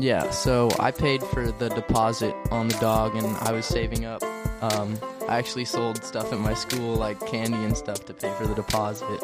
Yeah, 0.00 0.30
so 0.30 0.70
I 0.78 0.92
paid 0.92 1.22
for 1.22 1.52
the 1.52 1.68
deposit 1.68 2.34
on 2.50 2.68
the 2.68 2.78
dog 2.78 3.16
and 3.16 3.26
I 3.36 3.52
was 3.52 3.66
saving 3.66 4.06
up. 4.06 4.22
Um, 4.62 4.98
I 5.28 5.36
actually 5.36 5.66
sold 5.66 6.02
stuff 6.02 6.32
at 6.32 6.38
my 6.38 6.54
school, 6.54 6.96
like 6.96 7.20
candy 7.26 7.58
and 7.58 7.76
stuff, 7.76 8.06
to 8.06 8.14
pay 8.14 8.32
for 8.38 8.46
the 8.46 8.54
deposit. 8.54 9.22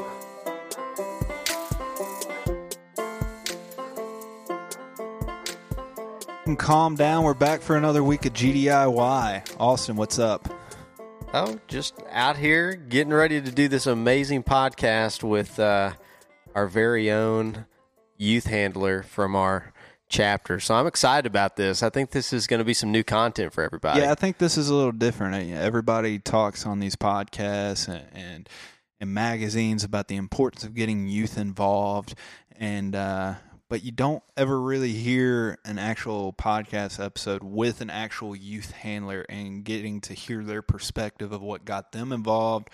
And 6.45 6.59
calm 6.59 6.95
down. 6.95 7.25
We're 7.25 7.33
back 7.33 7.63
for 7.63 7.79
another 7.79 8.05
week 8.05 8.27
of 8.27 8.35
GDIY. 8.35 9.57
Austin, 9.59 9.97
what's 9.97 10.19
up? 10.19 10.47
Oh, 11.33 11.59
just 11.69 11.95
out 12.11 12.37
here 12.37 12.75
getting 12.75 13.15
ready 13.15 13.41
to 13.41 13.51
do 13.51 13.69
this 13.69 13.87
amazing 13.87 14.43
podcast 14.43 15.23
with 15.23 15.59
uh, 15.59 15.93
our 16.55 16.67
very 16.67 17.11
own 17.11 17.65
youth 18.19 18.47
handler 18.47 19.03
from 19.03 19.35
our 19.35 19.73
chapter. 20.09 20.61
So 20.61 20.75
I'm 20.75 20.87
excited 20.87 21.27
about 21.27 21.57
this. 21.57 21.83
I 21.83 21.91
think 21.91 22.11
this 22.11 22.33
is 22.33 22.47
going 22.47 22.59
to 22.59 22.65
be 22.65 22.75
some 22.75 22.93
new 22.93 23.03
content 23.03 23.53
for 23.53 23.63
everybody. 23.63 24.01
Yeah, 24.01 24.13
I 24.13 24.15
think 24.15 24.39
this 24.39 24.57
is 24.57 24.69
a 24.69 24.75
little 24.75 24.93
different. 24.93 25.51
Everybody 25.53 26.19
talks 26.19 26.67
on 26.67 26.81
these 26.81 26.97
podcasts 26.97 27.89
and 27.89 28.05
and, 28.13 28.49
and 29.01 29.13
magazines 29.13 29.85
about 29.85 30.09
the 30.09 30.17
importance 30.17 30.65
of 30.65 30.75
getting 30.75 31.09
youth 31.09 31.37
involved, 31.39 32.15
and 32.59 32.95
uh, 32.95 33.35
but 33.69 33.85
you 33.85 33.91
don't 33.91 34.23
ever 34.37 34.61
really 34.61 34.93
hear 34.93 35.59
an 35.65 35.79
actual 35.79 36.33
podcast 36.33 37.05
episode 37.05 37.43
with 37.43 37.81
an 37.81 37.91
actual 37.91 38.37
youth 38.37 38.71
handler 38.71 39.27
and 39.29 39.65
getting 39.65 40.01
to 40.03 40.15
hear 40.15 40.45
their 40.45 40.63
perspective 40.63 41.33
of 41.33 41.43
what 41.43 41.65
got 41.65 41.93
them 41.93 42.13
involved, 42.13 42.71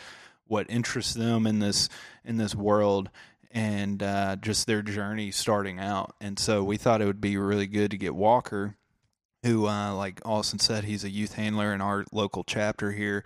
what 0.47 0.67
interests 0.69 1.15
them 1.15 1.47
in 1.47 1.61
this 1.61 1.89
in 2.25 2.37
this 2.37 2.55
world 2.55 3.11
and 3.53 4.03
uh, 4.03 4.37
just 4.37 4.67
their 4.67 4.83
journey 4.83 5.31
starting 5.31 5.79
out. 5.79 6.15
And 6.21 6.39
so 6.39 6.65
we 6.65 6.77
thought 6.77 7.03
it 7.03 7.07
would 7.07 7.21
be 7.21 7.37
really 7.37 7.67
good 7.67 7.91
to 7.91 7.99
get 7.99 8.15
Walker, 8.15 8.77
who, 9.43 9.67
uh, 9.67 9.95
like 9.95 10.21
Austin 10.25 10.59
said, 10.59 10.85
he's 10.85 11.05
a 11.05 11.11
youth 11.11 11.35
handler 11.35 11.75
in 11.75 11.81
our 11.81 12.05
local 12.13 12.45
chapter 12.45 12.93
here. 12.93 13.25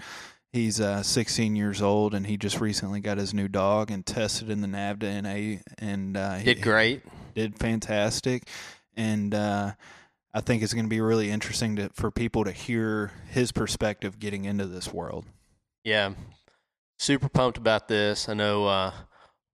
He's 0.52 0.80
uh, 0.80 1.02
16 1.02 1.54
years 1.54 1.82
old, 1.82 2.14
and 2.14 2.26
he 2.26 2.36
just 2.36 2.60
recently 2.60 3.00
got 3.00 3.18
his 3.18 3.34
new 3.34 3.46
dog 3.46 3.90
and 3.90 4.04
tested 4.04 4.48
in 4.48 4.62
the 4.62 4.68
NAVHDA 4.68 5.22
NA, 5.22 5.60
and 5.78 6.16
uh, 6.16 6.38
did 6.42 6.62
great. 6.62 7.02
Did 7.34 7.58
fantastic, 7.58 8.48
and 8.96 9.34
uh, 9.34 9.72
I 10.32 10.40
think 10.40 10.62
it's 10.62 10.72
going 10.72 10.86
to 10.86 10.90
be 10.90 11.02
really 11.02 11.30
interesting 11.30 11.76
to, 11.76 11.90
for 11.90 12.10
people 12.10 12.44
to 12.44 12.52
hear 12.52 13.12
his 13.28 13.52
perspective 13.52 14.18
getting 14.18 14.46
into 14.46 14.66
this 14.66 14.90
world. 14.90 15.26
Yeah, 15.84 16.14
super 16.98 17.28
pumped 17.28 17.58
about 17.58 17.88
this. 17.88 18.26
I 18.28 18.32
know 18.32 18.66
uh, 18.66 18.92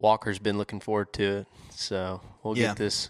Walker's 0.02 0.38
been 0.38 0.58
looking 0.58 0.80
forward 0.80 1.12
to 1.14 1.38
it. 1.38 1.46
So 1.70 2.20
we'll 2.42 2.58
yeah. 2.58 2.68
get 2.68 2.76
this 2.76 3.08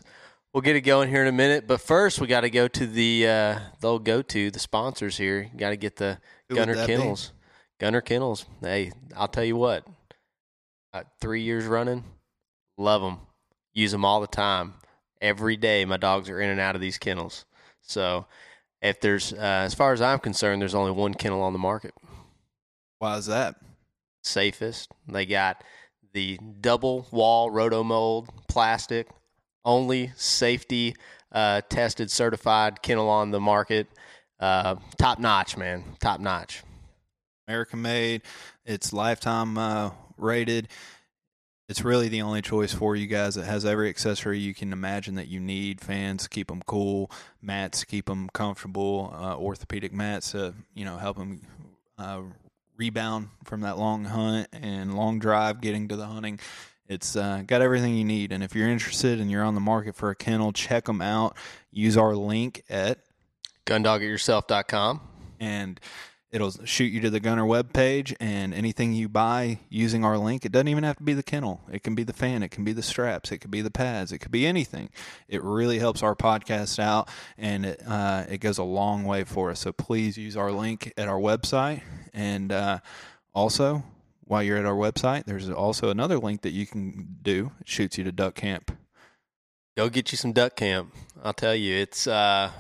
we'll 0.53 0.63
get 0.63 0.77
it 0.77 0.83
going 0.83 1.09
here 1.09 1.23
in 1.23 1.29
a 1.29 1.33
minute. 1.33 1.67
But 1.67 1.81
first, 1.81 2.21
we 2.21 2.27
got 2.27 2.43
to 2.43 2.51
go 2.51 2.69
to 2.69 2.87
the 2.87 3.27
uh, 3.27 3.59
they'll 3.81 3.99
go 3.99 4.23
to 4.23 4.51
the 4.51 4.59
sponsors 4.59 5.17
here. 5.17 5.51
Got 5.57 5.71
to 5.71 5.77
get 5.77 5.97
the 5.97 6.19
Who 6.49 6.57
Gunner 6.57 6.87
Kennels. 6.87 7.29
Be? 7.29 7.85
Gunner 7.85 8.01
Kennels. 8.01 8.45
Hey, 8.61 8.93
I'll 9.17 9.29
tell 9.29 9.45
you 9.45 9.57
what. 9.57 9.87
Uh, 10.93 11.05
three 11.21 11.43
years 11.43 11.65
running, 11.65 12.05
love 12.77 13.01
them. 13.01 13.19
Use 13.73 13.93
them 13.93 14.05
all 14.05 14.21
the 14.21 14.27
time. 14.27 14.75
Every 15.23 15.57
day, 15.57 15.85
my 15.85 15.97
dogs 15.97 16.29
are 16.29 16.41
in 16.41 16.51
and 16.51 16.61
out 16.61 16.75
of 16.75 16.81
these 16.81 16.99
kennels. 16.99 17.47
So, 17.81 18.27
if 18.83 19.01
there's, 19.01 19.33
uh, 19.33 19.37
as 19.65 19.73
far 19.73 19.93
as 19.93 20.03
I'm 20.03 20.19
concerned, 20.19 20.61
there's 20.61 20.75
only 20.75 20.91
one 20.91 21.15
kennel 21.15 21.41
on 21.41 21.55
the 21.55 21.59
market. 21.59 21.95
Why 22.99 23.17
is 23.17 23.27
that? 23.27 23.55
Safest. 24.23 24.91
They 25.09 25.25
got 25.25 25.65
the 26.13 26.39
double 26.61 27.07
wall 27.11 27.51
rotomold 27.51 28.29
plastic, 28.49 29.09
only 29.65 30.13
safety 30.17 30.95
uh, 31.33 31.63
tested 31.69 32.11
certified 32.11 32.83
kennel 32.83 33.09
on 33.09 33.31
the 33.31 33.41
market. 33.41 33.89
Uh, 34.39 34.77
top 34.99 35.19
notch, 35.19 35.57
man, 35.57 35.85
top 36.01 36.21
notch. 36.21 36.63
American 37.49 37.83
made. 37.83 38.23
It's 38.65 38.93
lifetime 38.93 39.57
uh, 39.59 39.91
rated. 40.17 40.69
It's 41.69 41.83
really 41.83 42.09
the 42.09 42.23
only 42.23 42.43
choice 42.43 42.75
for 42.75 42.97
you 42.97 43.07
guys. 43.07 43.37
It 43.37 43.45
has 43.45 43.65
every 43.65 43.89
accessory 43.89 44.39
you 44.39 44.53
can 44.53 44.73
imagine 44.73 45.15
that 45.15 45.29
you 45.29 45.41
need. 45.41 45.81
Fans 45.81 46.29
keep 46.29 46.49
them 46.49 46.61
cool, 46.67 47.11
mats 47.41 47.85
keep 47.85 48.07
them 48.07 48.29
comfortable, 48.35 49.15
uh, 49.17 49.37
orthopedic 49.37 49.93
mats 49.93 50.35
you 50.75 50.85
know 50.85 50.99
help 50.99 51.17
them 51.17 51.41
uh, 51.99 52.21
rebound 52.77 53.29
from 53.45 53.61
that 53.63 53.79
long 53.79 54.05
hunt 54.05 54.49
and 54.53 54.97
long 54.97 55.19
drive 55.19 55.61
getting 55.61 55.89
to 55.89 55.97
the 55.97 56.07
hunting. 56.07 56.41
It's 56.89 57.17
uh, 57.17 57.43
got 57.47 57.63
everything 57.63 57.97
you 57.97 58.05
need. 58.05 58.33
And 58.33 58.43
if 58.43 58.55
you're 58.55 58.69
interested 58.69 59.21
and 59.21 59.31
you're 59.31 59.45
on 59.45 59.55
the 59.55 59.61
market 59.61 59.95
for 59.95 60.11
a 60.11 60.15
kennel, 60.15 60.53
check 60.53 60.85
them 60.85 61.01
out. 61.01 61.37
Use 61.71 61.97
our 61.97 62.15
link 62.15 62.65
at 62.69 62.99
gundogityourself.com. 63.67 65.01
And 65.41 65.81
it'll 66.33 66.53
shoot 66.65 66.87
you 66.93 67.01
to 67.03 67.11
the 67.11 67.21
Gunner 67.21 67.45
web 67.45 67.73
page, 67.73 68.15
and 68.19 68.55
anything 68.55 68.95
you 68.95 69.09
buy 69.09 69.59
using 69.69 70.05
our 70.05 70.17
link, 70.17 70.45
it 70.45 70.51
doesn't 70.51 70.69
even 70.69 70.83
have 70.83 70.97
to 70.97 71.03
be 71.03 71.13
the 71.13 71.23
kennel. 71.23 71.61
It 71.71 71.83
can 71.83 71.95
be 71.95 72.03
the 72.03 72.15
fan, 72.15 72.43
it 72.43 72.51
can 72.51 72.65
be 72.65 72.73
the 72.73 72.83
straps, 72.83 73.31
it 73.31 73.39
could 73.39 73.51
be 73.51 73.61
the 73.61 73.71
pads, 73.71 74.13
it 74.13 74.19
could 74.19 74.33
be 74.33 74.47
anything. 74.47 74.89
It 75.29 75.43
really 75.45 75.79
helps 75.79 76.03
our 76.03 76.17
podcast 76.17 76.79
out, 76.79 77.09
and 77.37 77.67
it 77.67 77.83
uh, 77.87 78.25
it 78.29 78.39
goes 78.39 78.59
a 78.59 78.65
long 78.65 79.05
way 79.05 79.25
for 79.25 79.51
us. 79.51 79.61
So 79.61 79.73
please 79.73 80.17
use 80.17 80.37
our 80.37 80.51
link 80.51 80.93
at 80.97 81.07
our 81.07 81.21
website, 81.21 81.83
and 82.13 82.53
uh, 82.53 82.79
also 83.35 83.85
while 84.25 84.43
you're 84.43 84.59
at 84.59 84.65
our 84.65 84.75
website, 84.75 85.25
there's 85.25 85.51
also 85.51 85.91
another 85.91 86.19
link 86.19 86.43
that 86.43 86.53
you 86.53 86.67
can 86.67 87.17
do. 87.23 87.53
It 87.61 87.69
shoots 87.69 87.99
you 87.99 88.05
to 88.05 88.13
Duck 88.13 88.35
Camp. 88.35 88.77
Go 89.77 89.89
get 89.89 90.13
you 90.13 90.19
some 90.19 90.33
Duck 90.33 90.57
Camp. 90.57 90.95
I'll 91.23 91.33
tell 91.33 91.55
you, 91.55 91.77
it's 91.77 92.07
uh, 92.07 92.51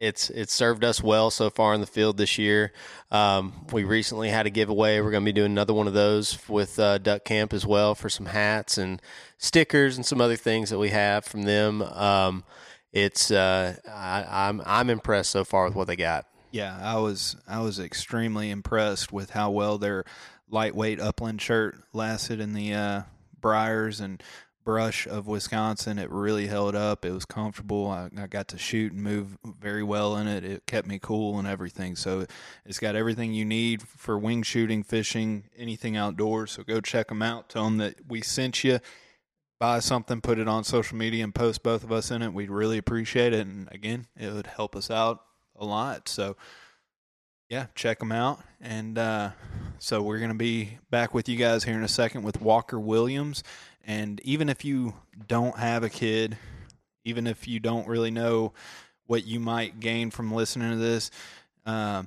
it's 0.00 0.30
it's 0.30 0.52
served 0.52 0.82
us 0.82 1.02
well 1.02 1.30
so 1.30 1.50
far 1.50 1.74
in 1.74 1.80
the 1.80 1.86
field 1.86 2.16
this 2.16 2.38
year. 2.38 2.72
Um, 3.10 3.66
we 3.72 3.84
recently 3.84 4.30
had 4.30 4.46
a 4.46 4.50
giveaway. 4.50 5.00
We're 5.00 5.10
going 5.10 5.22
to 5.22 5.28
be 5.28 5.32
doing 5.32 5.52
another 5.52 5.74
one 5.74 5.86
of 5.86 5.92
those 5.92 6.38
with 6.48 6.78
uh, 6.78 6.98
Duck 6.98 7.24
Camp 7.24 7.52
as 7.52 7.66
well 7.66 7.94
for 7.94 8.08
some 8.08 8.26
hats 8.26 8.78
and 8.78 9.02
stickers 9.36 9.96
and 9.96 10.06
some 10.06 10.20
other 10.20 10.36
things 10.36 10.70
that 10.70 10.78
we 10.78 10.88
have 10.88 11.24
from 11.24 11.42
them. 11.42 11.82
Um, 11.82 12.44
it's 12.92 13.30
uh, 13.30 13.76
I, 13.86 14.48
I'm 14.48 14.62
I'm 14.64 14.88
impressed 14.90 15.30
so 15.30 15.44
far 15.44 15.66
with 15.66 15.74
what 15.74 15.86
they 15.86 15.96
got. 15.96 16.26
Yeah, 16.50 16.78
I 16.82 16.98
was 16.98 17.36
I 17.46 17.60
was 17.60 17.78
extremely 17.78 18.50
impressed 18.50 19.12
with 19.12 19.30
how 19.30 19.50
well 19.50 19.78
their 19.78 20.04
lightweight 20.48 21.00
upland 21.00 21.40
shirt 21.40 21.76
lasted 21.92 22.40
in 22.40 22.54
the 22.54 22.74
uh, 22.74 23.02
briars 23.40 24.00
and 24.00 24.22
brush 24.64 25.06
of 25.06 25.26
Wisconsin. 25.26 25.98
It 25.98 26.10
really 26.10 26.48
held 26.48 26.74
up. 26.74 27.04
It 27.04 27.12
was 27.12 27.24
comfortable. 27.24 27.88
I, 27.88 28.10
I, 28.16 28.26
got 28.26 28.48
to 28.48 28.58
shoot 28.58 28.92
and 28.92 29.02
move 29.02 29.38
very 29.44 29.82
well 29.82 30.16
in 30.16 30.26
it. 30.26 30.44
It 30.44 30.66
kept 30.66 30.86
me 30.86 30.98
cool 31.00 31.38
and 31.38 31.48
everything. 31.48 31.96
So 31.96 32.26
it's 32.66 32.78
got 32.78 32.94
everything 32.94 33.32
you 33.32 33.44
need 33.44 33.82
for 33.82 34.18
wing 34.18 34.42
shooting, 34.42 34.82
fishing, 34.82 35.44
anything 35.56 35.96
outdoors. 35.96 36.52
So 36.52 36.62
go 36.62 36.80
check 36.80 37.08
them 37.08 37.22
out. 37.22 37.48
Tell 37.48 37.64
them 37.64 37.78
that 37.78 38.08
we 38.08 38.20
sent 38.20 38.62
you. 38.62 38.80
Buy 39.58 39.78
something, 39.78 40.20
put 40.20 40.38
it 40.38 40.48
on 40.48 40.64
social 40.64 40.96
media, 40.96 41.22
and 41.22 41.34
post 41.34 41.62
both 41.62 41.84
of 41.84 41.92
us 41.92 42.10
in 42.10 42.22
it. 42.22 42.32
We'd 42.32 42.50
really 42.50 42.78
appreciate 42.78 43.32
it. 43.32 43.46
And 43.46 43.68
again, 43.70 44.06
it 44.16 44.32
would 44.32 44.46
help 44.46 44.74
us 44.74 44.90
out 44.90 45.20
a 45.60 45.64
lot. 45.64 46.08
So 46.08 46.36
yeah, 47.48 47.66
check 47.74 47.98
them 47.98 48.12
out. 48.12 48.40
And 48.60 48.98
uh, 48.98 49.30
so 49.78 50.02
we're 50.02 50.18
going 50.18 50.30
to 50.30 50.36
be 50.36 50.78
back 50.90 51.14
with 51.14 51.28
you 51.28 51.36
guys 51.36 51.64
here 51.64 51.74
in 51.74 51.82
a 51.82 51.88
second 51.88 52.22
with 52.22 52.40
Walker 52.40 52.78
Williams. 52.78 53.42
And 53.84 54.20
even 54.20 54.48
if 54.48 54.64
you 54.64 54.94
don't 55.28 55.58
have 55.58 55.82
a 55.82 55.90
kid, 55.90 56.38
even 57.04 57.26
if 57.26 57.46
you 57.46 57.60
don't 57.60 57.88
really 57.88 58.10
know 58.10 58.52
what 59.06 59.26
you 59.26 59.40
might 59.40 59.80
gain 59.80 60.10
from 60.10 60.32
listening 60.32 60.70
to 60.70 60.76
this, 60.76 61.10
uh, 61.66 62.04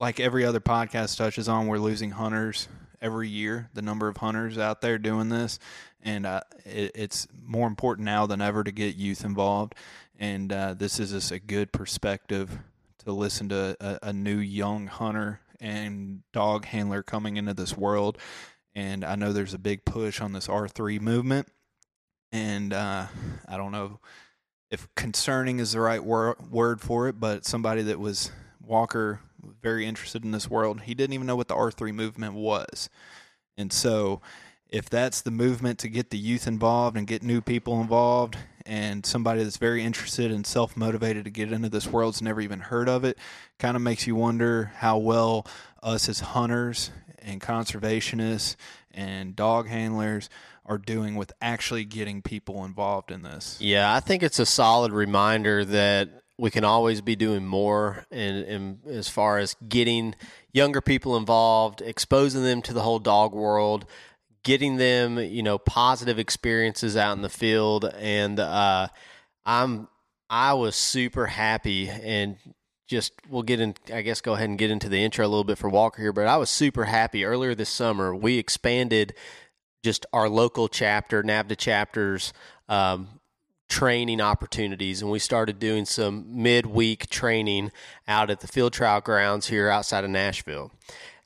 like 0.00 0.18
every 0.18 0.44
other 0.44 0.60
podcast 0.60 1.16
touches 1.16 1.48
on, 1.48 1.66
we're 1.66 1.78
losing 1.78 2.10
hunters 2.10 2.68
every 3.00 3.28
year. 3.28 3.70
The 3.74 3.82
number 3.82 4.08
of 4.08 4.18
hunters 4.18 4.58
out 4.58 4.80
there 4.80 4.98
doing 4.98 5.28
this, 5.28 5.58
and 6.02 6.26
uh, 6.26 6.42
it, 6.64 6.92
it's 6.94 7.26
more 7.44 7.66
important 7.66 8.04
now 8.04 8.26
than 8.26 8.40
ever 8.40 8.64
to 8.64 8.72
get 8.72 8.96
youth 8.96 9.24
involved. 9.24 9.74
And 10.18 10.52
uh, 10.52 10.74
this 10.74 11.00
is 11.00 11.12
just 11.12 11.32
a 11.32 11.38
good 11.38 11.72
perspective 11.72 12.58
to 13.04 13.12
listen 13.12 13.48
to 13.48 13.76
a, 13.80 14.08
a 14.08 14.12
new 14.12 14.36
young 14.36 14.86
hunter 14.86 15.40
and 15.60 16.22
dog 16.32 16.64
handler 16.66 17.02
coming 17.02 17.36
into 17.36 17.54
this 17.54 17.76
world. 17.76 18.18
And 18.74 19.04
I 19.04 19.14
know 19.14 19.32
there's 19.32 19.54
a 19.54 19.58
big 19.58 19.84
push 19.84 20.20
on 20.20 20.32
this 20.32 20.46
R3 20.46 21.00
movement. 21.00 21.48
And 22.32 22.72
uh, 22.72 23.06
I 23.48 23.56
don't 23.56 23.72
know 23.72 23.98
if 24.70 24.88
concerning 24.94 25.58
is 25.58 25.72
the 25.72 25.80
right 25.80 26.02
wor- 26.02 26.36
word 26.50 26.80
for 26.80 27.08
it, 27.08 27.18
but 27.18 27.44
somebody 27.44 27.82
that 27.82 27.98
was 27.98 28.30
Walker 28.64 29.20
very 29.62 29.86
interested 29.86 30.24
in 30.24 30.30
this 30.30 30.48
world. 30.50 30.82
He 30.82 30.94
didn't 30.94 31.14
even 31.14 31.26
know 31.26 31.36
what 31.36 31.48
the 31.48 31.54
R3 31.54 31.92
movement 31.92 32.34
was. 32.34 32.88
And 33.56 33.72
so 33.72 34.20
if 34.68 34.88
that's 34.88 35.20
the 35.20 35.30
movement 35.30 35.78
to 35.80 35.88
get 35.88 36.10
the 36.10 36.18
youth 36.18 36.46
involved 36.46 36.96
and 36.96 37.06
get 37.06 37.22
new 37.22 37.40
people 37.40 37.80
involved 37.80 38.36
and 38.64 39.04
somebody 39.04 39.42
that's 39.42 39.56
very 39.56 39.82
interested 39.82 40.30
and 40.30 40.46
self 40.46 40.76
motivated 40.76 41.24
to 41.24 41.30
get 41.30 41.52
into 41.52 41.68
this 41.68 41.86
world's 41.86 42.22
never 42.22 42.40
even 42.40 42.60
heard 42.60 42.88
of 42.88 43.04
it, 43.04 43.18
kind 43.58 43.76
of 43.76 43.82
makes 43.82 44.06
you 44.06 44.14
wonder 44.14 44.72
how 44.76 44.98
well 44.98 45.46
us 45.82 46.08
as 46.08 46.20
hunters 46.20 46.90
and 47.18 47.40
conservationists 47.40 48.56
and 48.92 49.36
dog 49.36 49.68
handlers 49.68 50.28
are 50.64 50.78
doing 50.78 51.16
with 51.16 51.32
actually 51.40 51.84
getting 51.84 52.22
people 52.22 52.64
involved 52.64 53.10
in 53.10 53.22
this. 53.22 53.58
Yeah, 53.60 53.92
I 53.92 54.00
think 54.00 54.22
it's 54.22 54.38
a 54.38 54.46
solid 54.46 54.92
reminder 54.92 55.64
that 55.64 56.10
we 56.40 56.50
can 56.50 56.64
always 56.64 57.02
be 57.02 57.14
doing 57.14 57.44
more 57.44 58.06
and, 58.10 58.78
as 58.88 59.10
far 59.10 59.38
as 59.38 59.54
getting 59.68 60.14
younger 60.52 60.80
people 60.80 61.18
involved, 61.18 61.82
exposing 61.82 62.42
them 62.42 62.62
to 62.62 62.72
the 62.72 62.80
whole 62.80 62.98
dog 62.98 63.34
world, 63.34 63.84
getting 64.42 64.78
them, 64.78 65.18
you 65.18 65.42
know, 65.42 65.58
positive 65.58 66.18
experiences 66.18 66.96
out 66.96 67.14
in 67.14 67.20
the 67.20 67.28
field. 67.28 67.84
And 67.94 68.40
uh, 68.40 68.88
I'm 69.44 69.88
I 70.30 70.54
was 70.54 70.76
super 70.76 71.26
happy 71.26 71.90
and 71.90 72.36
just 72.88 73.12
we'll 73.28 73.42
get 73.42 73.60
in 73.60 73.74
I 73.92 74.00
guess 74.00 74.22
go 74.22 74.32
ahead 74.32 74.48
and 74.48 74.58
get 74.58 74.70
into 74.70 74.88
the 74.88 75.04
intro 75.04 75.26
a 75.26 75.28
little 75.28 75.44
bit 75.44 75.58
for 75.58 75.68
Walker 75.68 76.00
here, 76.00 76.12
but 76.12 76.26
I 76.26 76.38
was 76.38 76.48
super 76.48 76.86
happy 76.86 77.22
earlier 77.22 77.54
this 77.54 77.68
summer. 77.68 78.14
We 78.14 78.38
expanded 78.38 79.12
just 79.84 80.06
our 80.14 80.28
local 80.28 80.68
chapter, 80.68 81.22
NAVHDA 81.22 81.58
chapters, 81.58 82.32
um, 82.66 83.19
training 83.70 84.20
opportunities 84.20 85.00
and 85.00 85.10
we 85.10 85.18
started 85.18 85.58
doing 85.58 85.86
some 85.86 86.26
midweek 86.28 87.08
training 87.08 87.72
out 88.06 88.28
at 88.28 88.40
the 88.40 88.46
field 88.46 88.72
trial 88.74 89.00
grounds 89.00 89.46
here 89.46 89.70
outside 89.70 90.04
of 90.04 90.10
Nashville 90.10 90.70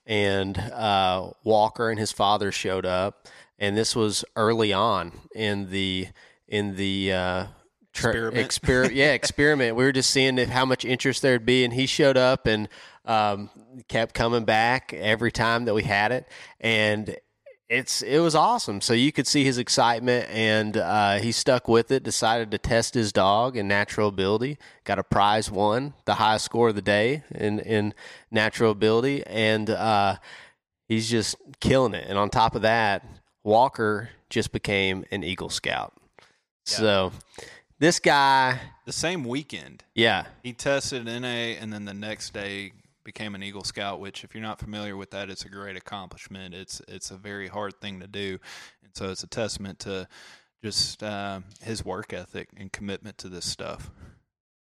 and 0.06 0.58
uh, 0.58 1.30
Walker 1.44 1.90
and 1.90 1.98
his 1.98 2.12
father 2.12 2.52
showed 2.52 2.86
up, 2.86 3.28
and 3.58 3.76
this 3.76 3.96
was 3.96 4.24
early 4.36 4.72
on 4.72 5.12
in 5.34 5.70
the 5.70 6.08
in 6.48 6.76
the 6.76 7.12
uh, 7.12 7.46
tra- 7.92 8.30
experiment. 8.32 8.92
Exper- 8.92 8.94
yeah, 8.94 9.12
experiment. 9.12 9.76
We 9.76 9.84
were 9.84 9.92
just 9.92 10.10
seeing 10.10 10.38
if, 10.38 10.48
how 10.48 10.64
much 10.64 10.84
interest 10.84 11.22
there'd 11.22 11.46
be, 11.46 11.64
and 11.64 11.72
he 11.72 11.86
showed 11.86 12.16
up 12.16 12.46
and 12.46 12.68
um, 13.06 13.50
kept 13.88 14.14
coming 14.14 14.44
back 14.44 14.92
every 14.92 15.32
time 15.32 15.64
that 15.64 15.74
we 15.74 15.82
had 15.82 16.12
it, 16.12 16.28
and 16.60 17.16
it's 17.68 18.02
it 18.02 18.18
was 18.18 18.34
awesome. 18.34 18.80
So 18.80 18.92
you 18.92 19.12
could 19.12 19.26
see 19.26 19.44
his 19.44 19.58
excitement, 19.58 20.28
and 20.30 20.76
uh, 20.76 21.16
he 21.16 21.32
stuck 21.32 21.66
with 21.68 21.90
it. 21.90 22.02
Decided 22.02 22.50
to 22.50 22.58
test 22.58 22.94
his 22.94 23.12
dog 23.12 23.56
in 23.56 23.66
natural 23.66 24.08
ability. 24.08 24.58
Got 24.84 24.98
a 24.98 25.02
prize 25.02 25.50
won, 25.50 25.94
the 26.04 26.14
highest 26.14 26.44
score 26.44 26.68
of 26.68 26.74
the 26.74 26.82
day 26.82 27.22
in 27.34 27.58
in 27.60 27.94
natural 28.30 28.70
ability, 28.70 29.24
and 29.26 29.70
uh, 29.70 30.16
he's 30.88 31.08
just 31.08 31.36
killing 31.60 31.94
it. 31.94 32.06
And 32.08 32.18
on 32.18 32.28
top 32.28 32.54
of 32.54 32.62
that, 32.62 33.04
Walker 33.42 34.10
just 34.28 34.52
became 34.52 35.04
an 35.10 35.24
Eagle 35.24 35.50
Scout. 35.50 35.94
Yeah. 36.66 36.76
So 36.76 37.12
this 37.78 37.98
guy, 37.98 38.60
the 38.84 38.92
same 38.92 39.24
weekend, 39.24 39.84
yeah, 39.94 40.26
he 40.42 40.52
tested 40.52 41.06
NA, 41.06 41.56
and 41.60 41.72
then 41.72 41.86
the 41.86 41.94
next 41.94 42.34
day 42.34 42.72
became 43.04 43.34
an 43.34 43.42
Eagle 43.42 43.64
Scout, 43.64 44.00
which 44.00 44.24
if 44.24 44.34
you're 44.34 44.42
not 44.42 44.58
familiar 44.58 44.96
with 44.96 45.10
that, 45.10 45.30
it's 45.30 45.44
a 45.44 45.48
great 45.48 45.76
accomplishment. 45.76 46.54
It's 46.54 46.80
it's 46.88 47.10
a 47.10 47.16
very 47.16 47.48
hard 47.48 47.80
thing 47.80 48.00
to 48.00 48.06
do, 48.06 48.38
and 48.82 48.92
so 48.94 49.10
it's 49.10 49.22
a 49.22 49.28
testament 49.28 49.78
to 49.80 50.08
just 50.62 51.02
uh, 51.02 51.40
his 51.62 51.84
work 51.84 52.12
ethic 52.12 52.48
and 52.56 52.72
commitment 52.72 53.18
to 53.18 53.28
this 53.28 53.44
stuff. 53.44 53.90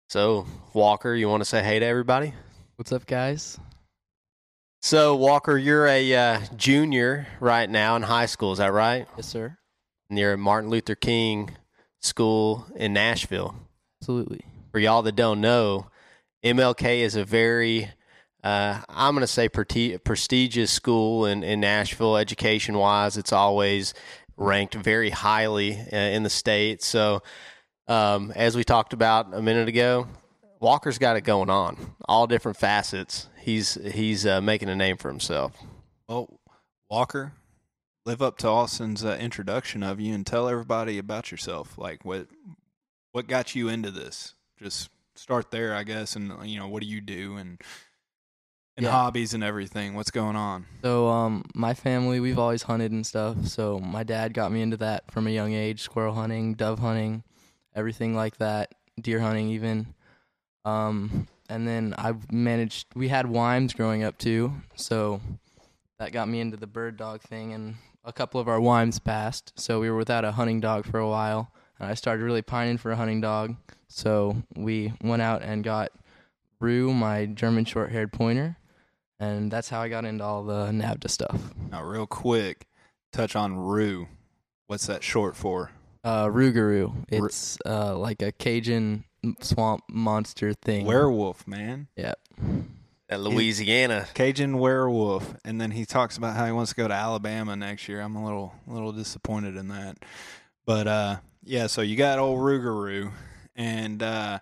So 0.09 0.47
Walker, 0.73 1.15
you 1.15 1.29
want 1.29 1.43
to 1.43 1.45
say 1.45 1.63
hey 1.63 1.79
to 1.79 1.87
everybody? 1.87 2.35
What's 2.77 2.93
up, 2.93 3.07
guys? 3.07 3.59
So 4.81 5.15
Walker, 5.17 5.57
you're 5.57 5.87
a 5.87 6.15
uh, 6.15 6.41
junior 6.57 7.27
right 7.41 7.69
now 7.69 7.97
in 7.97 8.03
high 8.03 8.27
school. 8.27 8.53
Is 8.53 8.59
that 8.59 8.73
right? 8.73 9.07
Yes, 9.17 9.27
sir. 9.27 9.57
And 10.11 10.19
you're 10.19 10.33
at 10.33 10.39
Martin 10.39 10.71
Luther 10.71 10.95
King 10.95 11.57
School 12.01 12.67
in 12.77 12.93
Nashville. 12.93 13.55
Absolutely. 14.03 14.43
For 14.73 14.79
y'all 14.79 15.03
that 15.03 15.17
don't 15.17 15.41
know, 15.41 15.87
MLK 16.45 16.99
is 16.99 17.17
a 17.17 17.25
very 17.25 17.91
uh, 18.45 18.79
I'm 18.91 19.15
going 19.15 19.23
to 19.23 19.27
say 19.27 19.49
prestigious 19.49 20.71
school 20.71 21.25
in, 21.25 21.43
in 21.43 21.61
Nashville, 21.61 22.19
education 22.19 22.77
wise. 22.77 23.17
It's 23.17 23.33
always 23.33 23.95
ranked 24.37 24.75
very 24.75 25.09
highly 25.09 25.81
uh, 25.81 25.97
in 25.97 26.25
the 26.25 26.31
state. 26.31 26.83
So, 26.83 27.23
um, 27.89 28.33
as 28.37 28.55
we 28.55 28.63
talked 28.63 28.93
about 28.93 29.33
a 29.33 29.41
minute 29.41 29.69
ago, 29.69 30.09
Walker's 30.61 30.99
got 30.99 31.17
it 31.17 31.23
going 31.23 31.49
on, 31.49 31.95
all 32.07 32.27
different 32.27 32.59
facets. 32.59 33.29
He's 33.41 33.75
he's 33.75 34.27
uh, 34.27 34.43
making 34.43 34.69
a 34.69 34.77
name 34.77 34.99
for 34.99 35.09
himself. 35.09 35.57
Well, 36.07 36.39
Walker, 36.91 37.33
live 38.05 38.21
up 38.21 38.37
to 38.39 38.49
Austin's 38.49 39.05
uh, 39.05 39.17
introduction 39.19 39.83
of 39.83 40.01
you 40.01 40.15
and 40.15 40.27
tell 40.27 40.49
everybody 40.49 40.99
about 40.99 41.31
yourself. 41.31 41.79
Like 41.79 42.05
what 42.05 42.29
what 43.13 43.27
got 43.27 43.55
you 43.55 43.71
into 43.71 43.91
this? 43.91 44.35
Just 44.59 44.91
start 45.15 45.51
there, 45.51 45.75
I 45.75 45.83
guess, 45.83 46.15
and 46.15 46.47
you 46.47 46.59
know 46.59 46.69
what 46.69 46.83
do 46.83 46.89
you 46.89 47.01
do 47.01 47.37
and 47.37 47.59
and 48.77 48.85
yeah. 48.85 48.91
hobbies 48.91 49.35
and 49.35 49.45
everything. 49.45 49.95
What's 49.95 50.11
going 50.11 50.37
on? 50.37 50.67
So, 50.83 51.09
um, 51.09 51.45
my 51.55 51.75
family, 51.75 52.21
we've 52.21 52.39
always 52.39 52.63
hunted 52.63 52.93
and 52.93 53.07
stuff. 53.07 53.47
So, 53.47 53.79
my 53.79 54.03
dad 54.03 54.35
got 54.35 54.51
me 54.51 54.63
into 54.63 54.77
that 54.79 55.11
from 55.11 55.27
a 55.27 55.31
young 55.31 55.53
age 55.53 55.81
squirrel 55.81 56.15
hunting, 56.15 56.55
dove 56.55 56.81
hunting, 56.81 57.23
everything 57.75 58.15
like 58.15 58.39
that, 58.39 58.75
deer 59.01 59.21
hunting, 59.21 59.49
even. 59.51 59.95
Um, 60.65 61.29
and 61.49 61.69
then 61.69 61.95
I 61.99 62.15
managed, 62.33 62.87
we 62.95 63.09
had 63.09 63.27
Weims 63.27 63.77
growing 63.77 64.03
up 64.03 64.19
too. 64.19 64.53
So, 64.75 65.21
that 65.99 66.13
got 66.13 66.29
me 66.29 66.41
into 66.41 66.57
the 66.57 66.67
bird 66.67 66.97
dog 66.97 67.23
thing. 67.23 67.53
And 67.53 67.77
a 68.05 68.13
couple 68.13 68.41
of 68.41 68.49
our 68.49 68.59
Weims 68.59 69.03
passed. 69.03 69.53
So, 69.57 69.79
we 69.79 69.89
were 69.89 69.97
without 69.97 70.25
a 70.25 70.33
hunting 70.33 70.61
dog 70.61 70.85
for 70.85 70.99
a 70.99 71.09
while. 71.09 71.53
And 71.79 71.89
I 71.89 71.95
started 71.95 72.25
really 72.25 72.43
pining 72.43 72.79
for 72.79 72.91
a 72.91 72.97
hunting 72.97 73.21
dog. 73.21 73.55
So, 73.87 74.43
we 74.57 74.93
went 75.01 75.23
out 75.23 75.43
and 75.43 75.63
got 75.63 75.93
Rue, 76.59 76.93
my 76.93 77.27
German 77.27 77.67
short 77.67 77.93
haired 77.93 78.13
pointer 78.13 78.57
and 79.19 79.51
that's 79.51 79.69
how 79.69 79.81
I 79.81 79.89
got 79.89 80.05
into 80.05 80.25
all 80.25 80.45
the 80.45 80.67
NAVHDA 80.67 81.11
stuff. 81.11 81.41
Now, 81.71 81.83
real 81.85 82.07
quick, 82.07 82.67
touch 83.13 83.37
on 83.37 83.57
Rue. 83.57 84.09
What's 84.67 84.87
that 84.87 85.03
short 85.03 85.37
for? 85.37 85.71
Uh, 86.03 86.27
Rougarou. 86.27 87.07
It's 87.09 87.59
uh, 87.65 87.97
like 87.97 88.23
a 88.23 88.33
Cajun 88.33 89.05
swamp 89.41 89.85
monster 89.89 90.53
thing. 90.53 90.87
Werewolf, 90.87 91.47
man. 91.47 91.89
Yep. 91.97 92.19
At 93.09 93.21
Louisiana. 93.21 94.07
Cajun 94.15 94.59
werewolf. 94.59 95.35
And 95.45 95.61
then 95.61 95.71
he 95.71 95.85
talks 95.85 96.17
about 96.17 96.37
how 96.37 96.47
he 96.47 96.53
wants 96.53 96.71
to 96.71 96.77
go 96.77 96.89
to 96.89 96.95
Alabama 96.95 97.57
next 97.57 97.89
year. 97.89 98.01
I'm 98.01 98.17
a 98.17 98.25
little 98.25 98.55
little 98.67 98.93
disappointed 98.93 99.57
in 99.57 99.69
that. 99.69 99.99
But 100.67 100.87
uh, 100.87 101.17
yeah, 101.43 101.67
so 101.69 101.83
you 101.83 101.97
got 101.97 102.19
old 102.19 102.39
Rougarou. 102.39 103.13
And 103.57 104.03
uh, 104.03 104.41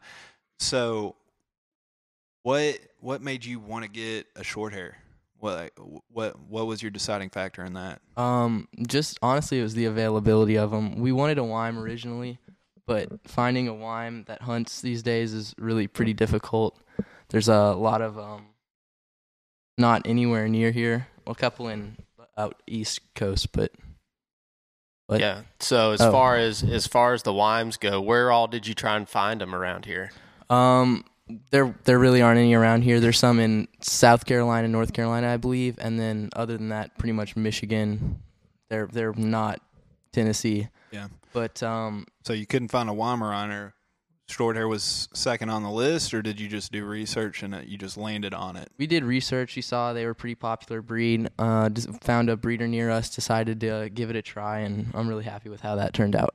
so 0.58 1.16
what 2.42 2.78
what 3.02 3.20
made 3.20 3.44
you 3.44 3.58
want 3.58 3.84
to 3.84 3.90
get 3.90 4.26
a 4.36 4.44
short 4.44 4.72
hair? 4.72 4.96
What 5.38 5.72
what 6.08 6.38
what 6.48 6.66
was 6.66 6.82
your 6.82 6.90
deciding 6.92 7.30
factor 7.30 7.64
in 7.64 7.74
that? 7.74 8.00
Um, 8.16 8.68
just 8.86 9.18
honestly, 9.20 9.58
it 9.58 9.62
was 9.62 9.74
the 9.74 9.86
availability 9.86 10.56
of 10.56 10.70
them. 10.70 11.00
We 11.00 11.10
wanted 11.10 11.38
a 11.38 11.44
Weim 11.44 11.78
originally, 11.78 12.38
but 12.86 13.08
finding 13.26 13.66
a 13.66 13.74
Weim 13.74 14.24
that 14.26 14.42
hunts 14.42 14.80
these 14.80 15.02
days 15.02 15.34
is 15.34 15.52
really 15.58 15.88
pretty 15.88 16.14
difficult. 16.14 16.80
There's 17.30 17.48
a 17.48 17.72
lot 17.72 18.02
of 18.02 18.18
um, 18.18 18.46
not 19.76 20.02
anywhere 20.04 20.48
near 20.48 20.70
here. 20.70 21.08
a 21.26 21.34
couple 21.34 21.68
in 21.68 21.96
out 22.38 22.62
east 22.68 23.00
coast, 23.16 23.50
but 23.50 23.72
but 25.08 25.20
yeah. 25.20 25.42
So 25.58 25.90
as 25.90 26.00
oh. 26.00 26.12
far 26.12 26.36
as 26.36 26.62
as 26.62 26.86
far 26.86 27.14
as 27.14 27.24
the 27.24 27.32
Weims 27.32 27.80
go, 27.80 28.00
where 28.00 28.30
all 28.30 28.46
did 28.46 28.68
you 28.68 28.74
try 28.74 28.96
and 28.96 29.08
find 29.08 29.40
them 29.40 29.56
around 29.56 29.86
here? 29.86 30.12
Um, 30.48 31.04
there 31.50 31.74
there 31.84 31.98
really 31.98 32.22
aren't 32.22 32.38
any 32.38 32.54
around 32.54 32.82
here. 32.82 33.00
There's 33.00 33.18
some 33.18 33.38
in 33.38 33.68
South 33.80 34.26
Carolina, 34.26 34.68
North 34.68 34.92
Carolina, 34.92 35.32
I 35.32 35.36
believe, 35.36 35.78
and 35.80 35.98
then 35.98 36.30
other 36.34 36.56
than 36.56 36.70
that, 36.70 36.96
pretty 36.98 37.12
much 37.12 37.36
Michigan. 37.36 38.20
They're 38.68 38.86
they're 38.86 39.14
not 39.14 39.60
Tennessee. 40.12 40.68
Yeah. 40.90 41.08
But 41.32 41.62
um. 41.62 42.06
So 42.24 42.32
you 42.32 42.46
couldn't 42.46 42.68
find 42.68 42.88
a 42.88 42.92
Weimaraner. 42.92 43.72
Short 44.28 44.56
hair 44.56 44.66
was 44.66 45.08
second 45.12 45.50
on 45.50 45.62
the 45.62 45.70
list, 45.70 46.14
or 46.14 46.22
did 46.22 46.40
you 46.40 46.48
just 46.48 46.72
do 46.72 46.86
research 46.86 47.42
and 47.42 47.68
you 47.68 47.76
just 47.76 47.98
landed 47.98 48.32
on 48.32 48.56
it? 48.56 48.70
We 48.78 48.86
did 48.86 49.04
research. 49.04 49.56
We 49.56 49.62
saw 49.62 49.92
they 49.92 50.06
were 50.06 50.12
a 50.12 50.14
pretty 50.14 50.36
popular 50.36 50.80
breed. 50.80 51.28
Uh, 51.38 51.68
found 52.00 52.30
a 52.30 52.36
breeder 52.36 52.66
near 52.66 52.88
us, 52.88 53.14
decided 53.14 53.60
to 53.60 53.90
give 53.92 54.08
it 54.08 54.16
a 54.16 54.22
try, 54.22 54.60
and 54.60 54.90
I'm 54.94 55.06
really 55.06 55.24
happy 55.24 55.50
with 55.50 55.60
how 55.60 55.76
that 55.76 55.92
turned 55.92 56.16
out. 56.16 56.34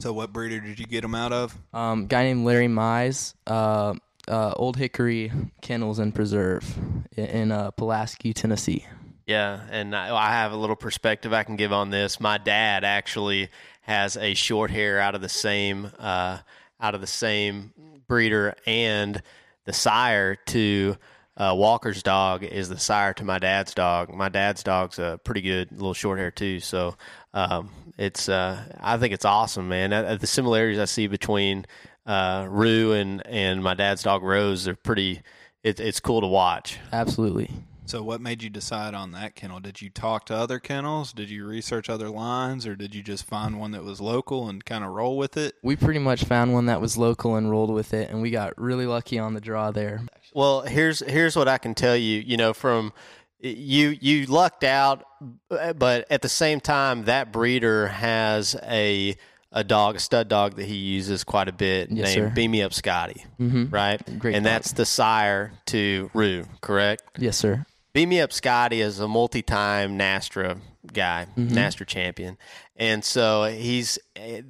So, 0.00 0.12
what 0.12 0.34
breeder 0.34 0.60
did 0.60 0.78
you 0.78 0.84
get 0.84 1.00
them 1.00 1.14
out 1.14 1.32
of? 1.32 1.56
Um, 1.72 2.08
guy 2.08 2.24
named 2.24 2.44
Larry 2.44 2.68
Mize. 2.68 3.32
Uh, 3.46 3.94
uh, 4.30 4.54
Old 4.56 4.76
Hickory 4.76 5.32
Kennels 5.60 5.98
and 5.98 6.14
Preserve 6.14 6.64
in, 7.16 7.52
uh, 7.52 7.72
Pulaski, 7.72 8.32
Tennessee. 8.32 8.86
Yeah, 9.26 9.60
and 9.70 9.94
I 9.94 10.32
have 10.32 10.52
a 10.52 10.56
little 10.56 10.76
perspective 10.76 11.32
I 11.32 11.44
can 11.44 11.56
give 11.56 11.72
on 11.72 11.90
this. 11.90 12.18
My 12.18 12.38
dad 12.38 12.84
actually 12.84 13.48
has 13.82 14.16
a 14.16 14.34
short 14.34 14.70
hair 14.70 14.98
out 14.98 15.14
of 15.14 15.20
the 15.20 15.28
same 15.28 15.90
uh, 15.98 16.38
out 16.80 16.94
of 16.94 17.00
the 17.00 17.06
same 17.06 17.72
breeder, 18.08 18.54
and 18.66 19.22
the 19.66 19.72
sire 19.72 20.36
to 20.46 20.96
uh, 21.36 21.54
Walker's 21.56 22.02
dog 22.02 22.42
is 22.42 22.68
the 22.68 22.78
sire 22.78 23.14
to 23.14 23.24
my 23.24 23.38
dad's 23.38 23.72
dog. 23.72 24.12
My 24.12 24.28
dad's 24.28 24.62
dog's 24.62 24.98
a 24.98 25.20
pretty 25.22 25.42
good 25.42 25.70
little 25.72 25.94
short 25.94 26.18
hair 26.18 26.30
too, 26.30 26.58
so 26.58 26.96
um, 27.32 27.70
it's 27.96 28.28
uh, 28.28 28.62
I 28.80 28.96
think 28.96 29.14
it's 29.14 29.24
awesome, 29.24 29.68
man. 29.68 29.92
Uh, 29.92 30.16
the 30.16 30.26
similarities 30.26 30.78
I 30.80 30.86
see 30.86 31.06
between 31.06 31.66
uh, 32.06 32.46
Rue 32.48 32.92
and 32.92 33.26
and 33.26 33.62
my 33.62 33.74
dad's 33.74 34.02
dog 34.02 34.22
Rose 34.22 34.66
are 34.68 34.76
pretty. 34.76 35.22
It, 35.62 35.78
it's 35.78 36.00
cool 36.00 36.22
to 36.22 36.26
watch. 36.26 36.78
Absolutely. 36.90 37.50
So, 37.90 38.04
what 38.04 38.20
made 38.20 38.40
you 38.40 38.50
decide 38.50 38.94
on 38.94 39.10
that 39.12 39.34
kennel? 39.34 39.58
Did 39.58 39.82
you 39.82 39.90
talk 39.90 40.24
to 40.26 40.34
other 40.34 40.60
kennels? 40.60 41.12
Did 41.12 41.28
you 41.28 41.44
research 41.44 41.90
other 41.90 42.08
lines, 42.08 42.64
or 42.64 42.76
did 42.76 42.94
you 42.94 43.02
just 43.02 43.26
find 43.26 43.58
one 43.58 43.72
that 43.72 43.82
was 43.82 44.00
local 44.00 44.48
and 44.48 44.64
kind 44.64 44.84
of 44.84 44.90
roll 44.90 45.18
with 45.18 45.36
it? 45.36 45.56
We 45.64 45.74
pretty 45.74 45.98
much 45.98 46.22
found 46.22 46.52
one 46.52 46.66
that 46.66 46.80
was 46.80 46.96
local 46.96 47.34
and 47.34 47.50
rolled 47.50 47.72
with 47.72 47.92
it, 47.92 48.08
and 48.08 48.22
we 48.22 48.30
got 48.30 48.56
really 48.56 48.86
lucky 48.86 49.18
on 49.18 49.34
the 49.34 49.40
draw 49.40 49.72
there. 49.72 50.02
Well, 50.32 50.60
here's 50.60 51.00
here's 51.00 51.34
what 51.34 51.48
I 51.48 51.58
can 51.58 51.74
tell 51.74 51.96
you. 51.96 52.20
You 52.20 52.36
know, 52.36 52.54
from 52.54 52.92
you 53.40 53.88
you 54.00 54.26
lucked 54.26 54.62
out, 54.62 55.04
but 55.48 56.06
at 56.12 56.22
the 56.22 56.28
same 56.28 56.60
time, 56.60 57.06
that 57.06 57.32
breeder 57.32 57.88
has 57.88 58.54
a 58.62 59.16
a 59.52 59.64
dog, 59.64 59.96
a 59.96 59.98
stud 59.98 60.28
dog 60.28 60.56
that 60.56 60.66
he 60.66 60.76
uses 60.76 61.24
quite 61.24 61.48
a 61.48 61.52
bit 61.52 61.90
yes, 61.90 62.14
named 62.14 62.30
sir. 62.30 62.34
Beam 62.34 62.50
Me 62.52 62.62
Up 62.62 62.72
Scotty, 62.72 63.24
mm-hmm. 63.38 63.68
right? 63.70 64.00
Great 64.18 64.34
and 64.34 64.44
dog. 64.44 64.52
that's 64.52 64.72
the 64.72 64.86
sire 64.86 65.52
to 65.66 66.10
Rue, 66.14 66.44
correct? 66.60 67.02
Yes, 67.18 67.36
sir. 67.36 67.66
Beam 67.92 68.10
Me 68.10 68.20
Up 68.20 68.32
Scotty 68.32 68.80
is 68.80 69.00
a 69.00 69.08
multi-time 69.08 69.98
NSTRA 69.98 70.58
guy, 70.92 71.26
mm-hmm. 71.36 71.56
NSTRA 71.56 71.86
champion, 71.86 72.38
and 72.76 73.04
so 73.04 73.44
he's 73.44 73.98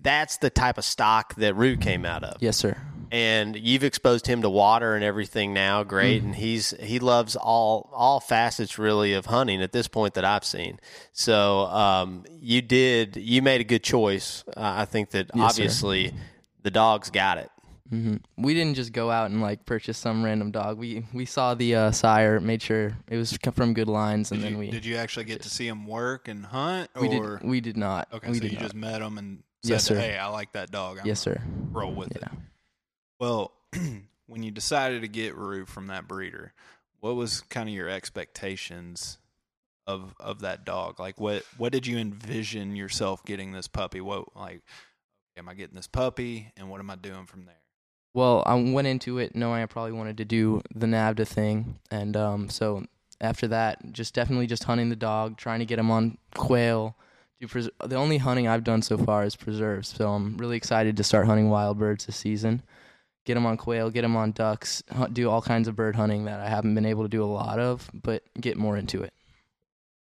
that's 0.03 0.37
the 0.39 0.51
type 0.51 0.77
of 0.77 0.85
stock 0.85 1.35
that 1.37 1.55
Rue 1.55 1.77
came 1.77 2.05
out 2.05 2.23
of. 2.23 2.43
Yes, 2.43 2.57
sir. 2.57 2.77
And 3.13 3.57
you've 3.57 3.83
exposed 3.83 4.27
him 4.27 4.43
to 4.43 4.51
water 4.51 4.95
and 4.95 5.03
everything 5.03 5.53
now, 5.53 5.83
great, 5.83 6.19
mm-hmm. 6.19 6.27
and 6.29 6.37
he's 6.37 6.71
he 6.81 7.01
loves 7.01 7.35
all 7.35 7.91
all 7.93 8.21
facets 8.21 8.79
really 8.79 9.15
of 9.15 9.27
hunting 9.27 9.63
at 9.63 9.73
this 9.73 9.89
point 9.89 10.15
that 10.15 10.25
I've 10.25 10.45
seen. 10.45 10.79
So 11.13 11.63
um, 11.67 12.25
you 12.31 12.63
did 12.63 13.17
you 13.17 13.43
made 13.43 13.61
a 13.61 13.65
good 13.65 13.83
choice. 13.83 14.45
Uh, 14.49 14.61
I 14.61 14.85
think 14.85 15.11
that 15.11 15.31
yes, 15.35 15.51
obviously 15.53 16.09
sir. 16.09 16.15
the 16.63 16.71
dog's 16.71 17.11
got 17.11 17.39
it. 17.39 17.51
Mm-hmm. 17.93 18.43
We 18.43 18.55
didn't 18.55 18.77
just 18.77 18.93
go 18.93 19.11
out 19.11 19.31
and 19.31 19.41
like 19.43 19.67
purchase 19.67 19.99
some 19.99 20.25
random 20.25 20.53
dog. 20.53 20.79
We 20.79 21.05
we 21.13 21.27
saw 21.27 21.55
the 21.55 21.75
uh, 21.75 21.91
sire, 21.91 22.39
made 22.39 22.63
sure 22.63 22.97
it 23.09 23.17
was 23.17 23.37
from 23.55 23.75
good 23.75 23.89
lines, 23.89 24.31
and 24.31 24.41
did 24.41 24.47
then 24.47 24.53
you, 24.53 24.59
we. 24.59 24.71
Did 24.71 24.85
you 24.85 24.97
actually 24.97 25.25
get 25.25 25.43
to 25.43 25.51
see 25.51 25.67
him 25.67 25.87
work 25.87 26.29
and 26.29 26.47
hunt? 26.47 26.91
We 27.01 27.09
did. 27.09 27.43
We 27.43 27.61
did 27.61 27.77
not. 27.77 28.09
Okay, 28.13 28.31
we 28.31 28.39
so 28.39 28.45
you 28.45 28.53
not. 28.53 28.63
just 28.63 28.75
met 28.75 29.03
him 29.03 29.19
and 29.19 29.43
said, 29.65 29.71
yes, 29.71 29.85
sir. 29.85 29.99
"Hey, 29.99 30.17
I 30.17 30.29
like 30.29 30.53
that 30.53 30.71
dog. 30.71 31.01
I'm 31.01 31.07
yes, 31.07 31.19
sir. 31.19 31.43
Roll 31.73 31.93
with 31.93 32.13
yeah. 32.15 32.27
it." 32.27 32.39
Well, 33.21 33.53
when 34.27 34.43
you 34.43 34.51
decided 34.51 35.03
to 35.03 35.09
get 35.09 35.37
Rue 35.37 35.67
from 35.67 35.89
that 35.89 36.09
breeder, 36.09 36.55
what 37.01 37.15
was 37.15 37.43
kind 37.43 37.69
of 37.69 37.75
your 37.75 37.89
expectations 37.89 39.19
of 39.87 40.15
of 40.19 40.41
that 40.41 40.65
dog? 40.65 40.99
Like, 40.99 41.21
what 41.21 41.45
what 41.59 41.71
did 41.71 41.87
you 41.87 41.99
envision 41.99 42.75
yourself 42.75 43.25
getting 43.25 43.53
this 43.53 43.69
puppy? 43.69 44.01
What 44.01 44.35
like, 44.35 44.63
am 45.37 45.49
I 45.49 45.55
getting 45.55 45.77
this 45.77 45.87
puppy, 45.87 46.51
and 46.57 46.71
what 46.71 46.81
am 46.81 46.91
I 46.91 46.97
doing 46.97 47.27
from 47.27 47.45
there? 47.45 47.55
Well, 48.15 48.43
I 48.45 48.55
went 48.55 48.89
into 48.89 49.19
it 49.19 49.37
knowing 49.37 49.63
I 49.63 49.67
probably 49.67 49.93
wanted 49.93 50.17
to 50.17 50.25
do 50.25 50.63
the 50.75 50.87
NAVHDA 50.87 51.29
thing, 51.29 51.79
and 51.91 52.17
um, 52.17 52.49
so 52.49 52.85
after 53.21 53.47
that, 53.49 53.93
just 53.93 54.15
definitely 54.15 54.47
just 54.47 54.65
hunting 54.65 54.89
the 54.89 54.97
dog, 54.97 55.37
trying 55.37 55.61
to 55.61 55.67
get 55.67 55.79
him 55.79 55.91
on 55.91 56.17
quail. 56.35 56.97
The 57.41 57.97
only 57.97 58.19
hunting 58.19 58.49
I've 58.49 58.65
done 58.65 58.83
so 58.83 58.99
far 58.99 59.25
is 59.25 59.37
preserves, 59.37 59.89
so 59.89 60.11
I'm 60.11 60.37
really 60.39 60.57
excited 60.57 60.97
to 60.97 61.05
start 61.05 61.27
hunting 61.27 61.49
wild 61.49 61.79
birds 61.79 62.07
this 62.07 62.17
season. 62.17 62.63
Get 63.27 63.35
them 63.35 63.47
on 63.47 63.57
quail, 63.57 63.91
get 63.91 64.03
them 64.03 64.17
on 64.17 64.33
ducks, 64.33 64.83
hunt, 64.91 65.13
do 65.15 65.29
all 65.29 65.43
kinds 65.43 65.69
of 65.69 65.77
bird 65.77 65.95
hunting 65.95 66.25
that 66.25 66.41
I 66.41 66.49
haven't 66.49 66.75
been 66.75 66.87
able 66.87 67.03
to 67.03 67.09
do 67.09 67.23
a 67.23 67.27
lot 67.27 67.59
of, 67.59 67.91
but 67.93 68.23
get 68.41 68.57
more 68.57 68.77
into 68.77 69.03
it. 69.03 69.13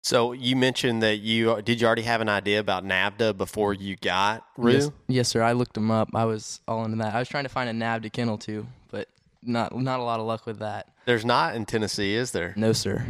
So 0.06 0.34
you 0.34 0.56
mentioned 0.56 1.02
that 1.02 1.18
you 1.18 1.62
did 1.64 1.82
you 1.82 1.88
already 1.88 2.04
have 2.04 2.22
an 2.22 2.30
idea 2.30 2.60
about 2.60 2.84
NAVHDA 2.84 3.38
before 3.38 3.74
you 3.74 3.96
got 3.96 4.46
Rue? 4.56 4.74
Yes, 4.74 4.92
yes, 5.08 5.28
sir. 5.30 5.42
I 5.42 5.54
looked 5.54 5.74
them 5.74 5.90
up. 5.90 6.10
I 6.14 6.26
was 6.26 6.62
all 6.68 6.86
into 6.86 6.98
that. 6.98 7.16
I 7.16 7.20
was 7.20 7.28
trying 7.28 7.46
to 7.46 7.50
find 7.50 7.70
a 7.70 7.74
NAVHDA 7.74 8.12
kennel 8.12 8.38
too, 8.38 8.68
but 8.92 9.08
not 9.42 9.76
not 9.76 10.00
a 10.00 10.04
lot 10.04 10.20
of 10.20 10.28
luck 10.28 10.46
with 10.46 10.60
that. 10.60 10.90
There's 11.06 11.26
not 11.26 11.56
in 11.56 11.66
Tennessee, 11.66 12.14
is 12.16 12.32
there? 12.32 12.54
No, 12.56 12.72
sir. 12.72 13.06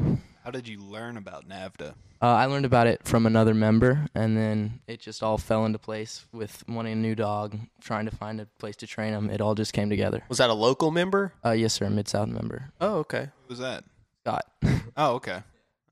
How 0.45 0.51
did 0.51 0.67
you 0.67 0.79
learn 0.79 1.17
about 1.17 1.49
NAVHDA? 1.49 1.95
Uh, 2.21 2.25
I 2.25 2.45
learned 2.45 2.65
about 2.65 2.85
it 2.85 3.01
from 3.03 3.25
another 3.25 3.55
member, 3.55 4.05
and 4.13 4.37
then 4.37 4.79
it 4.85 4.99
just 4.99 5.23
all 5.23 5.39
fell 5.39 5.65
into 5.65 5.79
place 5.79 6.27
with 6.31 6.63
wanting 6.69 6.93
a 6.93 6.95
new 6.95 7.15
dog, 7.15 7.57
trying 7.81 8.05
to 8.05 8.15
find 8.15 8.39
a 8.39 8.45
place 8.59 8.75
to 8.75 8.87
train 8.87 9.13
him. 9.13 9.31
It 9.31 9.41
all 9.41 9.55
just 9.55 9.73
came 9.73 9.89
together. 9.89 10.21
Was 10.29 10.37
that 10.37 10.51
a 10.51 10.53
local 10.53 10.91
member? 10.91 11.33
Uh, 11.43 11.53
yes, 11.53 11.73
sir. 11.73 11.85
A 11.85 11.89
mid 11.89 12.07
South 12.07 12.27
member. 12.27 12.69
Oh, 12.79 12.97
okay. 12.97 13.29
Who 13.47 13.49
was 13.49 13.57
that? 13.57 13.85
Scott. 14.21 14.45
oh, 14.97 15.13
okay. 15.15 15.41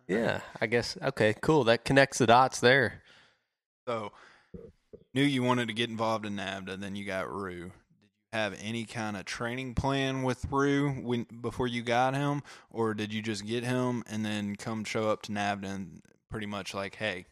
Yeah, 0.08 0.42
I 0.62 0.68
guess. 0.68 1.00
Okay, 1.02 1.34
cool. 1.42 1.64
That 1.64 1.84
connects 1.84 2.20
the 2.20 2.28
dots 2.28 2.60
there. 2.60 3.02
So, 3.88 4.12
knew 5.16 5.24
you 5.24 5.42
wanted 5.42 5.70
to 5.70 5.74
get 5.74 5.90
involved 5.90 6.28
in 6.28 6.36
NAVHDA, 6.36 6.80
then 6.80 6.96
you 6.96 7.06
got 7.06 7.28
Rue. 7.28 7.72
Have 8.34 8.58
any 8.64 8.86
kind 8.86 9.16
of 9.16 9.26
training 9.26 9.76
plan 9.76 10.24
with 10.24 10.46
Rue 10.50 10.90
when 10.90 11.28
before 11.40 11.68
you 11.68 11.84
got 11.84 12.16
him, 12.16 12.42
or 12.72 12.96
did 12.96 13.14
you 13.14 13.22
just 13.22 13.46
get 13.46 13.64
him 13.64 14.04
and 14.08 14.26
then 14.26 14.56
come 14.56 14.84
show 14.84 15.08
up 15.08 15.22
to 15.24 15.32
NAVHDA 15.32 15.66
and 15.66 16.02
pretty 16.32 16.48
much 16.48 16.74
like, 16.74 16.96
hey, 16.96 17.28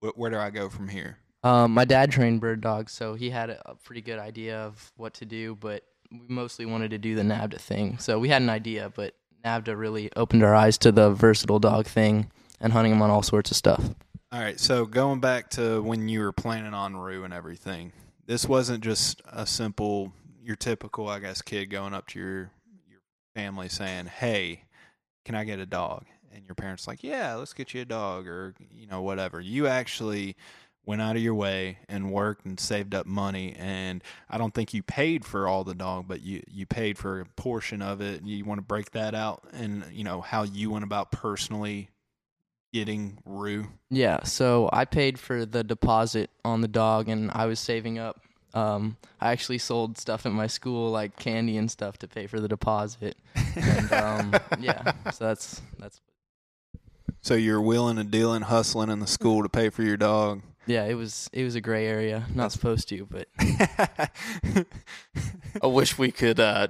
wh- 0.00 0.16
where 0.16 0.30
do 0.30 0.36
I 0.36 0.50
go 0.50 0.68
from 0.68 0.88
here? 0.88 1.16
Um, 1.42 1.72
my 1.72 1.86
dad 1.86 2.10
trained 2.10 2.42
bird 2.42 2.60
dogs, 2.60 2.92
so 2.92 3.14
he 3.14 3.30
had 3.30 3.48
a 3.48 3.76
pretty 3.82 4.02
good 4.02 4.18
idea 4.18 4.58
of 4.58 4.92
what 4.96 5.14
to 5.14 5.24
do, 5.24 5.54
but 5.54 5.84
we 6.12 6.26
mostly 6.28 6.66
wanted 6.66 6.90
to 6.90 6.98
do 6.98 7.14
the 7.14 7.22
NAVHDA 7.22 7.58
thing. 7.58 7.96
So 7.98 8.18
we 8.18 8.28
had 8.28 8.42
an 8.42 8.50
idea, 8.50 8.92
but 8.94 9.14
NAVHDA 9.42 9.78
really 9.78 10.10
opened 10.16 10.42
our 10.42 10.54
eyes 10.54 10.76
to 10.78 10.92
the 10.92 11.12
versatile 11.12 11.60
dog 11.60 11.86
thing 11.86 12.30
and 12.60 12.74
hunting 12.74 12.92
them 12.92 13.00
on 13.00 13.08
all 13.08 13.22
sorts 13.22 13.50
of 13.50 13.56
stuff. 13.56 13.82
All 14.30 14.40
right, 14.40 14.60
so 14.60 14.84
going 14.84 15.20
back 15.20 15.48
to 15.52 15.80
when 15.82 16.10
you 16.10 16.20
were 16.20 16.32
planning 16.32 16.74
on 16.74 16.94
Rue 16.94 17.24
and 17.24 17.32
everything, 17.32 17.92
this 18.26 18.44
wasn't 18.46 18.82
just 18.84 19.22
a 19.32 19.46
simple, 19.46 20.12
your 20.46 20.56
typical, 20.56 21.08
I 21.08 21.18
guess, 21.18 21.42
kid 21.42 21.66
going 21.66 21.92
up 21.92 22.06
to 22.08 22.18
your 22.18 22.50
your 22.88 23.00
family 23.34 23.68
saying, 23.68 24.06
"Hey, 24.06 24.64
can 25.24 25.34
I 25.34 25.44
get 25.44 25.58
a 25.58 25.66
dog?" 25.66 26.06
And 26.32 26.44
your 26.46 26.54
parents 26.54 26.86
like, 26.86 27.02
"Yeah, 27.02 27.34
let's 27.34 27.52
get 27.52 27.74
you 27.74 27.82
a 27.82 27.84
dog," 27.84 28.26
or 28.28 28.54
you 28.70 28.86
know, 28.86 29.02
whatever. 29.02 29.40
You 29.40 29.66
actually 29.66 30.36
went 30.86 31.02
out 31.02 31.16
of 31.16 31.22
your 31.22 31.34
way 31.34 31.78
and 31.88 32.12
worked 32.12 32.46
and 32.46 32.60
saved 32.60 32.94
up 32.94 33.06
money 33.06 33.54
and 33.58 34.04
I 34.30 34.38
don't 34.38 34.54
think 34.54 34.72
you 34.72 34.84
paid 34.84 35.24
for 35.24 35.48
all 35.48 35.64
the 35.64 35.74
dog 35.74 36.06
but 36.06 36.22
you 36.22 36.44
you 36.48 36.64
paid 36.64 36.96
for 36.96 37.20
a 37.20 37.26
portion 37.26 37.82
of 37.82 38.00
it 38.00 38.24
you 38.24 38.44
want 38.44 38.58
to 38.58 38.64
break 38.64 38.92
that 38.92 39.12
out 39.12 39.42
and 39.52 39.84
you 39.90 40.04
know 40.04 40.20
how 40.20 40.44
you 40.44 40.70
went 40.70 40.84
about 40.84 41.10
personally 41.10 41.90
getting 42.72 43.18
Rue 43.24 43.66
Yeah, 43.90 44.22
so 44.22 44.70
I 44.72 44.84
paid 44.84 45.18
for 45.18 45.44
the 45.44 45.64
deposit 45.64 46.30
on 46.44 46.60
the 46.60 46.68
dog 46.68 47.08
and 47.08 47.32
I 47.32 47.46
was 47.46 47.58
saving 47.58 47.98
up 47.98 48.20
um, 48.56 48.96
I 49.20 49.32
actually 49.32 49.58
sold 49.58 49.98
stuff 49.98 50.24
at 50.24 50.32
my 50.32 50.46
school, 50.46 50.90
like 50.90 51.16
candy 51.16 51.58
and 51.58 51.70
stuff, 51.70 51.98
to 51.98 52.08
pay 52.08 52.26
for 52.26 52.40
the 52.40 52.48
deposit. 52.48 53.16
And 53.54 53.92
um, 53.92 54.34
yeah, 54.58 54.92
so 55.12 55.26
that's 55.26 55.60
that's. 55.78 56.00
So 57.20 57.34
you're 57.34 57.60
wheeling 57.60 57.98
and 57.98 58.10
dealing, 58.10 58.42
hustling 58.42 58.88
in 58.88 59.00
the 59.00 59.06
school 59.06 59.42
to 59.42 59.48
pay 59.48 59.68
for 59.68 59.82
your 59.82 59.98
dog. 59.98 60.42
Yeah, 60.66 60.86
it 60.86 60.94
was 60.94 61.28
it 61.32 61.44
was 61.44 61.54
a 61.54 61.60
gray 61.60 61.86
area. 61.86 62.26
Not 62.34 62.50
supposed 62.50 62.88
to, 62.88 63.06
but 63.06 63.28
I 65.62 65.66
wish 65.66 65.98
we 65.98 66.10
could 66.10 66.40
uh, 66.40 66.68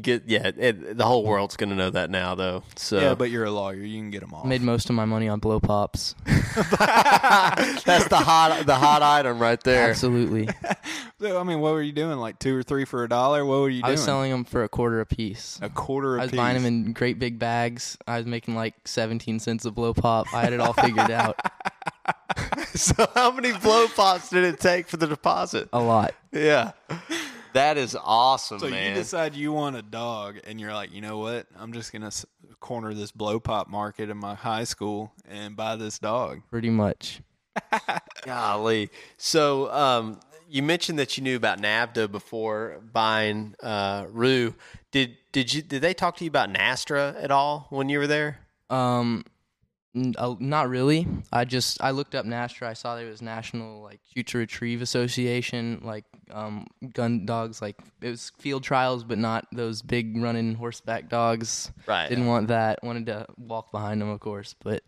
get. 0.00 0.24
Yeah, 0.26 0.50
it, 0.56 0.96
the 0.96 1.04
whole 1.04 1.24
world's 1.24 1.56
gonna 1.56 1.74
know 1.74 1.90
that 1.90 2.10
now, 2.10 2.34
though. 2.34 2.62
So 2.76 2.98
yeah, 3.00 3.14
but 3.14 3.30
you're 3.30 3.44
a 3.44 3.50
lawyer. 3.50 3.76
You 3.76 3.98
can 3.98 4.10
get 4.10 4.20
them 4.20 4.32
off. 4.34 4.44
made 4.44 4.62
most 4.62 4.88
of 4.90 4.96
my 4.96 5.04
money 5.04 5.28
on 5.28 5.38
blow 5.40 5.60
pops. 5.60 6.14
that's 6.26 8.08
the 8.08 8.16
hot 8.22 8.64
the 8.66 8.74
hot 8.74 9.02
item 9.02 9.38
right 9.38 9.62
there. 9.62 9.90
Absolutely. 9.90 10.48
So, 11.20 11.38
I 11.38 11.44
mean, 11.44 11.60
what 11.60 11.72
were 11.74 11.82
you 11.82 11.92
doing? 11.92 12.18
Like 12.18 12.40
two 12.40 12.56
or 12.56 12.64
three 12.64 12.84
for 12.84 13.04
a 13.04 13.08
dollar? 13.08 13.44
What 13.44 13.60
were 13.60 13.68
you 13.68 13.80
doing? 13.80 13.84
I 13.84 13.88
doing? 13.90 13.92
was 13.94 14.04
selling 14.04 14.30
them 14.32 14.42
for 14.44 14.64
a 14.64 14.68
quarter 14.68 15.00
a 15.00 15.06
piece. 15.06 15.56
a 15.62 15.68
quarter 15.70 16.16
a 16.16 16.18
I 16.18 16.22
was 16.24 16.30
piece. 16.32 16.36
buying 16.36 16.56
them 16.56 16.66
in 16.66 16.92
great 16.94 17.20
big 17.20 17.38
bags. 17.38 17.96
I 18.08 18.16
was 18.16 18.26
making 18.26 18.56
like 18.56 18.74
17 18.86 19.38
cents 19.38 19.64
a 19.64 19.70
blow 19.70 19.94
pop. 19.94 20.26
I 20.34 20.40
had 20.40 20.52
it 20.52 20.58
all 20.58 20.72
figured 20.72 21.10
out. 21.12 21.38
so 22.74 23.08
how 23.14 23.30
many 23.30 23.52
blow 23.56 23.86
pops 23.94 24.30
did 24.30 24.42
it 24.42 24.58
take 24.58 24.88
for 24.88 24.96
the 24.96 25.06
deposit? 25.06 25.68
A 25.72 25.78
lot. 25.80 26.12
Yeah, 26.32 26.72
that 27.54 27.76
is 27.78 27.96
awesome, 28.02 28.58
so 28.58 28.68
man. 28.68 28.88
you 28.90 28.94
decide 28.94 29.34
you 29.34 29.52
want 29.52 29.76
a 29.76 29.82
dog, 29.82 30.38
and 30.44 30.60
you're 30.60 30.74
like, 30.74 30.92
you 30.92 31.00
know 31.00 31.18
what? 31.18 31.46
I'm 31.58 31.72
just 31.72 31.92
gonna 31.92 32.06
s- 32.06 32.26
corner 32.60 32.94
this 32.94 33.10
blow 33.12 33.40
pop 33.40 33.68
market 33.68 34.08
in 34.10 34.16
my 34.16 34.34
high 34.34 34.64
school 34.64 35.12
and 35.28 35.56
buy 35.56 35.76
this 35.76 35.98
dog. 35.98 36.42
Pretty 36.50 36.70
much. 36.70 37.20
Golly. 38.24 38.90
So 39.16 39.70
um, 39.72 40.20
you 40.48 40.62
mentioned 40.62 40.98
that 40.98 41.16
you 41.16 41.22
knew 41.24 41.36
about 41.36 41.60
NAVHDA 41.60 42.10
before 42.10 42.80
buying 42.92 43.54
uh, 43.62 44.06
Rue. 44.10 44.54
Did 44.90 45.16
did 45.32 45.52
you 45.52 45.62
did 45.62 45.82
they 45.82 45.94
talk 45.94 46.16
to 46.18 46.24
you 46.24 46.28
about 46.28 46.52
NSTRA 46.52 47.22
at 47.22 47.30
all 47.30 47.66
when 47.70 47.88
you 47.88 47.98
were 47.98 48.06
there? 48.06 48.38
Um, 48.70 49.24
n- 49.26 49.31
uh, 49.94 50.34
not 50.38 50.68
really. 50.68 51.06
I 51.32 51.44
just 51.44 51.82
I 51.82 51.90
looked 51.90 52.14
up 52.14 52.24
NSTRA. 52.24 52.66
I 52.68 52.72
saw 52.72 52.96
there 52.96 53.06
was 53.06 53.20
National 53.22 53.82
like 53.82 54.00
Shoot 54.14 54.26
to 54.28 54.38
Retrieve 54.38 54.80
Association, 54.82 55.80
like 55.84 56.04
um 56.30 56.66
gun 56.92 57.26
dogs. 57.26 57.60
Like 57.60 57.76
it 58.00 58.08
was 58.08 58.32
field 58.38 58.62
trials, 58.62 59.04
but 59.04 59.18
not 59.18 59.46
those 59.52 59.82
big 59.82 60.16
running 60.16 60.54
horseback 60.54 61.08
dogs. 61.08 61.70
Right. 61.86 62.08
Didn't 62.08 62.26
want 62.26 62.48
that. 62.48 62.82
Wanted 62.82 63.06
to 63.06 63.26
walk 63.36 63.70
behind 63.70 64.00
them, 64.00 64.08
of 64.08 64.20
course. 64.20 64.54
But 64.62 64.82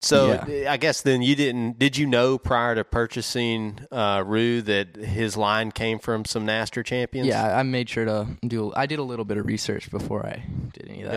So 0.00 0.38
Yeah. 0.48 0.72
I 0.72 0.78
guess 0.78 1.02
then 1.02 1.20
you 1.20 1.34
didn't. 1.36 1.78
Did 1.78 1.96
you 1.98 2.06
know 2.06 2.38
prior 2.38 2.74
to 2.74 2.84
purchasing 2.84 3.78
uh, 3.92 4.22
Rue 4.26 4.62
that 4.62 4.96
his 4.96 5.36
line 5.36 5.70
came 5.70 5.98
from 5.98 6.24
some 6.24 6.46
NSTRA 6.46 6.84
champions? 6.84 7.28
yeah, 7.28 7.44
I 7.44 7.60
I 7.60 7.62
made 7.62 7.90
sure 7.90 8.04
to 8.06 8.26
do. 8.46 8.72
I 8.74 8.86
did 8.86 8.98
a 8.98 9.02
little 9.04 9.24
bit 9.26 9.36
of 9.36 9.44
research 9.46 9.90
before 9.90 10.24
I 10.24 10.44
did 10.72 10.88
any 10.88 11.02
of 11.02 11.10
that. 11.10 11.14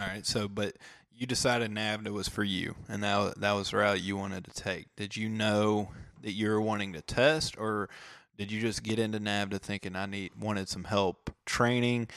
Yeah. 0.00 0.04
All 0.04 0.06
right. 0.12 0.26
So, 0.26 0.48
but 0.48 0.76
you 1.20 1.26
decided 1.26 1.70
NAVHDA 1.70 2.08
was 2.12 2.28
for 2.28 2.42
you, 2.42 2.74
and 2.88 3.04
that 3.04 3.38
that 3.40 3.52
was 3.52 3.70
the 3.70 3.76
route 3.76 4.00
you 4.00 4.16
wanted 4.16 4.42
to 4.46 4.50
take. 4.52 4.86
Did 4.96 5.16
you 5.18 5.28
know 5.28 5.90
that 6.22 6.32
you 6.32 6.48
were 6.48 6.60
wanting 6.62 6.94
to 6.94 7.02
test, 7.02 7.56
or 7.58 7.90
did 8.38 8.50
you 8.50 8.58
just 8.60 8.82
get 8.82 8.98
into 8.98 9.20
NAVHDA 9.20 9.60
thinking 9.60 9.94
I 9.96 10.06
need 10.06 10.32
wanted 10.40 10.68
some 10.70 10.84
help 10.84 11.30
training? 11.44 12.08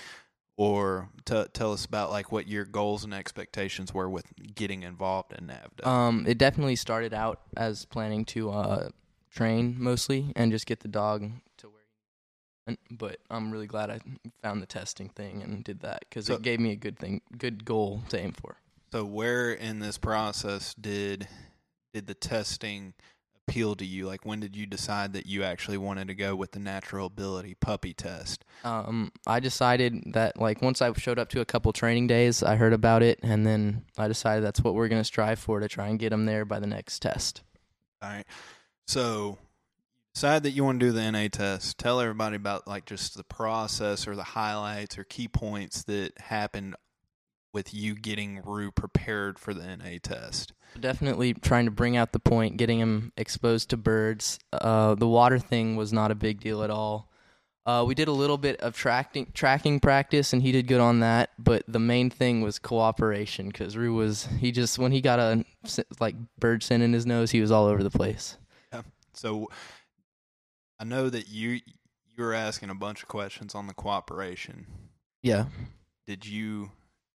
Or 0.56 1.10
t- 1.26 1.46
tell 1.52 1.74
us 1.74 1.84
about 1.84 2.12
like 2.12 2.32
what 2.32 2.48
your 2.48 2.64
goals 2.64 3.04
and 3.04 3.12
expectations 3.14 3.92
were 3.94 4.08
with 4.10 4.32
getting 4.56 4.84
involved 4.84 5.34
in 5.34 5.48
NAVHDA. 5.48 5.86
Um, 5.86 6.26
it 6.28 6.38
definitely 6.38 6.76
started 6.78 7.12
out 7.14 7.42
as 7.58 7.86
planning 7.86 8.24
to 8.26 8.52
uh 8.52 8.90
train 9.32 9.76
mostly 9.80 10.32
and 10.36 10.52
just 10.52 10.66
get 10.68 10.80
the 10.82 10.88
dog 10.88 11.30
to 11.58 11.68
where 11.70 11.82
he. 12.68 12.78
But 12.92 13.18
I'm 13.32 13.52
really 13.52 13.66
glad 13.66 13.90
I 13.90 14.00
found 14.44 14.62
the 14.62 14.68
testing 14.68 15.10
thing 15.10 15.42
and 15.42 15.64
did 15.64 15.80
that 15.82 16.06
because 16.08 16.28
So- 16.28 16.36
it 16.36 16.44
gave 16.44 16.60
me 16.62 16.72
a 16.72 16.76
good 16.78 16.98
thing, 17.00 17.22
good 17.38 17.66
goal 17.66 18.04
to 18.10 18.18
aim 18.20 18.32
for. 18.32 18.56
So 18.94 19.04
where 19.04 19.52
in 19.52 19.80
this 19.80 19.98
process 19.98 20.76
did 20.76 21.28
did 21.96 22.06
the 22.06 22.14
testing 22.14 22.94
appeal 23.48 23.74
to 23.78 23.84
you? 23.84 24.06
Like 24.06 24.24
when 24.24 24.40
did 24.40 24.56
you 24.56 24.68
decide 24.68 25.14
that 25.14 25.26
you 25.26 25.44
actually 25.44 25.80
wanted 25.80 26.10
to 26.10 26.14
go 26.14 26.36
with 26.36 26.52
the 26.52 26.60
natural 26.60 27.08
ability 27.08 27.56
puppy 27.56 27.96
test? 27.96 28.46
Um, 28.64 29.12
I 29.26 29.40
decided 29.40 30.14
that 30.14 30.40
like 30.40 30.62
once 30.62 30.80
I 30.80 30.94
showed 30.94 31.18
up 31.18 31.30
to 31.30 31.42
a 31.42 31.46
couple 31.46 31.74
training 31.74 32.06
days, 32.06 32.44
I 32.44 32.56
heard 32.56 32.72
about 32.72 33.02
it, 33.02 33.18
and 33.24 33.48
then 33.48 33.84
I 33.98 34.08
decided 34.08 34.44
that's 34.44 34.62
what 34.62 34.76
we're 34.76 34.90
gonna 34.90 35.04
strive 35.04 35.40
for 35.40 35.60
to 35.60 35.68
try 35.68 35.88
and 35.88 35.98
get 35.98 36.14
him 36.14 36.28
there 36.28 36.46
by 36.46 36.60
the 36.60 36.68
next 36.68 37.02
test. 37.02 37.42
All 38.00 38.12
right. 38.12 38.28
So 38.86 39.40
decide 40.14 40.44
that 40.44 40.52
you 40.52 40.64
want 40.64 40.80
to 40.80 40.86
do 40.86 40.92
the 40.92 41.12
NA 41.12 41.30
test. 41.30 41.80
Tell 41.80 42.00
everybody 42.00 42.36
about 42.36 42.68
like 42.68 42.86
just 42.86 43.18
the 43.18 43.24
process 43.24 44.08
or 44.08 44.16
the 44.16 44.22
highlights 44.22 45.00
or 45.00 45.04
key 45.04 45.28
points 45.28 45.84
that 45.86 46.12
happened 46.20 46.76
with 47.54 47.74
you 47.74 47.96
getting 47.96 48.42
Rue 48.44 48.72
prepared 48.72 49.40
for 49.40 49.54
the 49.54 49.76
NA 49.78 49.98
test. 50.02 50.54
Definitely 50.80 51.36
trying 51.36 51.66
to 51.66 51.72
bring 51.72 51.96
out 51.96 52.12
the 52.12 52.20
point, 52.20 52.58
getting 52.58 52.80
him 52.80 53.14
exposed 53.16 53.70
to 53.70 53.78
birds. 53.78 54.40
Uh, 54.52 54.96
the 54.96 55.08
water 55.08 55.38
thing 55.38 55.76
was 55.76 55.94
not 55.94 56.12
a 56.12 56.16
big 56.16 56.40
deal 56.40 56.64
at 56.64 56.72
all. 56.72 57.10
Uh, 57.66 57.86
we 57.88 57.96
did 57.96 58.10
a 58.10 58.12
little 58.14 58.38
bit 58.38 58.60
of 58.60 58.76
tracking 58.76 59.32
tracking 59.34 59.80
practice, 59.80 60.34
and 60.34 60.42
he 60.42 60.52
did 60.52 60.68
good 60.68 60.82
on 60.82 61.00
that. 61.00 61.30
But 61.40 61.64
the 61.68 61.80
main 61.80 62.10
thing 62.10 62.42
was 62.42 62.60
cooperation, 62.60 63.48
because 63.48 63.78
Rue 63.78 63.94
was 63.94 64.28
he 64.40 64.52
just 64.52 64.78
when 64.78 64.92
he 64.92 65.00
got 65.00 65.20
a 65.20 65.46
like 66.00 66.16
bird 66.40 66.64
scent 66.64 66.84
in 66.84 66.92
his 66.92 67.06
nose, 67.06 67.32
he 67.32 67.40
was 67.40 67.52
all 67.52 67.66
over 67.66 67.84
the 67.84 67.92
place. 67.92 68.38
So 69.14 69.50
I 70.80 70.84
know 70.84 71.10
that 71.10 71.30
you 71.30 71.60
you 72.16 72.24
were 72.24 72.34
asking 72.34 72.70
a 72.70 72.76
bunch 72.76 73.04
of 73.04 73.10
questions 73.10 73.56
on 73.56 73.68
the 73.68 73.74
cooperation. 73.74 74.66
Yeah. 75.22 75.46
Did 76.08 76.26
you 76.26 76.72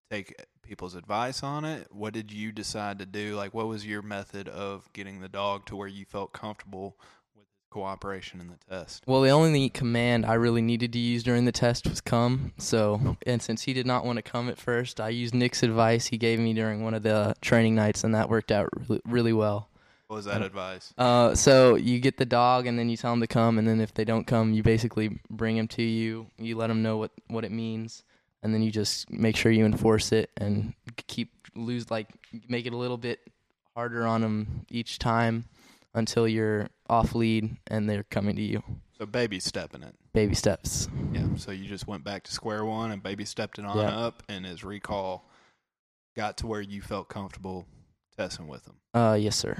take 0.09 0.35
people's 0.61 0.95
advice 0.95 1.43
on 1.43 1.65
it? 1.65 1.87
What 1.91 2.13
did 2.13 2.31
you 2.31 2.51
decide 2.51 2.99
to 2.99 3.05
do? 3.05 3.35
Like 3.35 3.53
what 3.53 3.67
was 3.67 3.85
your 3.85 4.01
method 4.01 4.47
of 4.47 4.91
getting 4.93 5.21
the 5.21 5.29
dog 5.29 5.65
to 5.67 5.75
where 5.75 5.87
you 5.87 6.05
felt 6.05 6.33
comfortable 6.33 6.97
with 7.35 7.45
cooperation 7.69 8.39
in 8.41 8.47
the 8.47 8.57
test? 8.69 9.03
Well, 9.05 9.21
the 9.21 9.29
only 9.29 9.69
command 9.69 10.25
I 10.25 10.33
really 10.33 10.61
needed 10.61 10.93
to 10.93 10.99
use 10.99 11.23
during 11.23 11.45
the 11.45 11.51
test 11.51 11.87
was 11.87 12.01
come. 12.01 12.53
So, 12.57 13.17
and 13.25 13.41
since 13.41 13.63
he 13.63 13.73
did 13.73 13.85
not 13.85 14.05
want 14.05 14.17
to 14.17 14.23
come 14.23 14.49
at 14.49 14.57
first, 14.57 14.99
I 14.99 15.09
used 15.09 15.33
Nick's 15.33 15.63
advice 15.63 16.07
he 16.07 16.17
gave 16.17 16.39
me 16.39 16.53
during 16.53 16.83
one 16.83 16.93
of 16.93 17.03
the 17.03 17.35
training 17.41 17.75
nights, 17.75 18.03
and 18.03 18.15
that 18.15 18.29
worked 18.29 18.51
out 18.51 18.69
really, 18.87 19.01
really 19.05 19.33
well. 19.33 19.69
What 20.07 20.15
was 20.17 20.25
that 20.25 20.41
advice? 20.41 20.93
Uh, 20.97 21.35
so 21.35 21.75
you 21.75 21.99
get 21.99 22.15
the 22.15 22.25
dog, 22.25 22.65
and 22.65 22.79
then 22.79 22.87
you 22.87 22.95
tell 22.95 23.11
them 23.11 23.19
to 23.19 23.27
come, 23.27 23.57
and 23.59 23.67
then 23.67 23.81
if 23.81 23.93
they 23.93 24.05
don't 24.05 24.25
come, 24.25 24.53
you 24.53 24.63
basically 24.63 25.19
bring 25.29 25.57
them 25.57 25.67
to 25.69 25.83
you. 25.83 26.27
You 26.37 26.55
let 26.55 26.67
them 26.67 26.81
know 26.81 26.95
what 26.95 27.11
what 27.27 27.43
it 27.43 27.51
means, 27.51 28.03
and 28.47 28.53
then 28.53 28.61
you 28.61 28.71
just 28.71 29.09
make 29.11 29.35
sure 29.35 29.51
you 29.51 29.65
enforce 29.65 30.13
it 30.13 30.29
and 30.37 30.73
keep 31.07 31.33
lose 31.53 31.91
like 31.91 32.07
make 32.47 32.65
it 32.65 32.71
a 32.71 32.77
little 32.77 32.95
bit 32.95 33.19
harder 33.75 34.07
on 34.07 34.21
them 34.21 34.65
each 34.69 34.99
time 34.99 35.43
until 35.93 36.25
you're 36.29 36.69
off 36.89 37.13
lead 37.13 37.57
and 37.67 37.89
they're 37.89 38.03
coming 38.03 38.37
to 38.37 38.41
you. 38.41 38.63
So 38.97 39.05
baby 39.05 39.41
stepping 39.41 39.83
it. 39.83 39.93
Baby 40.13 40.33
steps. 40.33 40.87
Yeah. 41.11 41.25
So 41.35 41.51
you 41.51 41.65
just 41.65 41.87
went 41.87 42.05
back 42.05 42.23
to 42.23 42.31
square 42.31 42.63
one 42.63 42.91
and 42.91 43.03
baby 43.03 43.25
stepped 43.25 43.59
it 43.59 43.65
on 43.65 43.75
Yeah. 43.77 43.89
up 43.89 44.23
and 44.29 44.45
his 44.45 44.63
recall 44.63 45.29
got 46.15 46.37
to 46.37 46.47
where 46.47 46.61
you 46.61 46.81
felt 46.81 47.09
comfortable 47.09 47.65
testing 48.17 48.47
with 48.47 48.65
him. 48.65 48.75
Uh, 48.93 49.17
yes, 49.19 49.35
sir. 49.35 49.57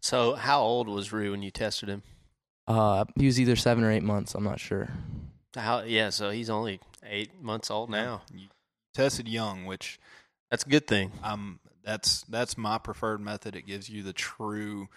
So 0.00 0.34
how 0.34 0.62
old 0.62 0.88
was 0.88 1.12
Rue 1.12 1.30
when 1.30 1.42
you 1.42 1.52
tested 1.52 1.88
him? 1.88 2.02
Uh, 2.66 3.04
he 3.16 3.26
was 3.26 3.38
either 3.40 3.54
seven 3.54 3.84
or 3.84 3.92
eight 3.92 4.02
months. 4.02 4.34
I'm 4.34 4.42
not 4.42 4.58
sure. 4.58 4.88
How? 5.54 5.82
Yeah. 5.82 6.10
So 6.10 6.30
he's 6.30 6.50
only 6.50 6.80
eight 7.04 7.42
months 7.42 7.70
old 7.70 7.90
now. 7.90 8.22
You 8.32 8.48
tested 8.94 9.28
young, 9.28 9.64
which 9.66 9.98
That's 10.50 10.64
a 10.64 10.68
good 10.68 10.86
thing. 10.86 11.12
um 11.22 11.60
that's 11.84 12.22
that's 12.22 12.56
my 12.56 12.78
preferred 12.78 13.20
method. 13.20 13.54
It 13.54 13.66
gives 13.66 13.88
you 13.88 14.02
the 14.02 14.12
true 14.12 14.88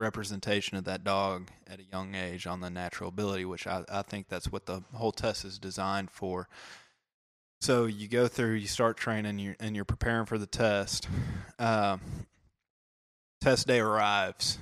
representation 0.00 0.76
of 0.76 0.84
that 0.84 1.04
dog 1.04 1.48
at 1.68 1.78
a 1.78 1.84
young 1.84 2.14
age 2.16 2.46
on 2.46 2.60
the 2.60 2.68
natural 2.70 3.08
ability, 3.08 3.44
which 3.44 3.66
I, 3.68 3.84
I 3.88 4.02
think 4.02 4.28
that's 4.28 4.50
what 4.50 4.66
the 4.66 4.82
whole 4.94 5.12
test 5.12 5.44
is 5.44 5.58
designed 5.60 6.10
for. 6.10 6.48
So 7.60 7.86
you 7.86 8.08
go 8.08 8.26
through, 8.26 8.54
you 8.54 8.66
start 8.66 8.96
training, 8.96 9.38
you 9.38 9.54
and 9.60 9.76
you're 9.76 9.84
preparing 9.84 10.26
for 10.26 10.36
the 10.38 10.46
test. 10.46 11.06
Um, 11.60 12.00
test 13.40 13.68
day 13.68 13.78
arrives. 13.78 14.58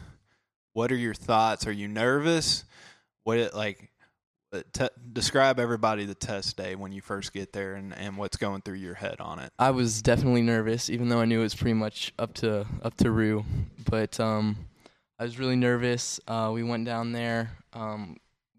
What 0.74 0.92
are 0.92 0.96
your 0.96 1.14
thoughts? 1.14 1.66
Are 1.66 1.72
you 1.72 1.88
nervous? 1.88 2.64
What 3.24 3.38
it 3.38 3.54
like? 3.54 3.89
Te- 4.72 4.88
describe 5.12 5.60
everybody 5.60 6.06
the 6.06 6.14
test 6.14 6.56
day 6.56 6.74
when 6.74 6.90
you 6.90 7.00
first 7.00 7.32
get 7.32 7.52
there 7.52 7.74
and, 7.74 7.94
and 7.96 8.16
what's 8.16 8.36
going 8.36 8.62
through 8.62 8.78
your 8.78 8.94
head 8.94 9.20
on 9.20 9.38
it. 9.38 9.52
I 9.60 9.70
was 9.70 10.02
definitely 10.02 10.42
nervous, 10.42 10.90
even 10.90 11.08
though 11.08 11.20
I 11.20 11.24
knew 11.24 11.38
it 11.38 11.44
was 11.44 11.54
pretty 11.54 11.74
much 11.74 12.12
up 12.18 12.34
to 12.34 12.66
up 12.82 12.96
to 12.96 13.12
Rue. 13.12 13.44
But 13.88 14.18
um, 14.18 14.56
I 15.20 15.22
was 15.22 15.38
really 15.38 15.54
nervous. 15.54 16.18
Uh, 16.26 16.50
we 16.52 16.64
went 16.64 16.84
down 16.84 17.12
there. 17.12 17.58
Um, 17.72 18.16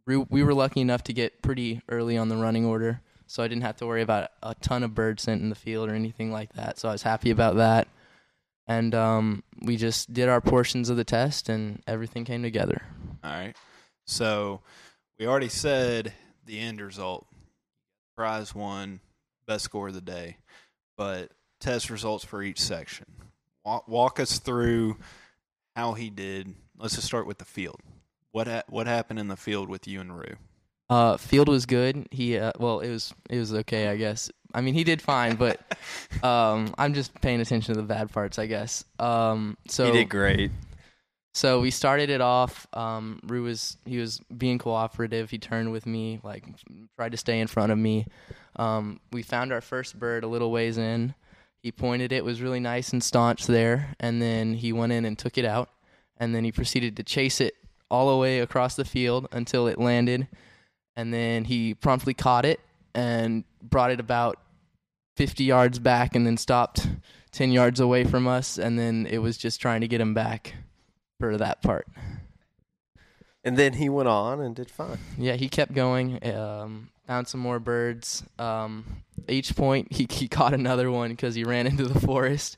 Rue, 0.08 0.25
we 0.30 0.43
were 0.43 0.54
lucky 0.54 0.80
enough 0.80 1.04
to 1.04 1.13
get 1.13 1.41
pretty 1.41 1.82
early 1.89 2.17
on 2.17 2.30
the 2.30 2.38
running 2.38 2.65
order, 2.65 3.01
so 3.27 3.43
I 3.43 3.49
didn't 3.49 3.63
have 3.63 3.75
to 3.77 3.86
worry 3.86 4.01
about 4.01 4.30
a 4.41 4.56
ton 4.56 4.84
of 4.84 4.95
bird 4.95 5.19
scent 5.19 5.41
in 5.41 5.49
the 5.49 5.56
field 5.56 5.89
or 5.89 5.93
anything 5.93 6.32
like 6.32 6.54
that. 6.54 6.80
So 6.80 6.88
I 6.88 6.93
was 6.93 7.04
happy 7.04 7.32
about 7.32 7.58
that. 7.58 7.89
And 8.65 8.95
um, 8.95 9.43
we 9.62 9.75
just 9.75 10.13
did 10.13 10.30
our 10.30 10.39
portions 10.39 10.89
of 10.89 10.95
the 10.95 11.04
test, 11.04 11.49
and 11.49 11.84
everything 11.86 12.23
came 12.23 12.43
together. 12.43 12.82
All 13.23 13.32
right. 13.32 13.56
So 14.06 14.62
we 15.21 15.27
already 15.27 15.49
said 15.49 16.13
the 16.47 16.57
end 16.57 16.81
result. 16.81 17.27
Prize 18.17 18.55
one, 18.55 19.01
best 19.45 19.63
score 19.65 19.89
of 19.89 19.93
the 19.93 20.01
day. 20.01 20.38
But 20.97 21.29
test 21.60 21.91
results 21.91 22.25
for 22.25 22.41
each 22.41 22.60
section. 22.60 23.05
walk, 23.63 23.88
walk 23.88 24.19
us 24.19 24.39
through 24.39 24.97
how 25.75 25.93
he 25.93 26.10
did. 26.10 26.55
Let's 26.75 26.95
just 26.95 27.05
start 27.05 27.27
with 27.27 27.38
the 27.38 27.45
field. 27.45 27.81
What 28.31 28.47
ha- 28.47 28.63
what 28.67 28.88
happened 28.88 29.19
in 29.19 29.27
the 29.27 29.38
field 29.38 29.69
with 29.69 29.88
you 29.88 30.01
and 30.01 30.17
Rue? 30.17 30.38
Uh, 30.89 31.17
field 31.17 31.49
was 31.49 31.67
good. 31.67 32.07
He 32.10 32.39
uh, 32.39 32.53
well, 32.57 32.79
it 32.79 32.89
was 32.89 33.13
it 33.29 33.38
was 33.38 33.53
okay, 33.53 33.89
I 33.89 33.97
guess. 33.97 34.31
I 34.55 34.62
mean, 34.62 34.73
he 34.73 34.84
did 34.84 35.03
fine, 35.03 35.36
but 35.36 35.60
um, 36.23 36.73
I'm 36.79 36.95
just 36.95 37.13
paying 37.21 37.41
attention 37.41 37.75
to 37.75 37.81
the 37.81 37.88
bad 37.88 38.12
parts, 38.12 38.39
I 38.39 38.47
guess. 38.47 38.86
Um, 38.97 39.55
so 39.67 39.86
he 39.86 39.91
did 39.91 40.10
great. 40.10 40.49
So 41.34 41.62
we 41.62 41.72
started 41.72 42.10
it 42.10 42.20
off. 42.20 42.67
Um, 42.74 43.20
Rue 43.24 43.44
was 43.44 43.78
he 43.86 43.98
was 43.98 44.20
being 44.36 44.58
cooperative. 44.58 45.30
He 45.30 45.38
turned 45.38 45.72
with 45.72 45.86
me, 45.86 46.20
like 46.24 46.44
tried 46.98 47.13
to 47.13 47.17
stay 47.17 47.39
in 47.39 47.48
front 47.48 47.72
of 47.72 47.78
me. 47.78 48.06
Um, 48.58 49.00
we 49.12 49.22
found 49.24 49.54
our 49.54 49.62
first 49.62 49.98
bird 49.98 50.24
a 50.24 50.28
little 50.28 50.52
ways 50.52 50.78
in. 50.78 51.15
He 51.63 51.72
pointed 51.72 52.12
it 52.12 52.26
was 52.26 52.41
really 52.41 52.60
nice 52.60 52.91
and 52.91 53.04
staunch 53.04 53.48
there, 53.48 53.96
and 54.00 54.22
then 54.22 54.56
he 54.56 54.74
went 54.74 54.91
in 54.91 55.06
and 55.06 55.17
took 55.17 55.38
it 55.38 55.46
out, 55.46 55.70
and 56.17 56.36
then 56.36 56.44
he 56.44 56.52
proceeded 56.52 56.98
to 56.98 57.04
chase 57.04 57.39
it 57.39 57.54
all 57.89 58.10
the 58.10 58.17
way 58.17 58.39
across 58.39 58.76
the 58.76 58.86
field 58.86 59.28
until 59.32 59.67
it 59.67 59.80
landed, 59.80 60.28
and 60.96 61.13
then 61.13 61.46
he 61.46 61.76
promptly 61.76 62.15
caught 62.15 62.46
it 62.46 62.60
and 62.96 63.44
brought 63.62 63.91
it 63.91 64.00
about 64.00 64.38
50 65.17 65.44
yards 65.44 65.78
back, 65.78 66.15
and 66.15 66.26
then 66.26 66.36
stopped 66.36 66.88
10 67.32 67.52
yards 67.52 67.80
away 67.80 68.06
from 68.06 68.28
us, 68.28 68.58
and 68.58 68.80
then 68.80 69.06
it 69.06 69.20
was 69.20 69.38
just 69.38 69.62
trying 69.62 69.82
to 69.82 69.88
get 69.88 70.02
him 70.02 70.15
back 70.15 70.56
for 71.21 71.38
that 71.38 71.62
part. 71.62 71.88
And 73.43 73.57
then 73.57 73.73
he 73.73 73.89
went 73.89 74.07
on 74.07 74.41
and 74.41 74.55
did 74.55 74.69
fine. 74.69 74.97
Yeah, 75.17 75.34
he 75.34 75.49
kept 75.49 75.73
going. 75.73 76.23
Um, 76.31 76.89
found 77.07 77.27
some 77.27 77.39
more 77.39 77.60
birds. 77.60 78.23
Um, 78.38 79.03
each 79.27 79.55
point, 79.55 79.91
he, 79.91 80.07
he 80.10 80.27
caught 80.27 80.53
another 80.53 80.91
one 80.91 81.12
because 81.12 81.36
he 81.36 81.43
ran 81.43 81.67
into 81.67 81.86
the 81.86 81.99
forest. 81.99 82.57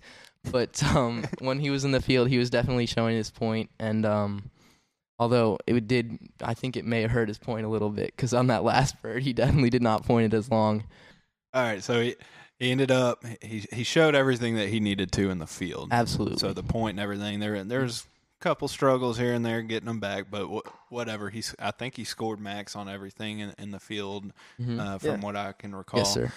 But 0.52 0.84
um, 0.84 1.26
when 1.40 1.60
he 1.60 1.70
was 1.70 1.86
in 1.86 1.92
the 1.92 2.02
field, 2.02 2.30
he 2.30 2.38
was 2.38 2.50
definitely 2.50 2.86
showing 2.86 3.16
his 3.16 3.32
point. 3.32 3.70
And 3.80 4.06
um, 4.06 4.52
although 5.20 5.58
it 5.68 5.88
did, 5.88 6.18
I 6.42 6.54
think 6.54 6.76
it 6.76 6.86
may 6.86 7.02
have 7.02 7.12
hurt 7.12 7.30
his 7.30 7.38
point 7.38 7.66
a 7.66 7.70
little 7.70 7.90
bit 7.90 8.14
because 8.16 8.34
on 8.34 8.48
that 8.48 8.64
last 8.64 9.02
bird, 9.02 9.24
he 9.24 9.32
definitely 9.34 9.70
did 9.70 9.82
not 9.82 10.06
point 10.06 10.34
it 10.34 10.36
as 10.36 10.52
long. 10.52 10.84
All 11.54 11.64
right, 11.64 11.84
so 11.84 12.02
he 12.02 12.16
he 12.60 12.72
ended 12.72 12.92
up 12.92 13.24
he 13.42 13.66
he 13.72 13.84
showed 13.84 14.16
everything 14.16 14.56
that 14.56 14.70
he 14.70 14.80
needed 14.80 15.12
to 15.14 15.30
in 15.30 15.40
the 15.40 15.48
field. 15.48 15.90
Absolutely. 15.92 16.40
So 16.40 16.54
the 16.54 16.64
point 16.64 16.92
and 16.92 17.00
everything 17.00 17.40
there 17.40 17.64
there's 17.64 18.08
couple 18.44 18.68
struggles 18.68 19.18
here 19.18 19.34
and 19.34 19.46
there 19.46 19.62
getting 19.62 19.88
them 19.88 20.00
back, 20.00 20.26
but 20.30 20.46
wh- 20.48 20.92
whatever. 20.92 21.30
He's 21.30 21.56
I 21.60 21.72
think 21.72 21.96
he 21.96 22.04
scored 22.04 22.40
max 22.40 22.76
on 22.76 22.90
everything 22.90 23.40
in, 23.40 23.54
in 23.58 23.72
the 23.72 23.80
field 23.80 24.32
Mhm. 24.62 24.80
uh, 24.80 24.98
from 25.00 25.10
Yeah. 25.10 25.26
what 25.26 25.36
I 25.36 25.54
can 25.54 25.74
recall. 25.74 26.00
yes, 26.02 26.14
sir. 26.14 26.32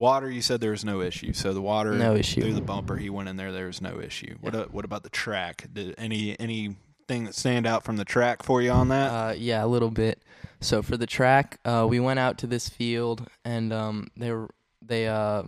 Water, 0.00 0.30
you 0.30 0.42
said 0.42 0.60
there 0.60 0.70
was 0.70 0.84
no 0.84 1.00
issue. 1.00 1.32
So 1.32 1.52
the 1.52 1.60
water 1.60 1.92
No 1.94 2.14
issue. 2.14 2.40
through 2.42 2.52
the 2.54 2.60
bumper, 2.60 2.96
he 2.96 3.10
went 3.10 3.28
in 3.28 3.36
there. 3.36 3.50
There 3.50 3.66
was 3.66 3.80
no 3.82 3.98
issue. 4.00 4.36
What 4.40 4.54
a, 4.54 4.62
what 4.70 4.84
about 4.84 5.02
the 5.02 5.10
track? 5.10 5.66
Did 5.72 5.94
any 5.98 6.38
anything 6.38 7.24
that 7.24 7.34
stand 7.34 7.66
out 7.66 7.82
from 7.82 7.96
the 7.96 8.04
track 8.04 8.42
for 8.44 8.62
you 8.62 8.70
on 8.70 8.88
that? 8.90 9.08
Uh, 9.10 9.32
yeah, 9.32 9.64
a 9.64 9.66
little 9.66 9.90
bit. 9.90 10.22
So 10.60 10.82
for 10.82 10.96
the 10.96 11.06
track, 11.06 11.58
uh, 11.64 11.86
we 11.88 11.98
went 11.98 12.18
out 12.20 12.38
to 12.38 12.46
this 12.46 12.68
field, 12.68 13.26
and 13.44 13.72
um, 13.72 14.08
they 14.16 14.30
were 14.30 14.50
they 14.86 15.08
uh, 15.08 15.42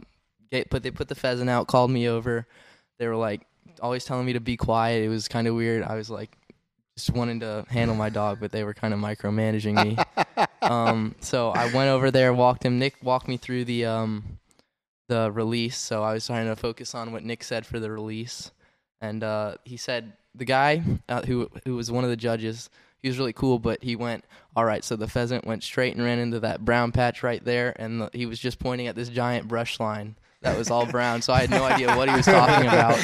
get, 0.50 0.68
put 0.70 0.82
they 0.82 0.90
put 0.90 1.06
the 1.08 1.14
pheasant 1.14 1.48
out, 1.50 1.68
called 1.68 1.90
me 1.92 2.08
over. 2.08 2.46
They 2.98 3.06
were 3.06 3.16
like 3.16 3.42
always 3.80 4.04
telling 4.04 4.26
me 4.26 4.32
to 4.34 4.40
be 4.40 4.56
quiet. 4.56 5.04
It 5.04 5.08
was 5.08 5.28
kind 5.28 5.46
of 5.46 5.54
weird. 5.54 5.82
I 5.82 5.94
was 5.94 6.10
like 6.10 6.36
just 6.96 7.10
wanting 7.10 7.40
to 7.40 7.64
handle 7.68 7.96
my 7.96 8.10
dog, 8.10 8.38
but 8.40 8.52
they 8.52 8.64
were 8.64 8.74
kind 8.74 8.92
of 8.92 9.00
micromanaging 9.00 9.84
me. 9.84 9.96
um, 10.62 11.14
so 11.20 11.50
I 11.50 11.72
went 11.72 11.88
over 11.88 12.10
there, 12.10 12.32
walked 12.32 12.64
him. 12.64 12.78
Nick 12.78 12.96
walked 13.02 13.28
me 13.28 13.36
through 13.36 13.64
the 13.64 13.86
um, 13.86 14.38
the 15.08 15.30
release. 15.32 15.76
So 15.76 16.02
I 16.02 16.12
was 16.12 16.26
trying 16.26 16.46
to 16.46 16.56
focus 16.56 16.94
on 16.94 17.12
what 17.12 17.24
Nick 17.24 17.42
said 17.42 17.66
for 17.66 17.80
the 17.80 17.90
release, 17.90 18.50
and 19.00 19.22
uh, 19.22 19.54
he 19.64 19.76
said 19.76 20.12
the 20.34 20.44
guy 20.44 20.82
uh, 21.08 21.22
who 21.22 21.50
who 21.64 21.76
was 21.76 21.90
one 21.90 22.04
of 22.04 22.10
the 22.10 22.16
judges. 22.16 22.70
He 23.02 23.08
was 23.08 23.18
really 23.18 23.32
cool, 23.32 23.58
but 23.58 23.82
he 23.82 23.96
went 23.96 24.26
all 24.54 24.66
right. 24.66 24.84
So 24.84 24.94
the 24.94 25.08
pheasant 25.08 25.46
went 25.46 25.62
straight 25.62 25.96
and 25.96 26.04
ran 26.04 26.18
into 26.18 26.38
that 26.40 26.66
brown 26.66 26.92
patch 26.92 27.22
right 27.22 27.42
there, 27.42 27.74
and 27.76 28.02
the, 28.02 28.10
he 28.12 28.26
was 28.26 28.38
just 28.38 28.58
pointing 28.58 28.88
at 28.88 28.94
this 28.94 29.08
giant 29.08 29.48
brush 29.48 29.80
line 29.80 30.16
that 30.42 30.56
was 30.56 30.70
all 30.70 30.86
brown. 30.86 31.22
So 31.22 31.32
I 31.32 31.40
had 31.40 31.50
no 31.50 31.64
idea 31.64 31.96
what 31.96 32.08
he 32.08 32.16
was 32.16 32.24
talking 32.26 32.66
about. 32.66 32.98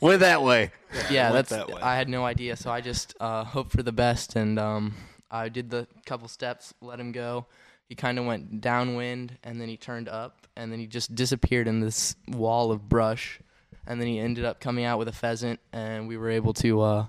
Went 0.00 0.20
that 0.20 0.42
way. 0.42 0.70
yeah, 1.10 1.30
went 1.30 1.48
that's 1.48 1.50
that 1.50 1.68
way. 1.68 1.80
I 1.80 1.96
had 1.96 2.08
no 2.08 2.24
idea. 2.24 2.56
So 2.56 2.70
I 2.70 2.80
just 2.80 3.14
uh, 3.20 3.44
hoped 3.44 3.72
for 3.72 3.82
the 3.82 3.92
best, 3.92 4.36
and 4.36 4.58
um, 4.58 4.94
I 5.30 5.48
did 5.48 5.70
the 5.70 5.86
couple 6.06 6.28
steps, 6.28 6.74
let 6.80 6.98
him 6.98 7.12
go. 7.12 7.46
He 7.88 7.94
kind 7.94 8.18
of 8.18 8.24
went 8.24 8.60
downwind, 8.60 9.36
and 9.42 9.60
then 9.60 9.68
he 9.68 9.76
turned 9.76 10.08
up, 10.08 10.46
and 10.56 10.70
then 10.70 10.78
he 10.78 10.86
just 10.86 11.14
disappeared 11.14 11.66
in 11.68 11.80
this 11.80 12.14
wall 12.28 12.70
of 12.70 12.88
brush, 12.88 13.40
and 13.86 14.00
then 14.00 14.06
he 14.08 14.18
ended 14.18 14.44
up 14.44 14.60
coming 14.60 14.84
out 14.84 14.98
with 14.98 15.08
a 15.08 15.12
pheasant, 15.12 15.60
and 15.72 16.06
we 16.08 16.16
were 16.16 16.30
able 16.30 16.52
to 16.54 16.80
uh, 16.80 17.06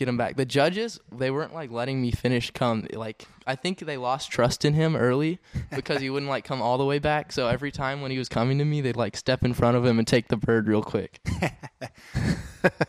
get 0.00 0.08
him 0.08 0.16
back. 0.16 0.34
The 0.36 0.44
judges, 0.44 0.98
they 1.12 1.30
weren't 1.30 1.54
like 1.54 1.70
letting 1.70 2.02
me 2.02 2.10
finish. 2.10 2.50
Come 2.50 2.88
like 2.92 3.26
I 3.46 3.54
think 3.54 3.78
they 3.78 3.96
lost 3.96 4.30
trust 4.32 4.64
in 4.64 4.74
him 4.74 4.96
early 4.96 5.38
because 5.76 6.00
he 6.00 6.10
wouldn't 6.10 6.28
like 6.30 6.44
come 6.44 6.60
all 6.60 6.78
the 6.78 6.84
way 6.84 6.98
back. 6.98 7.30
So 7.30 7.46
every 7.46 7.70
time 7.70 8.00
when 8.00 8.10
he 8.10 8.18
was 8.18 8.28
coming 8.28 8.58
to 8.58 8.64
me, 8.64 8.80
they'd 8.80 8.96
like 8.96 9.16
step 9.16 9.44
in 9.44 9.54
front 9.54 9.76
of 9.76 9.84
him 9.86 9.98
and 9.98 10.08
take 10.08 10.26
the 10.28 10.36
bird 10.36 10.66
real 10.66 10.82
quick. 10.82 11.20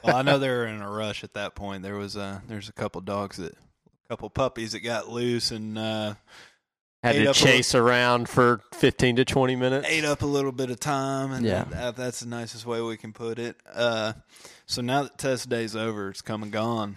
well, 0.03 0.15
I 0.15 0.21
know 0.21 0.39
they 0.39 0.49
were 0.49 0.65
in 0.65 0.81
a 0.81 0.89
rush 0.89 1.23
at 1.23 1.33
that 1.33 1.55
point. 1.55 1.83
There 1.83 1.95
was 1.95 2.17
uh 2.17 2.39
there's 2.47 2.69
a 2.69 2.73
couple 2.73 3.01
dogs 3.01 3.37
that 3.37 3.53
a 3.53 4.07
couple 4.09 4.29
puppies 4.29 4.71
that 4.71 4.79
got 4.79 5.09
loose 5.09 5.51
and 5.51 5.77
uh 5.77 6.15
Had 7.03 7.13
to 7.15 7.27
up 7.29 7.35
a- 7.35 7.39
chase 7.39 7.73
around 7.75 8.29
for 8.29 8.61
15 8.73 9.17
to 9.17 9.25
20 9.25 9.55
minutes. 9.55 9.87
ate 9.89 10.05
up 10.05 10.21
a 10.21 10.25
little 10.25 10.51
bit 10.51 10.69
of 10.69 10.79
time 10.79 11.31
and 11.31 11.45
Yeah. 11.45 11.63
that, 11.65 11.95
that's 11.95 12.19
the 12.21 12.27
nicest 12.27 12.65
way 12.65 12.81
we 12.81 12.97
can 12.97 13.13
put 13.13 13.39
it. 13.39 13.55
Uh 13.73 14.13
so 14.71 14.81
now 14.81 15.03
that 15.03 15.17
test 15.17 15.49
day's 15.49 15.75
over, 15.75 16.11
it's 16.11 16.21
come 16.21 16.43
and 16.43 16.51
gone. 16.51 16.95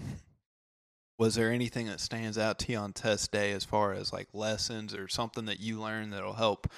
Was 1.18 1.34
there 1.34 1.50
anything 1.50 1.86
that 1.88 1.98
stands 1.98 2.38
out 2.38 2.60
to 2.60 2.72
you 2.72 2.78
on 2.78 2.92
test 2.92 3.32
day 3.32 3.50
as 3.50 3.64
far 3.64 3.92
as 3.92 4.12
like 4.12 4.28
lessons 4.32 4.94
or 4.94 5.08
something 5.08 5.46
that 5.46 5.58
you 5.58 5.80
learned 5.80 6.12
that'll 6.12 6.34
help 6.34 6.68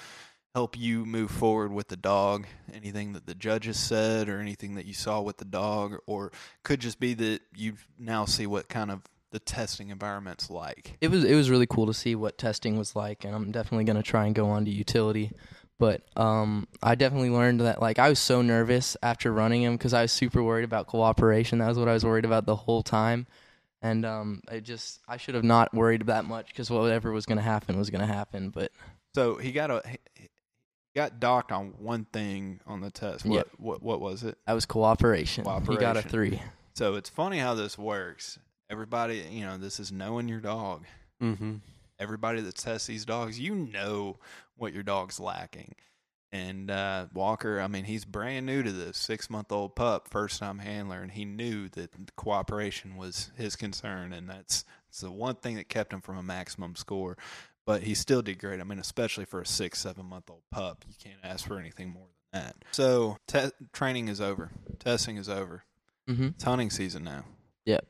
help 0.55 0.75
you 0.75 1.05
move 1.05 1.29
forward 1.29 1.71
with 1.71 1.89
the 1.89 1.97
dog? 1.97 2.47
Anything 2.73 3.13
that 3.13 3.27
the 3.27 3.35
judges 3.35 3.79
said 3.79 4.27
or 4.27 4.39
anything 4.39 4.73
that 4.73 4.85
you 4.85 4.95
saw 4.95 5.21
with 5.21 5.37
the 5.37 5.45
dog 5.45 5.97
or 6.07 6.31
could 6.63 6.79
just 6.79 6.99
be 6.99 7.13
that 7.13 7.41
you 7.55 7.73
now 7.99 8.25
see 8.25 8.47
what 8.47 8.67
kind 8.67 8.89
of 8.89 9.03
the 9.29 9.39
testing 9.39 9.89
environment's 9.89 10.49
like. 10.49 10.97
it 10.99 11.11
was 11.11 11.23
it 11.23 11.35
was 11.35 11.51
really 11.51 11.67
cool 11.67 11.85
to 11.85 11.93
see 11.93 12.15
what 12.15 12.39
testing 12.39 12.75
was 12.75 12.95
like 12.95 13.23
and 13.23 13.35
I'm 13.35 13.51
definitely 13.51 13.83
going 13.83 13.97
to 13.97 14.03
try 14.03 14.25
and 14.25 14.33
go 14.33 14.47
on 14.47 14.65
to 14.65 14.71
utility 14.71 15.31
but 15.79 16.01
um 16.17 16.67
I 16.81 16.95
definitely 16.95 17.29
learned 17.29 17.61
that 17.61 17.81
like 17.81 17.99
I 17.99 18.09
was 18.09 18.19
so 18.19 18.41
nervous 18.41 18.97
after 19.03 19.31
running 19.31 19.63
him 19.63 19.77
cuz 19.77 19.93
I 19.93 20.03
was 20.03 20.11
super 20.11 20.41
worried 20.43 20.65
about 20.65 20.87
cooperation 20.87 21.59
that 21.59 21.67
was 21.67 21.77
what 21.79 21.87
I 21.87 21.93
was 21.93 22.05
worried 22.05 22.25
about 22.25 22.45
the 22.45 22.55
whole 22.55 22.83
time 22.83 23.27
and 23.81 24.05
um 24.05 24.41
I 24.49 24.59
just 24.59 24.99
I 25.07 25.17
should 25.17 25.35
have 25.35 25.43
not 25.43 25.73
worried 25.73 26.05
that 26.07 26.25
much 26.25 26.53
cuz 26.55 26.69
whatever 26.69 27.11
was 27.11 27.25
going 27.25 27.37
to 27.37 27.43
happen 27.43 27.77
was 27.77 27.89
going 27.89 28.05
to 28.05 28.11
happen 28.13 28.49
but 28.49 28.71
So 29.13 29.35
he 29.35 29.51
got 29.51 29.69
a 29.71 29.81
he 29.87 29.97
he 30.15 30.29
got 30.95 31.19
docked 31.19 31.51
on 31.51 31.75
one 31.77 32.05
thing 32.05 32.59
on 32.65 32.81
the 32.81 32.89
test. 32.89 33.23
What 33.25 33.35
Yep. 33.35 33.47
what 33.57 33.83
what 33.83 34.01
was 34.01 34.23
it? 34.23 34.37
that 34.47 34.53
was 34.53 34.65
cooperation. 34.65 35.43
cooperation. 35.43 35.73
He 35.73 35.79
got 35.79 35.97
a 35.97 36.01
3. 36.01 36.41
So 36.73 36.95
it's 36.95 37.09
funny 37.09 37.37
how 37.37 37.53
this 37.53 37.77
works. 37.77 38.39
Everybody, 38.69 39.23
you 39.31 39.45
know, 39.45 39.57
this 39.57 39.79
is 39.79 39.91
knowing 39.91 40.27
your 40.27 40.39
dog. 40.39 40.85
Mm-hmm. 41.21 41.55
Everybody 41.99 42.41
that 42.41 42.55
tests 42.55 42.87
these 42.87 43.05
dogs, 43.05 43.39
you 43.39 43.55
know 43.55 44.17
what 44.57 44.73
your 44.73 44.83
dog's 44.83 45.19
lacking. 45.19 45.75
And 46.31 46.69
uh, 46.69 47.05
Walker, 47.13 47.61
I 47.61 47.67
mean, 47.67 47.85
he's 47.85 48.03
brand 48.03 48.45
new 48.45 48.61
to 48.61 48.71
this, 48.71 48.97
six 48.97 49.29
month 49.29 49.51
old 49.51 49.75
pup, 49.75 50.09
first 50.09 50.39
time 50.39 50.59
handler, 50.59 51.01
and 51.01 51.11
he 51.11 51.23
knew 51.23 51.69
that 51.69 51.91
cooperation 52.17 52.97
was 52.97 53.31
his 53.37 53.55
concern, 53.55 54.11
and 54.11 54.29
that's, 54.29 54.65
that's 54.89 54.99
the 55.01 55.11
one 55.11 55.35
thing 55.35 55.55
that 55.55 55.69
kept 55.69 55.93
him 55.93 56.01
from 56.01 56.17
a 56.17 56.23
maximum 56.23 56.75
score. 56.75 57.17
But 57.65 57.83
he 57.83 57.95
still 57.95 58.21
did 58.21 58.39
great. 58.39 58.59
I 58.59 58.63
mean, 58.65 58.79
especially 58.79 59.25
for 59.25 59.41
a 59.41 59.45
six, 59.45 59.79
seven 59.79 60.05
month 60.05 60.29
old 60.29 60.43
pup, 60.51 60.83
you 60.87 60.95
can't 61.01 61.19
ask 61.23 61.45
for 61.47 61.59
anything 61.59 61.89
more 61.89 62.07
than 62.33 62.43
that. 62.43 62.55
So 62.71 63.17
te- 63.27 63.51
training 63.73 64.09
is 64.09 64.19
over, 64.21 64.51
testing 64.79 65.17
is 65.17 65.29
over. 65.29 65.63
Mhm. 66.09 66.31
It's 66.35 66.43
hunting 66.43 66.69
season 66.69 67.03
now. 67.03 67.25
Yep. 67.65 67.85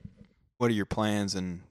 What 0.58 0.71
are 0.71 0.75
your 0.75 0.88
plans 0.88 1.36
and 1.36 1.62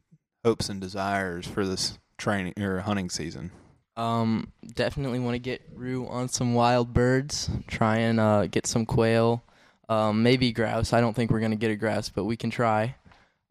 hopes 0.45 0.69
and 0.69 0.81
desires 0.81 1.47
for 1.47 1.67
this 1.67 1.99
training 2.19 2.55
or 2.61 2.81
hunting 2.81 3.11
season? 3.11 3.51
Um, 3.97 4.53
definitely 4.75 5.19
want 5.21 5.35
to 5.35 5.39
get 5.39 5.63
Rue 5.75 6.07
on 6.07 6.29
some 6.29 6.55
wild 6.55 6.93
birds. 6.93 7.49
Try 7.67 7.99
and 7.99 8.21
uh, 8.21 8.47
get 8.47 8.67
some 8.67 8.85
quail. 8.85 9.43
Um, 9.89 10.23
maybe 10.23 10.53
grouse. 10.53 10.93
I 10.93 11.01
don't 11.01 11.15
think 11.15 11.31
we're 11.31 11.41
gonna 11.41 11.57
get 11.57 11.71
a 11.71 11.77
grouse, 11.77 12.09
but 12.09 12.25
we 12.25 12.37
can 12.37 12.51
try. 12.51 12.97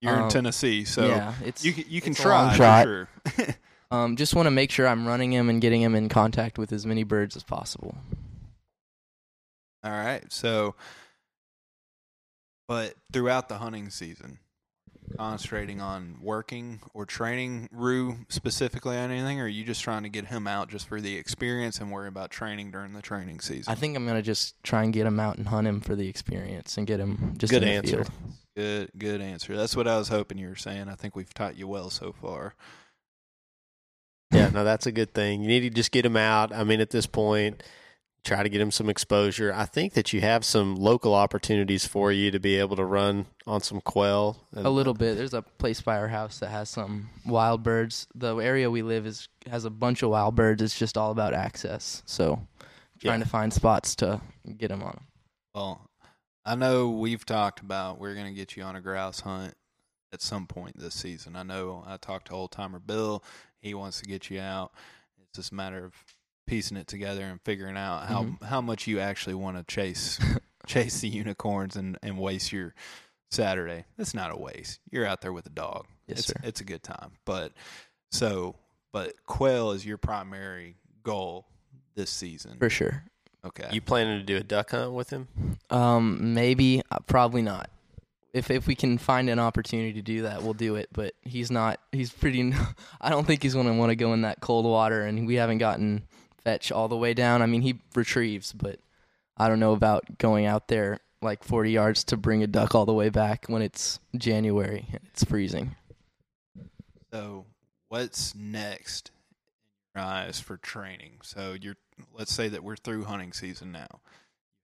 You're 0.02 0.14
in 0.16 0.24
Um, 0.24 0.30
Tennessee, 0.30 0.84
so 0.84 1.08
yeah, 1.08 1.34
it's 1.44 1.64
you 1.66 1.74
can, 1.74 1.86
you 1.88 2.02
can 2.02 2.12
it's 2.12 2.24
a 2.24 2.28
long 2.28 2.56
try 2.56 2.84
for 2.84 3.08
sure. 3.38 3.48
um, 3.92 4.16
just 4.18 4.36
want 4.36 4.46
to 4.46 4.52
make 4.52 4.70
sure 4.70 4.88
I'm 4.88 5.08
running 5.08 5.32
him 5.32 5.50
and 5.50 5.62
getting 5.62 5.82
him 5.82 5.96
in 5.96 6.10
contact 6.10 6.58
with 6.60 6.72
as 6.74 6.86
many 6.86 7.04
birds 7.04 7.36
as 7.36 7.44
possible. 7.44 7.96
All 9.84 9.92
right. 9.92 10.24
So, 10.32 10.76
but 12.68 12.96
throughout 13.14 13.48
the 13.50 13.58
hunting 13.58 13.90
season, 13.90 14.40
concentrating 15.18 15.82
on 15.82 16.18
working 16.22 16.80
or 16.94 17.06
training 17.06 17.68
Rue 17.72 18.18
specifically 18.30 18.98
on 18.98 19.12
anything, 19.12 19.40
or 19.40 19.46
are 19.46 19.48
you 19.48 19.64
just 19.64 19.82
trying 19.84 20.04
to 20.04 20.10
get 20.10 20.26
him 20.28 20.48
out 20.48 20.70
just 20.70 20.88
for 20.88 21.00
the 21.02 21.16
experience 21.18 21.80
and 21.80 21.92
worry 21.92 22.08
about 22.08 22.32
training 22.32 22.72
during 22.72 22.94
the 22.94 23.02
training 23.02 23.40
season? 23.40 23.72
I 23.72 23.76
think 23.76 23.96
I'm 23.96 24.06
gonna 24.06 24.22
just 24.22 24.62
try 24.64 24.84
and 24.84 24.94
get 24.94 25.06
him 25.06 25.20
out 25.20 25.38
and 25.38 25.48
hunt 25.48 25.68
him 25.68 25.82
for 25.82 25.96
the 25.96 26.08
experience 26.08 26.78
and 26.78 26.86
get 26.88 27.00
him 27.00 27.34
just 27.38 27.52
Good 27.52 27.64
in 27.64 27.70
the 27.70 27.76
answer. 27.76 27.96
field. 28.06 28.12
Good, 28.56 28.92
good 28.98 29.22
answer. 29.22 29.56
That's 29.58 29.76
what 29.76 29.88
I 29.88 29.98
was 29.98 30.08
hoping 30.08 30.38
you 30.38 30.48
were 30.48 30.56
saying. 30.56 30.88
I 30.88 30.96
think 30.96 31.16
we've 31.16 31.34
taught 31.34 31.58
you 31.58 31.68
well 31.68 31.90
so 31.90 32.14
far. 32.14 32.56
Yeah, 34.32 34.50
no, 34.50 34.64
that's 34.64 34.86
a 34.86 34.92
good 34.92 35.14
thing. 35.14 35.42
You 35.42 35.48
need 35.48 35.62
to 35.62 35.70
just 35.70 35.92
get 35.92 36.06
him 36.06 36.18
out. 36.18 36.54
I 36.54 36.64
mean, 36.64 36.82
at 36.82 36.90
this 36.90 37.06
point, 37.06 37.64
try 38.26 38.44
to 38.44 38.50
get 38.50 38.60
him 38.60 38.72
some 38.72 38.90
exposure. 38.90 39.54
I 39.54 39.66
think 39.66 39.94
that 39.94 40.12
you 40.12 40.20
have 40.22 40.44
some 40.44 40.76
local 40.76 41.14
opportunities 41.14 41.86
for 41.88 42.12
you 42.12 42.32
to 42.32 42.40
be 42.40 42.56
able 42.58 42.76
to 42.76 42.84
run 42.84 43.28
on 43.48 43.62
some 43.62 43.80
quail. 43.82 44.38
A 44.56 44.70
little 44.70 44.94
bit. 44.94 45.16
There's 45.16 45.34
a 45.34 45.44
place 45.44 45.80
by 45.82 45.98
our 45.98 46.08
house 46.10 46.40
that 46.40 46.50
has 46.50 46.70
some 46.70 47.10
wild 47.26 47.64
birds. 47.64 48.08
The 48.16 48.36
area 48.38 48.70
we 48.72 48.82
live 48.82 49.06
is 49.06 49.30
has 49.50 49.64
a 49.64 49.70
bunch 49.70 50.02
of 50.04 50.10
wild 50.10 50.36
birds. 50.36 50.62
It's 50.62 50.78
just 50.78 50.98
all 50.98 51.12
about 51.12 51.34
access. 51.34 52.04
So 52.06 52.40
trying 53.00 53.20
Yeah. 53.20 53.24
to 53.26 53.30
find 53.30 53.54
spots 53.54 53.96
to 53.98 54.20
get 54.58 54.70
them 54.70 54.82
on 54.84 54.90
'em. 54.94 55.08
Well, 55.54 55.90
I 56.44 56.56
know 56.56 56.90
we've 56.90 57.26
talked 57.26 57.60
about 57.62 58.00
we're 58.00 58.14
going 58.16 58.28
to 58.28 58.34
get 58.34 58.56
you 58.58 58.64
on 58.64 58.76
a 58.76 58.82
grouse 58.82 59.20
hunt 59.22 59.54
at 60.12 60.22
some 60.22 60.48
point 60.48 60.78
this 60.78 60.96
season. 60.96 61.36
I 61.36 61.44
know 61.44 61.84
I 61.86 61.98
talked 61.98 62.28
to 62.28 62.34
old 62.34 62.52
timer 62.52 62.80
Bill. 62.80 63.24
He 63.62 63.74
wants 63.74 64.00
to 64.00 64.06
get 64.06 64.30
you 64.30 64.40
out. 64.40 64.72
It's 65.22 65.36
just 65.38 65.52
a 65.52 65.56
matter 65.56 65.84
of 65.86 65.94
piecing 66.46 66.78
it 66.78 66.88
together 66.88 67.24
and 67.24 67.42
figuring 67.42 67.78
out 67.78 68.08
how 68.08 68.24
Mhm. 68.24 68.44
how 68.44 68.62
much 68.62 68.88
you 68.88 69.00
actually 69.00 69.36
want 69.36 69.58
to 69.58 69.64
chase 69.64 70.20
chase 70.68 71.00
the 71.02 71.10
unicorns 71.10 71.76
and 71.76 71.98
and 72.04 72.18
waste 72.18 72.52
your 72.52 72.74
Saturday. 73.32 73.86
It's 73.98 74.14
not 74.14 74.32
a 74.32 74.38
waste. 74.38 74.80
You're 74.92 75.06
out 75.06 75.22
there 75.22 75.34
with 75.34 75.46
a 75.46 75.50
dog. 75.52 75.88
Yes, 76.08 76.20
it's, 76.20 76.28
sir. 76.28 76.34
It's 76.44 76.62
a 76.62 76.66
good 76.66 76.84
time. 76.84 77.14
But 77.26 77.52
so, 78.12 78.56
but 78.94 79.14
quail 79.26 79.72
is 79.72 79.86
your 79.86 79.98
primary 79.98 80.76
goal 81.04 81.48
this 81.96 82.10
season. 82.10 82.58
for 82.58 82.70
sure. 82.70 83.04
Okay. 83.44 83.68
You 83.72 83.80
planning 83.82 84.18
to 84.20 84.26
do 84.26 84.38
a 84.38 84.44
duck 84.44 84.72
hunt 84.72 84.94
with 84.94 85.12
him? 85.12 85.28
Um, 85.70 86.34
maybe, 86.34 86.82
uh, 86.90 86.98
probably 87.06 87.42
not. 87.44 87.70
If 88.34 88.50
if 88.52 88.68
we 88.68 88.76
can 88.76 88.98
find 88.98 89.30
an 89.30 89.40
opportunity 89.40 89.94
to 89.94 90.02
do 90.02 90.24
that, 90.24 90.42
we'll 90.44 90.54
do 90.54 90.76
it. 90.76 90.90
But 90.92 91.14
he's 91.22 91.52
not. 91.52 91.80
He's 91.92 92.12
pretty. 92.12 92.54
I 93.02 93.10
don't 93.10 93.26
think 93.26 93.44
he's 93.44 93.54
going 93.54 93.68
to 93.68 93.74
want 93.74 93.92
to 93.92 93.96
go 93.96 94.14
in 94.14 94.22
that 94.24 94.42
cold 94.42 94.66
water, 94.66 95.04
and 95.04 95.26
we 95.28 95.36
haven't 95.36 95.60
gotten 95.60 96.04
fetch 96.46 96.72
all 96.72 96.90
the 96.90 96.98
way 96.98 97.16
down. 97.16 97.44
I 97.44 97.48
mean, 97.48 97.64
he 97.64 97.82
retrieves, 97.96 98.54
but 98.54 98.80
I 99.38 99.50
don't 99.50 99.62
know 99.62 99.74
about 99.74 100.20
going 100.20 100.48
out 100.48 100.70
there 100.70 101.00
like 101.22 101.44
40 101.44 101.72
yards 101.72 102.06
to 102.06 102.18
bring 102.18 102.44
a 102.44 102.48
duck 102.48 102.76
all 102.76 102.86
the 102.88 102.94
way 102.94 103.10
back 103.10 103.48
when 103.48 103.64
it's 103.64 104.00
January 104.18 104.88
and 104.94 105.02
it's 105.10 105.26
freezing. 105.26 105.76
So, 107.14 107.48
what's 107.90 108.36
next 108.36 109.12
in 109.96 110.02
your 110.02 110.08
eyes 110.08 110.40
for 110.40 110.58
training? 110.58 111.20
So, 111.24 111.54
you're 111.60 111.78
let's 112.14 112.34
say 112.34 112.50
that 112.50 112.64
we're 112.64 112.76
through 112.78 113.06
hunting 113.06 113.34
season 113.34 113.72
now. 113.72 114.02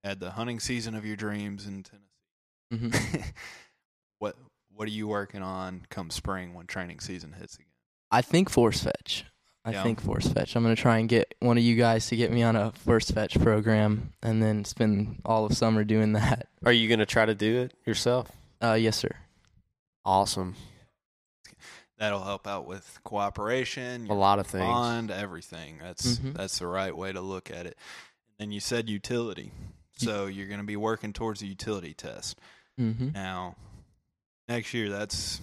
You 0.04 0.10
had 0.10 0.20
the 0.20 0.32
hunting 0.32 0.60
season 0.60 0.96
of 0.96 1.06
your 1.06 1.18
dreams 1.18 1.68
in 1.68 1.84
hmm 2.72 2.92
Tennessee. 2.92 3.32
what 4.20 4.36
what 4.74 4.88
are 4.88 4.92
you 4.92 5.08
working 5.08 5.44
on 5.44 5.86
come 5.90 6.10
spring 6.12 6.54
when 6.54 6.68
training 6.68 7.00
season 7.02 7.34
hits 7.34 7.56
again? 7.56 7.68
I 8.12 8.22
think 8.22 8.50
force 8.50 8.84
fetch. 8.84 9.26
I 9.64 9.72
Yeah. 9.74 9.84
think 9.84 10.02
force 10.02 10.28
fetch. 10.28 10.56
I'm 10.56 10.64
gonna 10.64 10.76
try 10.76 10.98
and 10.98 11.08
get 11.08 11.36
one 11.40 11.58
of 11.58 11.64
you 11.64 11.76
guys 11.76 12.08
to 12.08 12.16
get 12.16 12.32
me 12.32 12.42
on 12.44 12.56
a 12.56 12.72
force 12.72 13.12
fetch 13.12 13.40
program, 13.40 14.12
and 14.24 14.42
then 14.42 14.66
spend 14.66 15.22
all 15.24 15.46
of 15.46 15.54
summer 15.56 15.84
doing 15.84 16.14
that. 16.14 16.48
Are 16.66 16.72
you 16.72 16.88
going 16.88 17.00
to 17.00 17.06
try 17.06 17.26
to 17.26 17.36
do 17.36 17.62
it 17.62 17.74
yourself? 17.86 18.32
Uh, 18.64 18.74
yes, 18.74 18.98
sir. 18.98 19.12
Awesome. 20.04 20.56
That'll 21.98 22.24
help 22.24 22.48
out 22.48 22.66
with 22.66 23.00
cooperation, 23.04 24.08
A 24.10 24.14
lot 24.16 24.40
of 24.40 24.48
things. 24.48 24.64
bond, 24.66 25.12
everything. 25.12 25.78
That's 25.80 26.18
Mhm. 26.18 26.34
that's 26.34 26.58
the 26.58 26.66
right 26.68 26.96
way 26.98 27.12
to 27.12 27.22
look 27.22 27.52
at 27.52 27.68
it. 27.68 27.78
And 28.40 28.52
you 28.52 28.60
said 28.60 28.90
utility, 28.90 29.52
so 29.98 30.26
you're 30.26 30.48
going 30.48 30.60
to 30.60 30.66
be 30.66 30.76
working 30.78 31.14
towards 31.14 31.44
a 31.44 31.46
utility 31.48 31.94
test. 31.94 32.40
Mm-hmm. 32.80 33.12
Now, 33.12 33.56
next 34.50 34.74
year, 34.74 34.90
that's 34.90 35.40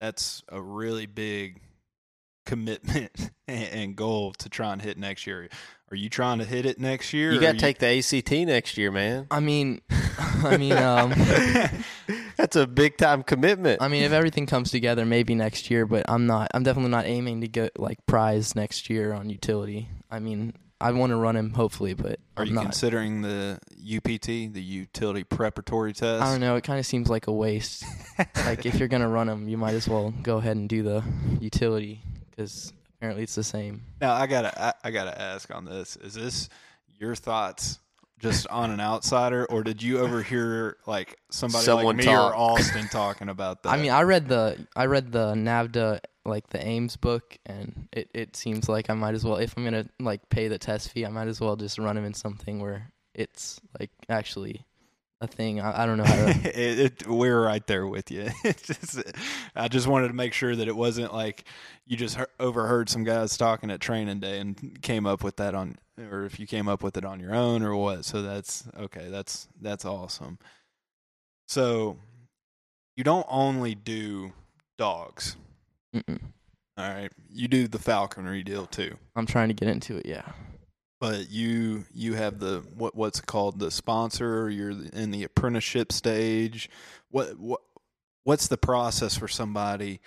that's 0.00 0.44
a 0.48 0.60
really 0.62 1.06
big 1.06 1.60
commitment 2.46 3.30
and 3.48 3.94
goal 3.94 4.32
to 4.38 4.48
try 4.48 4.72
and 4.72 4.80
hit 4.80 4.96
next 4.96 5.26
year. 5.26 5.48
Are 5.90 5.96
you 5.96 6.08
trying 6.08 6.38
to 6.38 6.44
hit 6.44 6.66
it 6.66 6.80
next 6.80 7.12
year? 7.12 7.32
You 7.32 7.40
got 7.40 7.52
to 7.52 7.58
take 7.58 7.78
the 7.78 7.86
ACT 7.98 8.32
next 8.48 8.76
year, 8.76 8.90
man. 8.90 9.26
I 9.30 9.38
mean, 9.38 9.82
I 10.44 10.56
mean, 10.56 10.72
um, 10.72 11.12
That's 12.36 12.56
a 12.56 12.66
big 12.66 12.96
time 12.96 13.22
commitment. 13.22 13.80
I 13.80 13.88
mean, 13.88 14.02
if 14.02 14.12
everything 14.12 14.46
comes 14.46 14.70
together, 14.70 15.06
maybe 15.06 15.34
next 15.34 15.70
year. 15.70 15.86
But 15.86 16.04
I'm 16.08 16.26
not. 16.26 16.48
I'm 16.54 16.62
definitely 16.62 16.90
not 16.90 17.06
aiming 17.06 17.40
to 17.42 17.48
get 17.48 17.78
like 17.78 18.04
prize 18.06 18.54
next 18.54 18.90
year 18.90 19.12
on 19.12 19.30
utility. 19.30 19.88
I 20.10 20.18
mean, 20.18 20.54
I 20.80 20.92
want 20.92 21.10
to 21.10 21.16
run 21.16 21.36
him 21.36 21.52
hopefully, 21.54 21.94
but 21.94 22.18
Are 22.36 22.42
I'm 22.42 22.48
you 22.48 22.54
not. 22.54 22.64
considering 22.64 23.22
the 23.22 23.58
UPT, 23.80 24.52
the 24.52 24.62
utility 24.62 25.24
preparatory 25.24 25.92
test? 25.92 26.22
I 26.22 26.32
don't 26.32 26.40
know. 26.40 26.56
It 26.56 26.64
kind 26.64 26.78
of 26.78 26.84
seems 26.84 27.08
like 27.08 27.26
a 27.26 27.32
waste. 27.32 27.84
like 28.44 28.66
if 28.66 28.74
you're 28.78 28.88
gonna 28.88 29.08
run 29.08 29.28
him, 29.28 29.48
you 29.48 29.56
might 29.56 29.74
as 29.74 29.88
well 29.88 30.12
go 30.22 30.36
ahead 30.36 30.56
and 30.56 30.68
do 30.68 30.82
the 30.82 31.02
utility 31.40 32.02
because 32.36 32.72
apparently 32.96 33.22
it's 33.22 33.34
the 33.34 33.44
same. 33.44 33.82
Now 34.00 34.12
I 34.14 34.26
gotta 34.26 34.52
I, 34.60 34.72
I 34.84 34.90
gotta 34.90 35.20
ask 35.20 35.54
on 35.54 35.64
this. 35.64 35.96
Is 35.96 36.14
this 36.14 36.48
your 36.98 37.14
thoughts 37.14 37.78
just 38.18 38.46
on 38.48 38.70
an 38.70 38.80
outsider, 38.80 39.46
or 39.46 39.62
did 39.62 39.82
you 39.82 39.98
overhear 39.98 40.76
like 40.86 41.18
somebody 41.30 41.64
Someone 41.64 41.86
like 41.86 41.96
me 41.96 42.04
talk. 42.04 42.32
or 42.32 42.36
Austin 42.36 42.88
talking 42.88 43.28
about 43.28 43.62
that? 43.62 43.70
I 43.70 43.76
mean, 43.76 43.90
I 43.90 44.02
read 44.02 44.28
the 44.28 44.66
I 44.74 44.86
read 44.86 45.12
the 45.12 45.34
NAVHDA 45.34 46.00
like 46.24 46.48
the 46.48 46.64
Aims 46.64 46.96
book, 46.96 47.38
and 47.46 47.88
it 47.92 48.10
it 48.14 48.36
seems 48.36 48.68
like 48.68 48.90
I 48.90 48.94
might 48.94 49.14
as 49.14 49.24
well 49.24 49.36
if 49.36 49.56
I'm 49.56 49.64
gonna 49.64 49.86
like 50.00 50.28
pay 50.30 50.48
the 50.48 50.58
test 50.58 50.90
fee, 50.92 51.04
I 51.04 51.10
might 51.10 51.28
as 51.28 51.40
well 51.40 51.56
just 51.56 51.78
run 51.78 51.96
him 51.96 52.04
in 52.04 52.14
something 52.14 52.60
where 52.60 52.90
it's 53.14 53.60
like 53.78 53.90
actually 54.08 54.64
a 55.20 55.26
thing. 55.26 55.60
I, 55.60 55.82
I 55.82 55.86
don't 55.86 55.98
know 55.98 56.04
how 56.04 56.14
to. 56.14 56.30
it, 56.60 56.78
it, 56.78 57.08
we're 57.08 57.40
right 57.42 57.66
there 57.66 57.86
with 57.86 58.10
you. 58.10 58.28
Just, 58.44 59.02
I 59.54 59.68
just 59.68 59.86
wanted 59.86 60.08
to 60.08 60.14
make 60.14 60.32
sure 60.32 60.54
that 60.54 60.68
it 60.68 60.76
wasn't 60.76 61.12
like 61.14 61.44
you 61.86 61.96
just 61.96 62.16
he- 62.16 62.24
overheard 62.38 62.88
some 62.88 63.04
guys 63.04 63.36
talking 63.36 63.70
at 63.70 63.80
training 63.80 64.20
day 64.20 64.38
and 64.38 64.80
came 64.82 65.06
up 65.06 65.22
with 65.22 65.36
that 65.36 65.54
on, 65.54 65.78
or 66.10 66.24
if 66.24 66.38
you 66.38 66.46
came 66.46 66.68
up 66.68 66.82
with 66.82 66.96
it 66.96 67.04
on 67.04 67.20
your 67.20 67.34
own 67.34 67.62
or 67.62 67.74
what. 67.76 68.04
So 68.04 68.22
that's 68.22 68.64
okay. 68.78 69.08
That's 69.08 69.48
that's 69.60 69.84
awesome. 69.84 70.38
So 71.48 71.96
you 72.96 73.04
don't 73.04 73.26
only 73.28 73.74
do 73.74 74.32
dogs. 74.78 75.36
Mm-mm. 75.94 76.20
All 76.78 76.90
right, 76.90 77.10
you 77.30 77.48
do 77.48 77.68
the 77.68 77.78
falconry 77.78 78.42
deal 78.42 78.66
too. 78.66 78.96
I'm 79.14 79.26
trying 79.26 79.48
to 79.48 79.54
get 79.54 79.68
into 79.68 79.96
it. 79.96 80.06
Yeah. 80.06 80.30
But 80.98 81.30
you 81.30 81.84
you 81.94 82.14
have 82.14 82.38
the 82.38 82.64
what 82.74 82.94
what's 82.94 83.20
called 83.20 83.58
the 83.58 83.70
sponsor. 83.70 84.48
You're 84.48 84.70
in 84.70 85.10
the 85.10 85.24
apprenticeship 85.24 85.92
stage. 85.92 86.70
What 87.10 87.38
what 87.38 87.60
what's 88.24 88.48
the 88.48 88.56
process 88.56 89.16
for 89.18 89.28
somebody? 89.28 90.00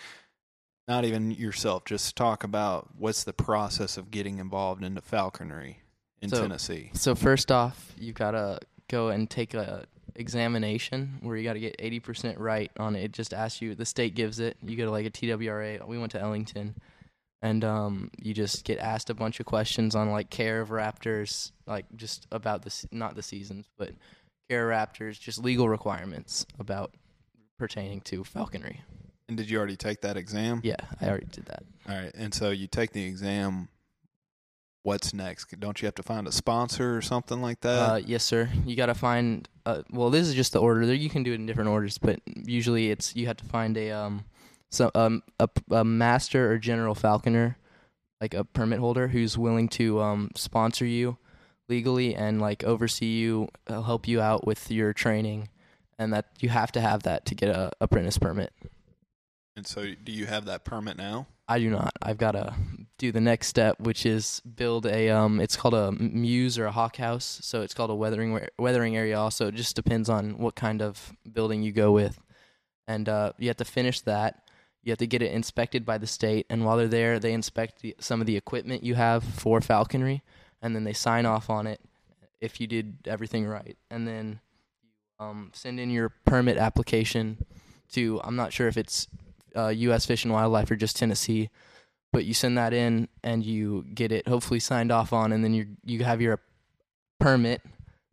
Not 0.88 1.06
even 1.06 1.30
yourself. 1.30 1.86
Just 1.86 2.16
talk 2.16 2.44
about 2.44 2.90
what's 2.98 3.24
the 3.24 3.34
process 3.34 3.98
of 3.98 4.10
getting 4.10 4.40
involved 4.40 4.84
into 4.84 5.02
falconry 5.02 5.82
in 6.22 6.30
So- 6.30 6.42
Tennessee. 6.42 6.90
So 6.96 7.14
first 7.14 7.52
off, 7.52 7.94
you've 7.98 8.16
gotta 8.16 8.60
go 8.88 9.10
and 9.10 9.30
take 9.30 9.54
a 9.54 9.86
examination 10.16 11.20
where 11.22 11.38
you 11.38 11.44
gotta 11.44 11.60
get 11.60 11.76
80% 11.80 12.40
right 12.40 12.72
on 12.78 12.96
it. 12.96 13.04
It 13.04 13.12
just 13.14 13.34
asks 13.34 13.62
you. 13.62 13.76
The 13.76 13.86
state 13.86 14.16
gives 14.16 14.40
it. 14.40 14.58
You 14.66 14.76
go 14.76 14.86
to 14.86 14.92
like 14.92 15.06
a 15.06 15.12
TWRA. 15.12 15.86
We 15.88 15.98
went 16.00 16.12
to 16.14 16.20
Ellington, 16.20 16.76
and 17.42 17.64
um, 17.64 18.12
you 18.22 18.34
just 18.34 18.66
get 18.66 18.80
asked 18.80 19.10
a 19.10 19.14
bunch 19.14 19.40
of 19.40 19.46
questions 19.46 19.96
on 19.96 20.10
like 20.12 20.30
care 20.30 20.62
of 20.62 20.70
raptors, 20.70 21.52
like 21.66 21.86
just 21.96 22.28
about 22.32 22.64
the 22.64 22.88
not 22.92 23.16
the 23.16 23.24
seasons, 23.24 23.68
but 23.78 23.92
care 24.50 24.72
of 24.72 24.76
raptors, 24.76 25.20
just 25.20 25.44
legal 25.44 25.70
requirements 25.70 26.46
about 26.60 26.94
pertaining 27.58 28.02
to 28.02 28.24
falconry. 28.24 28.82
And 29.28 29.38
did 29.38 29.50
you 29.50 29.58
already 29.58 29.78
take 29.78 30.02
that 30.02 30.18
exam? 30.18 30.60
Yeah, 30.64 30.76
I 31.00 31.08
already 31.08 31.28
did 31.28 31.46
that. 31.46 31.64
All 31.88 31.96
right. 31.96 32.12
And 32.16 32.34
so 32.34 32.50
you 32.50 32.68
take 32.68 32.94
the 32.94 33.04
exam. 33.04 33.70
What's 34.84 35.14
next? 35.14 35.60
Don't 35.60 35.80
you 35.82 35.86
have 35.86 35.96
to 35.96 36.04
find 36.04 36.26
a 36.26 36.32
sponsor 36.32 36.98
or 36.98 37.02
something 37.02 37.42
like 37.42 37.62
that? 37.62 37.92
Uh, 37.92 37.96
yes, 37.98 38.24
sir. 38.24 38.50
You 38.66 38.76
got 38.76 38.88
to 38.88 38.96
find. 38.96 39.48
Uh, 39.66 39.84
well, 39.92 40.10
this 40.10 40.28
is 40.28 40.34
just 40.34 40.54
the 40.54 40.60
order. 40.60 40.86
There, 40.86 40.96
you 40.96 41.10
can 41.10 41.22
do 41.22 41.32
it 41.32 41.36
in 41.36 41.46
different 41.46 41.70
orders, 41.70 41.98
but 41.98 42.22
usually 42.26 42.90
it's 42.90 43.16
you 43.16 43.28
have 43.28 43.38
to 43.38 43.46
find 43.46 43.78
a 43.78 43.92
um, 43.92 44.26
so 44.70 44.92
um, 44.96 45.24
a, 45.40 45.50
a 45.72 45.84
master 45.84 46.52
or 46.52 46.58
general 46.58 46.96
falconer, 46.96 47.58
like 48.22 48.34
a 48.34 48.44
permit 48.44 48.80
holder 48.80 49.08
who's 49.08 49.38
willing 49.38 49.68
to 49.70 50.02
um 50.02 50.30
sponsor 50.36 50.86
you 50.86 51.18
legally 51.68 52.16
and 52.16 52.42
like 52.42 52.64
oversee 52.64 53.06
you, 53.20 53.48
uh, 53.68 53.82
help 53.82 54.08
you 54.08 54.20
out 54.22 54.46
with 54.48 54.72
your 54.72 54.94
training, 54.94 55.50
and 55.98 56.12
that 56.14 56.26
you 56.40 56.50
have 56.50 56.72
to 56.74 56.82
have 56.82 57.04
that 57.04 57.26
to 57.28 57.36
get 57.36 57.50
a 57.50 57.72
apprentice 57.80 58.18
permit. 58.18 58.52
and 59.56 59.68
so 59.68 59.86
do 60.04 60.12
you 60.12 60.26
have 60.26 60.46
that 60.46 60.64
permit 60.66 60.98
now? 60.98 61.28
I 61.48 61.58
do 61.58 61.70
not. 61.72 61.94
I've 62.02 62.20
got 62.20 62.34
to 62.34 62.54
do 63.00 63.12
the 63.12 63.20
next 63.20 63.48
step, 63.48 63.80
which 63.80 64.06
is 64.06 64.40
build 64.42 64.86
a 64.86 65.10
um. 65.10 65.40
It's 65.40 65.56
called 65.56 65.74
a 65.74 65.92
mews 65.92 66.60
or 66.60 66.66
a 66.66 66.72
hawk 66.72 66.98
house. 66.98 67.40
So 67.44 67.62
it's 67.64 67.74
called 67.74 67.90
a 67.90 67.96
weathering 67.96 68.40
weathering 68.60 68.96
area. 68.96 69.18
Also, 69.20 69.48
it 69.48 69.56
just 69.56 69.76
depends 69.76 70.10
on 70.10 70.38
what 70.38 70.54
kind 70.56 70.82
of 70.84 71.12
building 71.32 71.64
you 71.64 71.72
go 71.72 71.92
with. 71.92 72.20
and 72.88 73.08
uh, 73.10 73.34
you 73.40 73.48
have 73.48 73.58
to 73.58 73.66
finish 73.66 74.02
that. 74.02 74.44
You 74.84 74.92
have 74.92 75.00
to 75.00 75.08
get 75.08 75.22
it 75.22 75.32
inspected 75.32 75.86
by 75.86 75.98
the 75.98 76.08
state, 76.08 76.46
and 76.50 76.66
while 76.66 76.78
they're 76.78 76.88
there, 76.88 77.20
they 77.20 77.34
inspect 77.34 77.82
the, 77.82 77.96
some 78.00 78.22
of 78.22 78.28
the 78.28 78.38
equipment 78.38 78.84
you 78.84 78.96
have 78.96 79.24
for 79.24 79.60
falconry, 79.62 80.24
and 80.62 80.76
then 80.76 80.84
they 80.84 80.94
sign 80.94 81.26
off 81.26 81.50
on 81.50 81.68
it 81.68 81.82
if 82.42 82.62
you 82.62 82.68
did 82.68 82.98
everything 83.06 83.46
right, 83.46 83.78
and 83.92 84.08
then 84.08 84.40
you 84.82 85.26
um, 85.26 85.52
send 85.54 85.80
in 85.80 85.90
your 85.90 86.10
permit 86.26 86.58
application 86.58 87.38
to 87.90 88.22
I'm 88.24 88.36
not 88.36 88.54
sure 88.54 88.68
if 88.68 88.78
it's 88.78 89.08
uh, 89.56 89.68
U.S. 89.68 90.06
Fish 90.06 90.24
and 90.24 90.34
Wildlife 90.34 90.72
or 90.72 90.76
just 90.76 90.96
Tennessee, 90.96 91.50
but 92.14 92.26
you 92.26 92.34
send 92.34 92.58
that 92.58 92.74
in 92.74 93.08
and 93.24 93.44
you 93.44 93.86
get 93.94 94.12
it 94.12 94.28
hopefully 94.28 94.60
signed 94.60 94.92
off 94.92 95.12
on, 95.12 95.32
and 95.32 95.44
then 95.44 95.54
you 95.54 95.68
you 95.84 96.04
have 96.04 96.22
your 96.22 96.40
permit, 97.20 97.62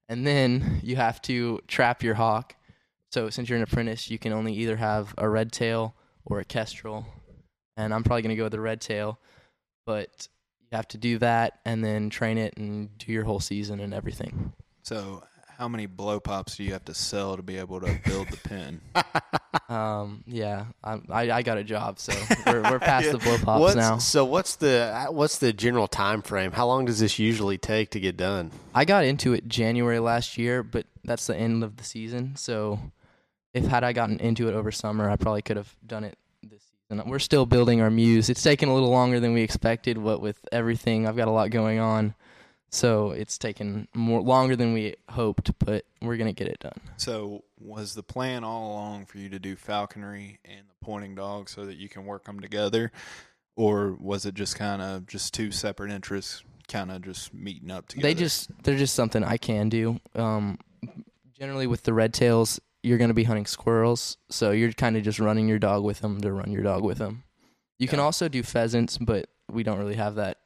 and 0.09 0.27
then 0.27 0.81
you 0.83 0.97
have 0.97 1.23
to 1.23 1.61
trap 1.69 2.03
your 2.03 2.15
hawk. 2.15 2.57
So 3.13 3.31
since 3.31 3.49
you're 3.49 3.57
an 3.57 3.63
apprentice, 3.63 4.11
you 4.11 4.19
can 4.19 4.33
only 4.33 4.53
either 4.55 4.77
have 4.77 5.15
a 5.17 5.29
red 5.29 5.53
tail 5.53 5.95
or 6.27 6.41
a 6.41 6.45
kestrel, 6.45 7.07
and 7.77 7.95
I'm 7.95 8.05
probably 8.05 8.23
gonna 8.23 8.37
go 8.37 8.45
with 8.45 8.53
the 8.53 8.61
red 8.61 8.81
tail, 8.81 9.19
but 9.87 10.29
you 10.61 10.77
have 10.77 10.89
to 10.89 10.99
do 10.99 11.19
that 11.19 11.61
and 11.65 11.85
then 11.85 12.11
train 12.11 12.39
it 12.39 12.57
and 12.57 12.97
do 12.99 13.13
your 13.13 13.25
whole 13.25 13.41
season 13.41 13.81
and 13.81 13.95
everything. 13.95 14.53
So 14.83 15.23
how 15.57 15.69
many 15.69 15.87
blow 15.87 16.21
pops 16.21 16.57
do 16.57 16.65
you 16.65 16.73
have 16.73 16.85
to 16.85 16.95
sell 16.95 17.37
to 17.37 17.43
be 17.43 17.57
able 17.57 17.81
to 17.81 17.99
build 18.05 18.29
the 18.29 18.37
pen? 18.37 18.81
Um, 19.69 20.23
yeah, 20.29 20.67
I, 20.85 21.01
I 21.11 21.31
I 21.33 21.43
got 21.43 21.59
a 21.59 21.65
job, 21.65 21.99
so 21.99 22.13
we're 22.47 22.63
we're 22.63 22.79
past 22.79 23.07
Yeah. 23.07 23.13
the 23.13 23.19
blow 23.19 23.37
pops 23.39 23.61
What's, 23.61 23.75
now. 23.75 23.99
So 23.99 24.25
what's 24.25 24.55
the 24.55 25.07
what's 25.11 25.39
the 25.39 25.53
general 25.53 25.89
time 25.89 26.23
frame? 26.23 26.53
How 26.53 26.69
long 26.69 26.85
does 26.85 27.01
this 27.01 27.19
usually 27.19 27.59
take 27.59 27.91
to 27.91 27.99
get 27.99 28.17
done? 28.17 28.53
I 28.75 28.85
got 28.85 29.05
into 29.05 29.33
it 29.33 29.49
January 29.49 29.99
last 29.99 30.39
year, 30.39 30.63
but 30.63 30.87
that's 31.03 31.27
the 31.27 31.37
end 31.37 31.65
of 31.65 31.79
the 31.79 31.85
season. 31.85 32.37
So 32.37 32.79
if 33.57 33.67
had 33.67 33.85
I 33.85 33.93
gotten 33.95 34.19
into 34.21 34.49
it 34.49 34.55
over 34.55 34.71
summer, 34.71 35.09
I 35.09 35.17
probably 35.17 35.41
could 35.41 35.57
have 35.57 35.75
done 35.87 36.05
it 36.05 36.19
this 36.43 36.63
season. 36.63 37.09
We're 37.09 37.19
still 37.19 37.47
building 37.47 37.81
our 37.81 37.91
mews. 37.91 38.29
It's 38.29 38.43
taken 38.43 38.69
a 38.69 38.75
little 38.75 38.91
longer 38.91 39.19
than 39.19 39.33
we 39.33 39.41
expected. 39.41 39.97
What 39.97 40.21
with 40.21 40.47
everything, 40.53 41.09
I've 41.09 41.17
got 41.17 41.27
a 41.27 41.31
lot 41.31 41.51
going 41.51 41.79
on, 41.79 42.15
so 42.71 43.13
it's 43.13 43.39
taken 43.39 43.89
more 43.95 44.21
longer 44.21 44.57
than 44.57 44.75
we 44.75 44.95
hoped. 45.09 45.59
But 45.59 45.87
we're 46.03 46.19
gonna 46.19 46.35
get 46.35 46.49
it 46.49 46.61
done. 46.61 46.79
So 46.99 47.45
was 47.59 47.95
the 47.95 48.03
plan 48.03 48.45
all 48.45 48.73
along 48.73 49.07
for 49.07 49.17
you 49.17 49.31
to 49.31 49.39
do 49.39 49.57
falconry 49.57 50.39
and 50.45 50.69
the 50.69 50.85
pointing 50.85 51.15
dog 51.15 51.49
so 51.49 51.65
that 51.65 51.79
you 51.79 51.89
can 51.89 52.05
work 52.05 52.25
them 52.25 52.41
together, 52.41 52.93
or 53.57 53.97
was 53.99 54.27
it 54.27 54.35
just 54.35 54.57
kind 54.57 54.83
of 54.83 55.07
just 55.07 55.33
two 55.33 55.51
separate 55.51 55.91
interests, 55.91 56.45
kind 56.69 56.93
of 56.93 57.01
just 57.01 57.33
meeting 57.33 57.71
up 57.71 57.89
together? 57.89 58.09
They 58.09 58.15
just 58.15 58.51
they're 58.65 58.77
just 58.77 58.95
something 58.95 59.25
I 59.25 59.39
can 59.39 59.71
do. 59.71 59.99
Um, 60.15 60.59
generally 61.39 61.67
with 61.67 61.83
the 61.83 61.95
red 61.95 62.13
tails, 62.13 62.61
you're 62.87 62.99
going 62.99 63.09
to 63.11 63.15
be 63.15 63.25
hunting 63.25 63.47
squirrels, 63.47 64.17
so 64.31 64.53
you're 64.53 64.71
kind 64.71 64.97
of 64.97 65.03
just 65.03 65.19
running 65.19 65.49
your 65.49 65.59
dog 65.59 65.83
with 65.83 65.99
them 66.01 66.21
to 66.21 66.33
run 66.33 66.53
your 66.53 66.63
dog 66.63 66.85
with 66.85 66.99
them. 66.99 67.25
You 67.81 67.89
can 67.89 67.99
also 67.99 68.29
do 68.29 68.45
pheasants, 68.45 68.97
but 68.97 69.29
we 69.51 69.65
don't 69.65 69.81
really 69.81 69.97
have 69.97 70.15
that 70.15 70.39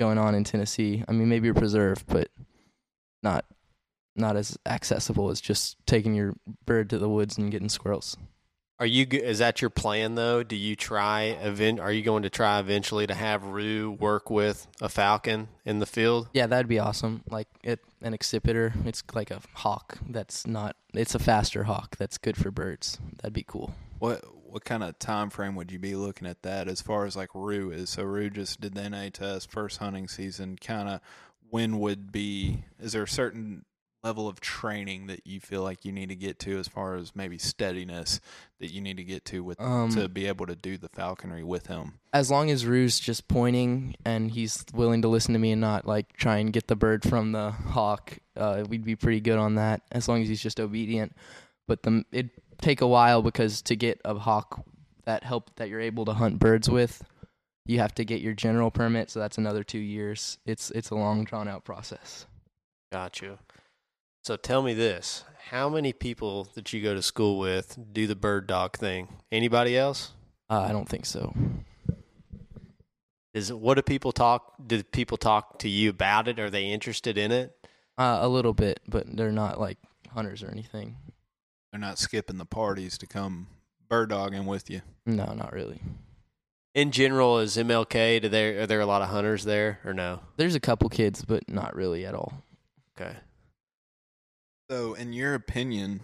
going 0.00 0.18
on 0.18 0.34
in 0.34 0.42
Tennessee. 0.42 1.04
I 1.06 1.12
mean, 1.12 1.28
maybe 1.28 1.48
a 1.48 1.54
preserve, 1.54 2.04
but 2.08 2.30
not 3.22 3.44
not 4.16 4.36
as 4.36 4.58
accessible 4.66 5.30
as 5.30 5.40
just 5.40 5.76
taking 5.86 6.14
your 6.14 6.34
bird 6.66 6.90
to 6.90 6.98
the 6.98 7.08
woods 7.08 7.38
and 7.38 7.52
getting 7.52 7.68
squirrels. 7.68 8.16
Are 8.82 8.86
you? 8.86 9.06
Is 9.12 9.38
that 9.38 9.60
your 9.60 9.70
plan 9.70 10.16
though? 10.16 10.42
Do 10.42 10.56
you 10.56 10.74
try 10.74 11.38
event? 11.40 11.78
Are 11.78 11.92
you 11.92 12.02
going 12.02 12.24
to 12.24 12.30
try 12.30 12.58
eventually 12.58 13.06
to 13.06 13.14
have 13.14 13.44
Rue 13.44 13.92
work 13.92 14.28
with 14.28 14.66
a 14.80 14.88
falcon 14.88 15.46
in 15.64 15.78
the 15.78 15.86
field? 15.86 16.28
Yeah, 16.32 16.48
that'd 16.48 16.66
be 16.66 16.80
awesome. 16.80 17.22
Like 17.30 17.46
it, 17.62 17.78
an 18.00 18.12
accipiter. 18.12 18.84
It's 18.84 19.04
like 19.14 19.30
a 19.30 19.40
hawk. 19.54 19.98
That's 20.08 20.48
not. 20.48 20.74
It's 20.94 21.14
a 21.14 21.20
faster 21.20 21.62
hawk. 21.62 21.94
That's 21.96 22.18
good 22.18 22.36
for 22.36 22.50
birds. 22.50 22.98
That'd 23.18 23.32
be 23.32 23.44
cool. 23.46 23.72
What 24.00 24.24
what 24.50 24.64
kind 24.64 24.82
of 24.82 24.98
time 24.98 25.30
frame 25.30 25.54
would 25.54 25.70
you 25.70 25.78
be 25.78 25.94
looking 25.94 26.26
at 26.26 26.42
that 26.42 26.66
as 26.66 26.82
far 26.82 27.06
as 27.06 27.14
like 27.14 27.30
Rue 27.36 27.70
is? 27.70 27.90
So 27.90 28.02
Rue 28.02 28.30
just 28.30 28.60
did 28.60 28.74
the 28.74 28.90
NA 28.90 29.10
test 29.12 29.48
first 29.48 29.78
hunting 29.78 30.08
season. 30.08 30.58
Kind 30.60 30.88
of 30.88 31.00
when 31.50 31.78
would 31.78 32.10
be? 32.10 32.64
Is 32.80 32.94
there 32.94 33.04
a 33.04 33.08
certain 33.08 33.64
level 34.04 34.26
of 34.28 34.40
training 34.40 35.06
that 35.06 35.26
you 35.26 35.38
feel 35.40 35.62
like 35.62 35.84
you 35.84 35.92
need 35.92 36.08
to 36.08 36.16
get 36.16 36.38
to 36.40 36.58
as 36.58 36.66
far 36.66 36.96
as 36.96 37.14
maybe 37.14 37.38
steadiness 37.38 38.20
that 38.58 38.72
you 38.72 38.80
need 38.80 38.96
to 38.96 39.04
get 39.04 39.24
to 39.26 39.44
with 39.44 39.60
Um, 39.60 39.90
to 39.90 40.08
be 40.08 40.26
able 40.26 40.46
to 40.46 40.56
do 40.56 40.76
the 40.76 40.88
falconry 40.88 41.44
with 41.44 41.66
him? 41.68 41.94
as 42.12 42.30
long 42.30 42.50
as 42.50 42.66
Rue's 42.66 42.98
just 42.98 43.26
pointing 43.28 43.94
and 44.04 44.30
he's 44.30 44.64
willing 44.74 45.02
to 45.02 45.08
listen 45.08 45.32
to 45.34 45.38
me 45.38 45.52
and 45.52 45.60
not 45.60 45.86
like 45.86 46.12
try 46.16 46.38
and 46.38 46.52
get 46.52 46.66
the 46.66 46.76
bird 46.76 47.08
from 47.08 47.32
the 47.32 47.52
hawk, 47.52 48.18
uh, 48.36 48.64
we'd 48.68 48.84
be 48.84 48.96
pretty 48.96 49.20
good 49.20 49.38
on 49.38 49.54
that. 49.54 49.82
As 49.92 50.08
long 50.08 50.20
as 50.20 50.28
he's 50.28 50.42
just 50.42 50.60
obedient. 50.60 51.14
But 51.68 51.82
the 51.84 52.04
it'd 52.12 52.30
take 52.60 52.80
a 52.80 52.86
while 52.86 53.22
because 53.22 53.62
to 53.62 53.76
get 53.76 54.00
a 54.04 54.14
hawk 54.14 54.64
that 55.04 55.24
help 55.24 55.54
that 55.56 55.68
you're 55.68 55.80
able 55.80 56.04
to 56.06 56.12
hunt 56.12 56.38
birds 56.38 56.68
with, 56.68 57.02
you 57.64 57.78
have 57.78 57.94
to 57.94 58.04
get 58.04 58.20
your 58.20 58.34
general 58.34 58.70
permit. 58.70 59.10
So 59.10 59.20
that's 59.20 59.38
another 59.38 59.62
two 59.64 59.78
years. 59.78 60.36
It's 60.44 60.70
it's 60.72 60.90
a 60.90 60.96
long 60.96 61.24
drawn 61.24 61.48
out 61.48 61.64
process. 61.64 62.26
Got 62.92 63.22
you. 63.22 63.38
So 64.22 64.36
tell 64.36 64.62
me 64.62 64.72
this: 64.72 65.24
How 65.50 65.68
many 65.68 65.92
people 65.92 66.48
that 66.54 66.72
you 66.72 66.80
go 66.80 66.94
to 66.94 67.02
school 67.02 67.38
with 67.38 67.76
do 67.92 68.06
the 68.06 68.14
bird 68.14 68.46
dog 68.46 68.76
thing? 68.76 69.08
Anybody 69.32 69.76
else? 69.76 70.12
Uh, 70.48 70.60
I 70.60 70.72
don't 70.72 70.88
think 70.88 71.06
so. 71.06 71.34
Is 73.34 73.52
what 73.52 73.74
do 73.74 73.82
people 73.82 74.12
talk? 74.12 74.54
Do 74.64 74.82
people 74.84 75.16
talk 75.16 75.58
to 75.60 75.68
you 75.68 75.90
about 75.90 76.28
it? 76.28 76.38
Are 76.38 76.50
they 76.50 76.66
interested 76.66 77.18
in 77.18 77.32
it? 77.32 77.52
Uh, 77.98 78.18
a 78.20 78.28
little 78.28 78.52
bit, 78.54 78.80
but 78.86 79.04
they're 79.16 79.32
not 79.32 79.58
like 79.60 79.78
hunters 80.10 80.42
or 80.42 80.50
anything. 80.50 80.96
They're 81.72 81.80
not 81.80 81.98
skipping 81.98 82.38
the 82.38 82.44
parties 82.44 82.98
to 82.98 83.06
come 83.06 83.48
bird 83.88 84.10
dogging 84.10 84.46
with 84.46 84.70
you. 84.70 84.82
No, 85.04 85.32
not 85.32 85.52
really. 85.52 85.80
In 86.74 86.92
general, 86.92 87.38
is 87.38 87.56
MLK? 87.56 88.22
Do 88.22 88.28
there 88.28 88.60
are 88.62 88.66
there 88.66 88.80
a 88.80 88.86
lot 88.86 89.02
of 89.02 89.08
hunters 89.08 89.44
there 89.44 89.80
or 89.84 89.92
no? 89.92 90.20
There's 90.36 90.54
a 90.54 90.60
couple 90.60 90.88
kids, 90.90 91.24
but 91.24 91.48
not 91.48 91.74
really 91.74 92.06
at 92.06 92.14
all. 92.14 92.34
Okay. 92.96 93.16
So, 94.72 94.94
in 94.94 95.12
your 95.12 95.34
opinion, 95.34 96.00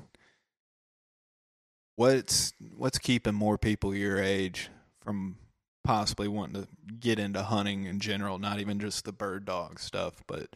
what's 1.97 2.53
what's 2.77 2.99
keeping 2.99 3.33
more 3.33 3.57
people 3.57 3.95
your 3.95 4.23
age 4.23 4.69
from 5.01 5.37
possibly 5.85 6.29
wanting 6.29 6.65
to 6.65 6.69
get 7.01 7.19
into 7.19 7.43
hunting 7.43 7.85
in 7.87 7.99
general, 7.99 8.39
not 8.39 8.61
even 8.61 8.79
just 8.79 9.07
the 9.07 9.13
bird 9.13 9.47
dog 9.47 9.81
stuff, 9.81 10.23
but 10.27 10.55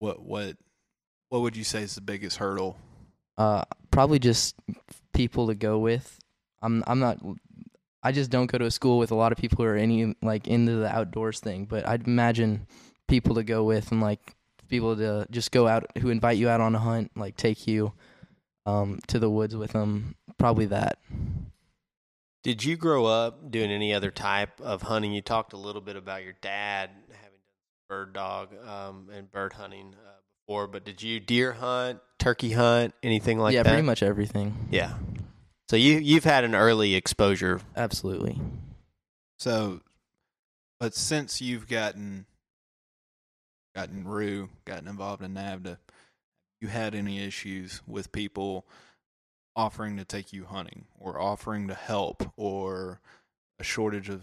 what 0.00 0.20
what 0.20 0.56
what 1.28 1.42
would 1.42 1.56
you 1.56 1.62
say 1.62 1.82
is 1.82 1.94
the 1.94 2.00
biggest 2.00 2.38
hurdle? 2.38 2.76
Uh, 3.38 3.62
probably 3.92 4.18
just 4.18 4.56
people 5.14 5.46
to 5.46 5.54
go 5.54 5.78
with. 5.78 6.18
I'm 6.60 6.82
I'm 6.88 6.98
not. 6.98 7.18
I 8.02 8.10
just 8.10 8.32
don't 8.32 8.50
go 8.50 8.58
to 8.58 8.64
a 8.64 8.70
school 8.72 8.98
with 8.98 9.12
a 9.12 9.14
lot 9.14 9.30
of 9.30 9.38
people 9.38 9.58
who 9.58 9.70
are 9.70 9.76
any 9.76 10.16
like 10.22 10.48
into 10.48 10.74
the 10.74 10.92
outdoors 10.92 11.38
thing. 11.38 11.66
But 11.66 11.86
I'd 11.86 12.08
imagine 12.08 12.66
people 13.06 13.36
to 13.36 13.44
go 13.44 13.62
with 13.62 13.92
and 13.92 14.00
like 14.00 14.34
people 14.72 14.96
to 14.96 15.26
just 15.30 15.52
go 15.52 15.68
out 15.68 15.84
who 15.98 16.08
invite 16.08 16.38
you 16.38 16.48
out 16.48 16.62
on 16.62 16.74
a 16.74 16.78
hunt, 16.78 17.10
like 17.14 17.36
take 17.36 17.66
you 17.68 17.92
um 18.64 18.98
to 19.06 19.18
the 19.18 19.28
woods 19.28 19.54
with 19.54 19.72
them. 19.72 20.16
Probably 20.38 20.66
that. 20.66 20.98
Did 22.42 22.64
you 22.64 22.76
grow 22.76 23.04
up 23.04 23.50
doing 23.50 23.70
any 23.70 23.92
other 23.92 24.10
type 24.10 24.60
of 24.60 24.82
hunting? 24.82 25.12
You 25.12 25.20
talked 25.20 25.52
a 25.52 25.58
little 25.58 25.82
bit 25.82 25.94
about 25.94 26.24
your 26.24 26.32
dad 26.40 26.90
having 27.10 27.38
bird 27.88 28.14
dog 28.14 28.48
um, 28.66 29.10
and 29.14 29.30
bird 29.30 29.52
hunting 29.52 29.94
uh, 29.94 30.18
before, 30.40 30.66
but 30.66 30.84
did 30.84 31.02
you 31.02 31.20
deer 31.20 31.52
hunt, 31.52 32.00
turkey 32.18 32.52
hunt, 32.52 32.94
anything 33.02 33.38
like 33.38 33.54
yeah, 33.54 33.62
that? 33.62 33.68
Yeah, 33.68 33.74
pretty 33.74 33.86
much 33.86 34.02
everything. 34.02 34.68
Yeah. 34.72 34.94
So 35.68 35.76
you 35.76 35.98
you've 35.98 36.24
had 36.24 36.44
an 36.44 36.54
early 36.54 36.94
exposure. 36.94 37.60
Absolutely. 37.76 38.40
So, 39.38 39.80
but 40.80 40.94
since 40.94 41.40
you've 41.40 41.68
gotten 41.68 42.26
gotten 43.74 44.04
Rue, 44.04 44.48
gotten 44.64 44.88
involved 44.88 45.22
in 45.22 45.34
NAVHDA, 45.34 45.78
you 46.60 46.68
had 46.68 46.94
any 46.94 47.24
issues 47.24 47.82
with 47.86 48.12
people 48.12 48.66
offering 49.54 49.96
to 49.96 50.04
take 50.04 50.32
you 50.32 50.44
hunting 50.44 50.86
or 50.98 51.20
offering 51.20 51.68
to 51.68 51.74
help 51.74 52.32
or 52.36 53.00
a 53.58 53.64
shortage 53.64 54.08
of 54.08 54.22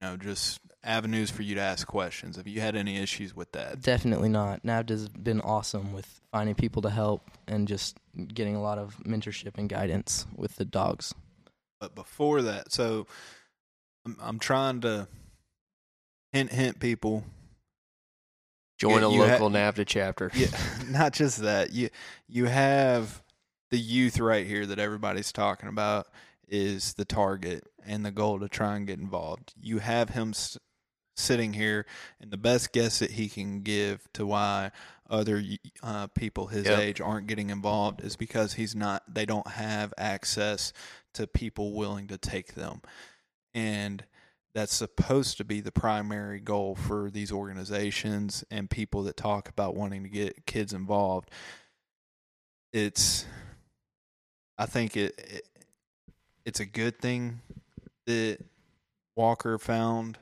you 0.00 0.08
know 0.08 0.16
just 0.16 0.60
avenues 0.82 1.30
for 1.30 1.42
you 1.42 1.54
to 1.54 1.60
ask 1.60 1.86
questions? 1.86 2.36
Have 2.36 2.46
you 2.46 2.60
had 2.60 2.76
any 2.76 2.98
issues 2.98 3.34
with 3.34 3.52
that? 3.52 3.82
Definitely 3.82 4.28
not. 4.28 4.62
NAVHDA's 4.64 5.08
been 5.08 5.40
awesome 5.40 5.92
with 5.92 6.20
finding 6.32 6.54
people 6.54 6.82
to 6.82 6.90
help 6.90 7.30
and 7.46 7.68
just 7.68 7.96
getting 8.34 8.56
a 8.56 8.62
lot 8.62 8.78
of 8.78 8.96
mentorship 9.04 9.58
and 9.58 9.68
guidance 9.68 10.26
with 10.34 10.56
the 10.56 10.64
dogs. 10.64 11.14
But 11.80 11.94
before 11.94 12.42
that, 12.42 12.72
so 12.72 13.06
I'm, 14.04 14.16
I'm 14.20 14.38
trying 14.38 14.80
to 14.82 15.08
hint 16.32 16.52
hint 16.52 16.80
people 16.80 17.24
Join 18.78 19.02
a 19.02 19.10
you 19.12 19.20
ha- 19.22 19.32
local 19.32 19.50
NAVHDA 19.50 19.84
chapter. 19.86 20.30
yeah, 20.34 20.46
not 20.88 21.12
just 21.12 21.38
that. 21.42 21.72
You 21.72 21.88
you 22.28 22.46
have 22.46 23.22
the 23.70 23.78
youth 23.78 24.18
right 24.18 24.46
here 24.46 24.64
that 24.66 24.78
everybody's 24.78 25.32
talking 25.32 25.68
about 25.68 26.06
is 26.48 26.94
the 26.94 27.04
target 27.04 27.64
and 27.86 28.04
the 28.04 28.10
goal 28.10 28.38
to 28.40 28.48
try 28.48 28.76
and 28.76 28.86
get 28.86 28.98
involved. 28.98 29.52
You 29.60 29.78
have 29.80 30.10
him 30.10 30.30
s- 30.30 30.56
sitting 31.16 31.52
here, 31.52 31.84
and 32.20 32.30
the 32.30 32.36
best 32.38 32.72
guess 32.72 33.00
that 33.00 33.10
he 33.12 33.28
can 33.28 33.60
give 33.62 34.06
to 34.14 34.24
why 34.24 34.70
other 35.10 35.42
uh, 35.82 36.06
people 36.08 36.46
his 36.46 36.66
Yep. 36.66 36.78
age 36.78 37.00
aren't 37.00 37.26
getting 37.26 37.50
involved 37.50 38.02
is 38.02 38.16
because 38.16 38.54
he's 38.54 38.74
not. 38.76 39.02
They 39.12 39.26
don't 39.26 39.48
have 39.48 39.92
access 39.98 40.72
to 41.14 41.26
people 41.26 41.74
willing 41.74 42.06
to 42.08 42.16
take 42.18 42.54
them. 42.54 42.80
And 43.54 44.04
that's 44.54 44.74
supposed 44.74 45.36
to 45.38 45.44
be 45.44 45.60
the 45.60 45.72
primary 45.72 46.40
goal 46.40 46.74
for 46.74 47.10
these 47.10 47.30
organizations 47.30 48.44
and 48.50 48.68
people 48.70 49.02
that 49.04 49.16
talk 49.16 49.48
about 49.48 49.76
wanting 49.76 50.02
to 50.02 50.08
get 50.08 50.46
kids 50.46 50.72
involved. 50.72 51.30
It's 52.72 53.26
I 54.56 54.66
think 54.66 54.96
it, 54.96 55.14
it 55.18 55.48
it's 56.44 56.60
a 56.60 56.66
good 56.66 56.98
thing 56.98 57.40
that 58.06 58.38
Walker 59.16 59.58
found 59.58 60.18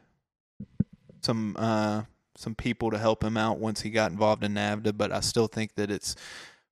some 1.23 1.57
uh, 1.59 2.03
some 2.37 2.55
people 2.55 2.91
to 2.91 2.99
help 2.99 3.23
him 3.23 3.37
out 3.37 3.59
once 3.59 3.81
he 3.81 3.91
got 3.91 4.11
involved 4.11 4.45
in 4.45 4.55
NAVHDA, 4.55 4.97
but 4.97 5.13
I 5.13 5.21
still 5.21 5.47
think 5.47 5.75
that 5.77 5.91
it's 5.91 6.15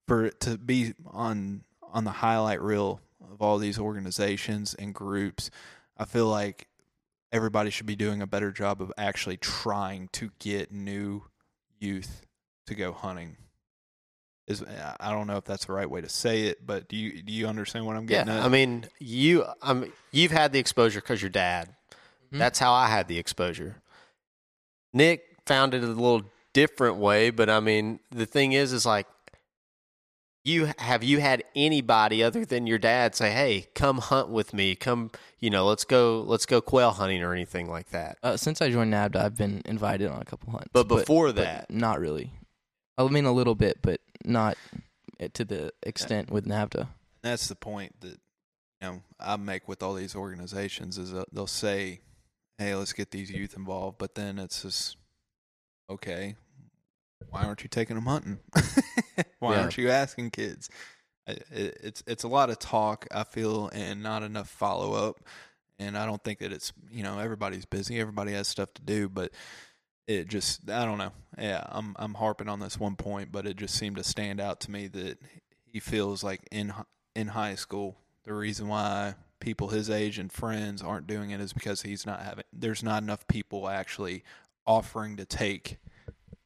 for 0.07 0.26
it 0.26 0.40
to 0.40 0.59
be 0.59 0.94
on 1.07 1.62
on 1.92 2.05
the 2.05 2.11
highlight 2.11 2.61
reel 2.61 3.00
of 3.32 3.40
all 3.40 3.59
these 3.59 3.78
organizations 3.78 4.74
and 4.74 4.92
groups. 4.94 5.50
I 5.96 6.05
feel 6.05 6.26
like 6.26 6.66
everybody 7.35 7.68
should 7.68 7.85
be 7.85 7.97
doing 7.97 8.22
a 8.22 8.26
better 8.26 8.53
job 8.53 8.80
of 8.80 8.93
actually 8.97 9.37
trying 9.37 10.09
to 10.12 10.30
get 10.39 10.70
new 10.70 11.24
youth 11.80 12.24
to 12.66 12.74
go 12.76 12.93
hunting 12.93 13.37
is 14.47 14.62
I 15.01 15.11
don't 15.11 15.26
know 15.26 15.37
if 15.37 15.45
that's 15.45 15.64
the 15.64 15.72
right 15.72 15.89
way 15.89 16.01
to 16.01 16.09
say 16.09 16.43
it, 16.43 16.66
but 16.66 16.87
do 16.89 16.97
you 16.97 17.22
do 17.22 17.32
you 17.32 17.47
understand 17.47 17.87
what 17.87 17.97
I'm 17.97 18.07
getting 18.07 18.28
yeah, 18.28 18.41
at? 18.41 18.45
I 18.45 18.49
mean, 18.49 18.85
you 18.99 19.45
um 19.62 19.91
you've 20.12 20.30
had 20.30 20.53
the 20.53 20.59
exposure 20.59 21.01
because 21.01 21.22
your 21.22 21.30
dad. 21.30 21.68
Mm-hmm. 21.91 22.39
That's 22.39 22.59
how 22.59 22.72
I 22.72 22.87
had 22.87 23.09
the 23.09 23.18
exposure. 23.18 23.76
Nick 24.93 25.24
found 25.47 25.74
it 25.74 25.82
a 25.82 25.87
little 25.87 26.22
different 26.53 26.97
way, 26.97 27.30
but 27.30 27.49
I 27.49 27.61
mean, 27.61 28.01
the 28.11 28.26
thing 28.26 28.53
is, 28.53 28.72
is 28.72 28.87
like 28.87 29.07
you 30.45 30.70
have 30.78 31.03
you 31.03 31.20
had 31.20 31.42
anybody 31.57 32.22
other 32.22 32.45
than 32.45 32.66
your 32.66 32.78
dad 32.78 33.14
say, 33.14 33.30
"Hey, 33.30 33.68
come 33.74 33.99
hunt 33.99 34.28
with 34.28 34.53
me. 34.53 34.74
Come, 34.74 35.11
you 35.38 35.51
know, 35.51 35.66
let's 35.66 35.84
go, 35.84 36.22
let's 36.26 36.45
go 36.45 36.61
quail 36.61 36.92
hunting 36.92 37.22
or 37.22 37.32
anything 37.32 37.68
like 37.68 37.88
that." 37.90 38.18
Uh, 38.22 38.36
since 38.36 38.61
I 38.61 38.70
joined 38.70 38.92
NAVHDA 38.92 39.16
I've 39.16 39.36
been 39.36 39.62
invited 39.64 40.09
on 40.11 40.20
a 40.20 40.24
couple 40.24 40.53
hunts. 40.53 40.68
But 40.72 40.86
before 40.86 41.28
but, 41.28 41.36
that, 41.36 41.66
but 41.68 41.76
not 41.76 41.99
really. 41.99 42.30
I 42.99 43.09
mean, 43.09 43.24
a 43.24 43.32
little 43.32 43.55
bit, 43.55 43.78
but 43.82 44.01
not 44.24 44.57
to 45.32 45.45
the 45.45 45.72
extent 45.82 46.30
with 46.30 46.47
NAVHDA 46.47 46.88
That's 47.22 47.49
the 47.49 47.57
point 47.57 48.01
that 48.01 48.18
you 48.80 48.88
know 48.88 49.03
I 49.18 49.36
make 49.36 49.66
with 49.66 49.82
all 49.82 49.95
these 49.95 50.14
organizations 50.14 50.99
is 50.99 51.12
that 51.12 51.32
they'll 51.32 51.47
say, 51.47 52.01
"Hey, 52.59 52.74
let's 52.74 52.92
get 52.92 53.11
these 53.11 53.30
youth 53.30 53.57
involved," 53.57 53.97
but 53.97 54.14
then 54.14 54.38
it's 54.38 54.62
just 54.62 54.99
okay. 55.88 56.36
Why 57.31 57.45
aren't 57.45 57.62
you 57.62 57.68
taking 57.68 57.97
them 57.97 58.07
hunting? 58.07 58.39
why 59.39 59.55
yeah. 59.55 59.61
aren't 59.62 59.77
you 59.77 59.91
asking 59.91 60.31
kids? 60.31 60.68
It's 61.27 62.03
it's 62.07 62.25
a 62.25 62.29
lot 62.29 62.51
of 62.51 62.59
talk 62.59 63.07
I 63.12 63.25
feel 63.25 63.68
and 63.72 64.03
not 64.03 64.22
enough 64.22 64.49
follow 64.49 64.93
up. 64.93 65.20
And 65.79 65.99
I 65.99 66.07
don't 66.07 66.22
think 66.22 66.39
that 66.41 66.53
it's 66.53 66.72
you 66.91 67.03
know 67.03 67.18
everybody's 67.18 67.64
busy, 67.64 67.99
everybody 67.99 68.33
has 68.33 68.49
stuff 68.49 68.72
to 68.75 68.83
do, 68.83 69.09
but 69.09 69.33
it 70.07 70.29
just 70.29 70.70
I 70.70 70.85
don't 70.85 70.99
know. 70.99 71.12
Yeah, 71.39 71.64
I'm 71.68 71.97
I'm 71.99 72.14
harping 72.14 72.49
on 72.49 72.61
this 72.61 72.79
one 72.79 72.97
point, 72.97 73.33
but 73.33 73.47
it 73.47 73.57
just 73.57 73.75
seemed 73.75 73.97
to 73.97 74.05
stand 74.05 74.41
out 74.41 74.61
to 74.61 74.70
me 74.70 74.87
that 74.89 75.18
he 75.64 75.81
feels 75.81 76.22
like 76.22 76.43
in 76.53 76.72
in 77.16 77.29
high 77.29 77.55
school 77.55 77.97
the 78.25 78.35
reason 78.35 78.68
why 78.68 79.14
people 79.41 79.68
his 79.68 79.91
age 79.91 80.18
and 80.18 80.33
friends 80.33 80.83
aren't 80.83 81.07
doing 81.07 81.31
it 81.31 81.41
is 81.41 81.53
because 81.53 81.83
he's 81.83 82.07
not 82.07 82.22
having 82.22 82.45
there's 82.53 82.83
not 82.83 83.03
enough 83.03 83.27
people 83.29 83.68
actually 83.68 84.22
offering 84.66 85.16
to 85.16 85.25
take 85.25 85.79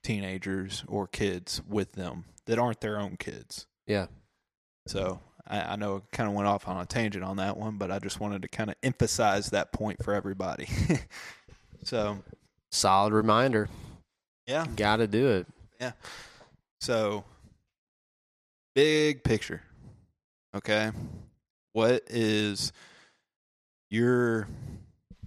teenagers 0.08 0.84
or 0.88 1.06
kids 1.06 1.60
with 1.68 1.92
them 1.92 2.24
that 2.46 2.58
aren't 2.58 2.80
their 2.80 2.98
own 2.98 3.18
kids. 3.18 3.66
Yeah. 3.86 4.06
So 4.86 5.20
I, 5.46 5.60
I 5.60 5.76
know 5.76 5.96
I 5.98 6.16
kind 6.16 6.30
of 6.30 6.34
went 6.34 6.48
off 6.48 6.66
on 6.66 6.80
a 6.80 6.86
tangent 6.86 7.22
on 7.22 7.36
that 7.36 7.58
one, 7.58 7.76
but 7.76 7.90
I 7.90 7.98
just 7.98 8.18
wanted 8.18 8.40
to 8.40 8.48
kind 8.48 8.70
of 8.70 8.76
emphasize 8.82 9.50
that 9.50 9.70
point 9.70 10.02
for 10.02 10.14
everybody. 10.14 10.66
so 11.84 12.20
solid 12.72 13.12
reminder. 13.12 13.68
Yeah. 14.46 14.64
Got 14.76 14.96
to 14.96 15.06
do 15.06 15.28
it. 15.28 15.46
Yeah. 15.78 15.92
So, 16.80 17.24
big 18.74 19.22
picture. 19.22 19.60
Okay. 20.56 20.90
What 21.74 22.04
is 22.08 22.72
your 23.90 24.48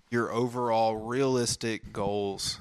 your 0.09 0.31
overall 0.31 0.95
realistic 0.95 1.93
goals 1.93 2.59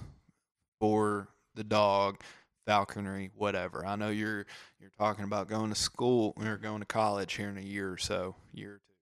for 0.83 1.31
the 1.55 1.65
dog, 1.65 2.21
falconry, 2.67 3.31
whatever? 3.37 3.85
I 3.85 3.97
know 3.97 4.11
you're 4.11 4.47
you're 4.81 4.93
talking 4.99 5.25
about 5.25 5.49
going 5.49 5.71
to 5.71 5.77
school 5.77 6.35
or 6.37 6.57
going 6.57 6.81
to 6.81 6.87
college 6.87 7.35
here 7.35 7.49
in 7.49 7.59
a 7.59 7.63
year 7.63 7.93
or 7.93 7.99
so, 7.99 8.37
year 8.53 8.75
or 8.75 8.79
two. 8.79 8.95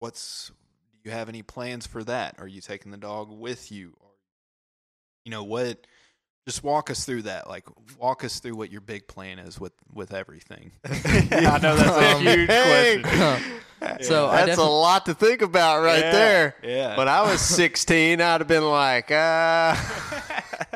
What's 0.00 0.50
do 0.92 1.10
you 1.10 1.16
have 1.16 1.28
any 1.28 1.42
plans 1.42 1.86
for 1.86 2.04
that? 2.04 2.36
Are 2.38 2.46
you 2.46 2.60
taking 2.60 2.92
the 2.92 2.98
dog 2.98 3.30
with 3.30 3.72
you? 3.72 3.94
you 5.24 5.30
know 5.30 5.44
what 5.44 5.86
just 6.46 6.64
walk 6.64 6.90
us 6.90 7.04
through 7.04 7.22
that 7.22 7.48
like 7.48 7.64
walk 7.98 8.24
us 8.24 8.40
through 8.40 8.56
what 8.56 8.70
your 8.70 8.80
big 8.80 9.06
plan 9.06 9.38
is 9.38 9.60
with 9.60 9.72
with 9.92 10.12
everything 10.12 10.72
yeah, 10.88 11.52
i 11.52 11.58
know 11.58 11.76
that's 11.76 11.96
a 11.96 12.16
um, 12.16 12.22
huge 12.22 12.48
question 12.48 13.60
so 14.00 14.28
that's 14.28 14.58
a 14.58 14.62
lot 14.62 15.06
to 15.06 15.14
think 15.14 15.42
about 15.42 15.82
right 15.82 16.00
yeah, 16.00 16.12
there 16.12 16.56
yeah 16.62 16.96
when 16.96 17.08
i 17.08 17.22
was 17.22 17.40
16 17.40 18.20
i'd 18.20 18.40
have 18.40 18.48
been 18.48 18.64
like 18.64 19.10
uh 19.10 19.76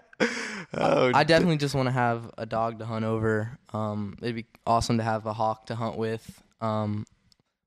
oh, 0.77 1.13
I 1.15 1.25
definitely 1.25 1.57
just 1.57 1.75
want 1.75 1.87
to 1.87 1.93
have 1.93 2.31
a 2.39 2.47
dog 2.47 2.79
to 2.79 2.87
hunt 2.87 3.05
over. 3.05 3.59
Um, 3.73 4.17
it'd 4.21 4.35
be 4.35 4.47
awesome 4.67 4.99
to 4.99 5.05
have 5.05 5.27
a 5.27 5.33
hawk 5.33 5.67
to 5.67 5.75
hunt 5.75 5.97
with. 5.97 6.43
Um, 6.61 7.05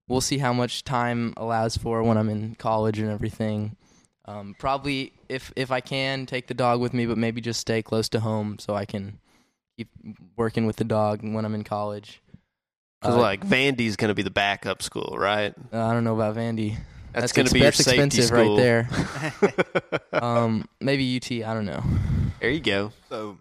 we'll 0.07 0.22
see 0.22 0.38
how 0.38 0.53
much 0.53 0.84
time 0.84 1.34
allows 1.38 1.78
for 1.78 2.03
when 2.03 2.18
I'm 2.18 2.30
in 2.30 2.55
college 2.55 2.99
and 2.99 3.10
everything. 3.10 3.78
Um, 4.26 4.55
probably 4.60 5.14
if 5.28 5.51
if 5.55 5.72
I 5.72 5.82
can 5.82 6.26
take 6.26 6.47
the 6.47 6.53
dog 6.53 6.82
with 6.82 6.93
me, 6.93 7.05
but 7.05 7.18
maybe 7.18 7.41
just 7.41 7.60
stay 7.60 7.82
close 7.82 8.10
to 8.10 8.20
home 8.20 8.60
so 8.60 8.76
I 8.76 8.86
can 8.86 9.20
keep 9.78 9.89
working 10.36 10.66
with 10.66 10.76
the 10.76 10.84
dog 10.84 11.22
when 11.24 11.45
I'm 11.45 11.55
in 11.55 11.64
college. 11.64 12.22
Because 13.01 13.16
uh, 13.16 13.22
like 13.22 13.45
Vandy's 13.45 13.95
going 13.95 14.10
to 14.10 14.16
be 14.16 14.24
the 14.24 14.30
backup 14.30 14.84
school, 14.84 15.16
right? 15.18 15.53
Uh, 15.74 15.86
I 15.86 15.93
don't 15.93 16.03
know 16.03 16.16
about 16.16 16.36
Vandy. 16.36 16.76
That's, 17.14 17.32
that's 17.32 17.34
going 17.34 17.47
to 17.47 17.53
be 17.53 17.62
your 17.62 17.72
safety 17.72 17.91
expensive 17.91 18.26
school. 18.26 18.57
right 18.57 18.84
there. 19.41 20.01
um, 20.24 20.68
maybe 20.80 21.16
UT. 21.16 21.32
I 21.32 21.53
don't 21.53 21.66
know. 21.66 21.84
There 22.40 22.50
you 22.50 22.60
go. 22.62 22.92
So, 23.10 23.38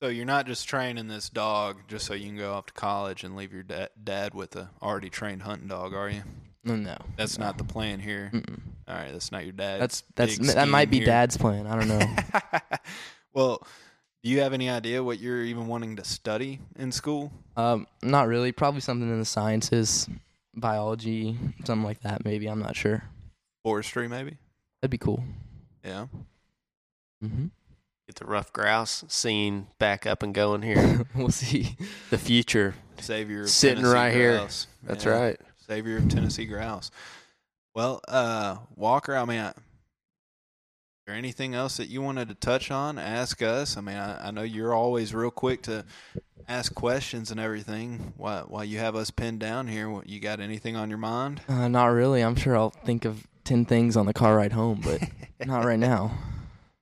so 0.00 0.08
you're 0.08 0.24
not 0.24 0.46
just 0.46 0.66
training 0.66 1.08
this 1.08 1.28
dog 1.28 1.76
just 1.88 2.06
so 2.06 2.14
you 2.14 2.26
can 2.26 2.36
go 2.36 2.54
off 2.54 2.66
to 2.66 2.72
college 2.72 3.22
and 3.22 3.36
leave 3.36 3.52
your 3.52 3.62
da- 3.62 3.88
dad 4.02 4.34
with 4.34 4.56
a 4.56 4.70
already 4.82 5.10
trained 5.10 5.42
hunting 5.42 5.68
dog, 5.68 5.94
are 5.94 6.08
you? 6.08 6.22
No, 6.64 6.96
that's 7.16 7.38
no. 7.38 7.46
not 7.46 7.58
the 7.58 7.64
plan 7.64 8.00
here. 8.00 8.30
Mm-mm. 8.32 8.60
All 8.86 8.94
right, 8.94 9.12
that's 9.12 9.32
not 9.32 9.44
your 9.44 9.52
dad. 9.52 9.80
That's 9.80 10.02
that's 10.14 10.54
that 10.54 10.68
might 10.68 10.90
be 10.90 10.98
here. 10.98 11.06
dad's 11.06 11.36
plan. 11.36 11.66
I 11.66 11.76
don't 11.76 11.88
know. 11.88 12.16
well, 13.32 13.66
do 14.22 14.30
you 14.30 14.40
have 14.40 14.52
any 14.52 14.68
idea 14.68 15.02
what 15.02 15.18
you're 15.18 15.42
even 15.42 15.68
wanting 15.68 15.96
to 15.96 16.04
study 16.04 16.60
in 16.76 16.92
school? 16.92 17.32
Um, 17.56 17.86
not 18.02 18.28
really. 18.28 18.52
Probably 18.52 18.80
something 18.80 19.08
in 19.08 19.18
the 19.18 19.24
sciences, 19.24 20.08
biology, 20.54 21.38
something 21.64 21.84
like 21.84 22.00
that. 22.02 22.24
Maybe 22.24 22.46
I'm 22.46 22.60
not 22.60 22.76
sure. 22.76 23.04
Forestry, 23.62 24.08
maybe. 24.08 24.36
That'd 24.80 24.90
be 24.90 24.98
cool. 24.98 25.24
Yeah. 25.84 26.06
Mm-hmm. 27.24 27.46
Get 28.10 28.16
the 28.16 28.24
ruffed 28.24 28.52
grouse 28.52 29.04
scene 29.06 29.68
back 29.78 30.04
up 30.04 30.24
and 30.24 30.34
going 30.34 30.62
here. 30.62 31.06
we'll 31.14 31.28
see. 31.28 31.76
The 32.10 32.18
future. 32.18 32.74
Savior 32.98 33.46
sitting 33.46 33.84
Tennessee 33.84 33.94
right 33.94 34.12
grouse. 34.12 34.66
here. 34.66 34.88
That's 34.88 35.04
yeah. 35.04 35.10
right 35.12 35.40
savior 35.68 35.98
of 35.98 36.08
Tennessee 36.08 36.46
grouse. 36.46 36.90
Well, 37.72 38.00
uh, 38.08 38.56
Walker, 38.74 39.14
I 39.14 39.24
mean, 39.24 39.38
I, 39.38 39.52
there 41.06 41.14
anything 41.14 41.54
else 41.54 41.76
that 41.76 41.86
you 41.86 42.02
wanted 42.02 42.28
to 42.30 42.34
touch 42.34 42.72
on? 42.72 42.98
Ask 42.98 43.40
us. 43.42 43.76
I 43.76 43.80
mean, 43.80 43.94
I, 43.94 44.26
I 44.26 44.30
know 44.32 44.42
you're 44.42 44.74
always 44.74 45.14
real 45.14 45.30
quick 45.30 45.62
to 45.62 45.84
ask 46.48 46.74
questions 46.74 47.30
and 47.30 47.38
everything. 47.38 48.14
While 48.16 48.46
while 48.46 48.64
you 48.64 48.78
have 48.78 48.96
us 48.96 49.12
pinned 49.12 49.38
down 49.38 49.68
here, 49.68 50.02
you 50.04 50.18
got 50.18 50.40
anything 50.40 50.74
on 50.74 50.88
your 50.88 50.98
mind? 50.98 51.42
Uh, 51.48 51.68
not 51.68 51.86
really. 51.86 52.22
I'm 52.22 52.34
sure 52.34 52.56
I'll 52.56 52.70
think 52.70 53.04
of 53.04 53.28
ten 53.44 53.64
things 53.64 53.96
on 53.96 54.06
the 54.06 54.12
car 54.12 54.34
ride 54.34 54.52
home, 54.52 54.80
but 54.82 55.00
not 55.46 55.64
right 55.64 55.78
now. 55.78 56.18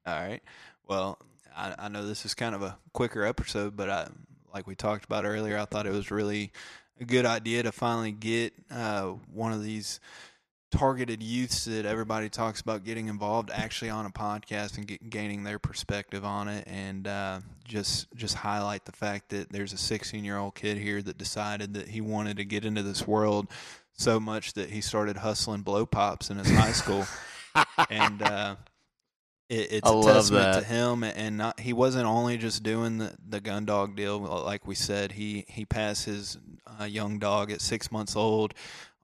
All 0.06 0.14
right. 0.18 0.40
Well, 0.89 1.18
I, 1.55 1.74
I 1.78 1.89
know 1.89 2.07
this 2.07 2.24
is 2.24 2.34
kind 2.34 2.55
of 2.55 2.62
a 2.62 2.78
quicker 2.93 3.24
episode, 3.24 3.76
but 3.76 3.91
I, 3.91 4.09
like 4.53 4.66
we 4.66 4.74
talked 4.74 5.05
about 5.05 5.24
earlier, 5.24 5.59
I 5.59 5.66
thought 5.66 5.86
it 5.86 5.93
was 5.93 6.11
really 6.11 6.53
a 7.01 7.05
good 7.05 7.26
idea 7.26 7.62
to 7.62 7.72
finally 7.72 8.12
get 8.12 8.55
uh, 8.70 9.12
one 9.32 9.53
of 9.53 9.62
these 9.62 10.01
targeted 10.70 11.22
youths 11.22 11.64
that 11.64 11.86
everybody 11.86 12.28
talks 12.28 12.61
about 12.61 12.84
getting 12.84 13.09
involved 13.09 13.51
actually 13.53 13.91
on 13.91 14.05
a 14.05 14.11
podcast 14.11 14.76
and 14.76 14.86
get, 14.86 15.09
gaining 15.09 15.43
their 15.43 15.59
perspective 15.59 16.24
on 16.24 16.47
it 16.47 16.64
and 16.66 17.07
uh, 17.07 17.41
just 17.64 18.07
just 18.14 18.34
highlight 18.34 18.84
the 18.84 18.93
fact 18.93 19.30
that 19.30 19.51
there's 19.51 19.72
a 19.72 19.78
16 19.78 20.24
year 20.24 20.36
old 20.36 20.55
kid 20.55 20.76
here 20.76 21.01
that 21.01 21.16
decided 21.16 21.72
that 21.72 21.89
he 21.89 22.03
wanted 22.03 22.36
to 22.36 22.45
get 22.45 22.66
into 22.66 22.82
this 22.82 23.07
world 23.07 23.49
so 23.95 24.20
much 24.20 24.53
that 24.55 24.68
he 24.68 24.80
started 24.82 25.16
hustling 25.16 25.62
blow 25.62 25.86
pops 25.86 26.28
in 26.30 26.39
his 26.39 26.51
high 26.51 26.72
school. 26.72 27.07
And 27.91 28.22
uh, 28.22 28.55
it, 29.49 29.72
it's 29.72 29.90
I 29.90 29.99
a 29.99 30.03
testament 30.03 30.55
to 30.55 30.64
him, 30.64 31.03
and 31.03 31.38
not 31.38 31.61
he 31.61 31.72
wasn't 31.72 32.07
only 32.07 32.36
just 32.36 32.62
doing 32.62 32.99
the, 32.99 33.14
the 33.26 33.40
gun 33.40 33.64
dog 33.64 33.96
deal. 33.96 34.18
Like 34.18 34.66
we 34.66 34.74
said, 34.74 35.12
he 35.12 35.44
he 35.49 35.64
passed 35.64 36.05
his 36.05 36.38
uh, 36.80 36.84
young 36.84 37.18
dog 37.18 37.51
at 37.51 37.61
six 37.61 37.90
months 37.90 38.14
old 38.14 38.55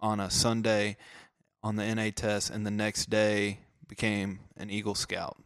on 0.00 0.20
a 0.20 0.30
Sunday 0.30 0.96
on 1.62 1.76
the 1.76 1.94
NA 1.94 2.10
test, 2.14 2.50
and 2.50 2.66
the 2.66 2.70
next 2.70 3.08
day 3.08 3.58
became 3.88 4.40
an 4.56 4.70
Eagle 4.70 4.94
Scout. 4.94 5.36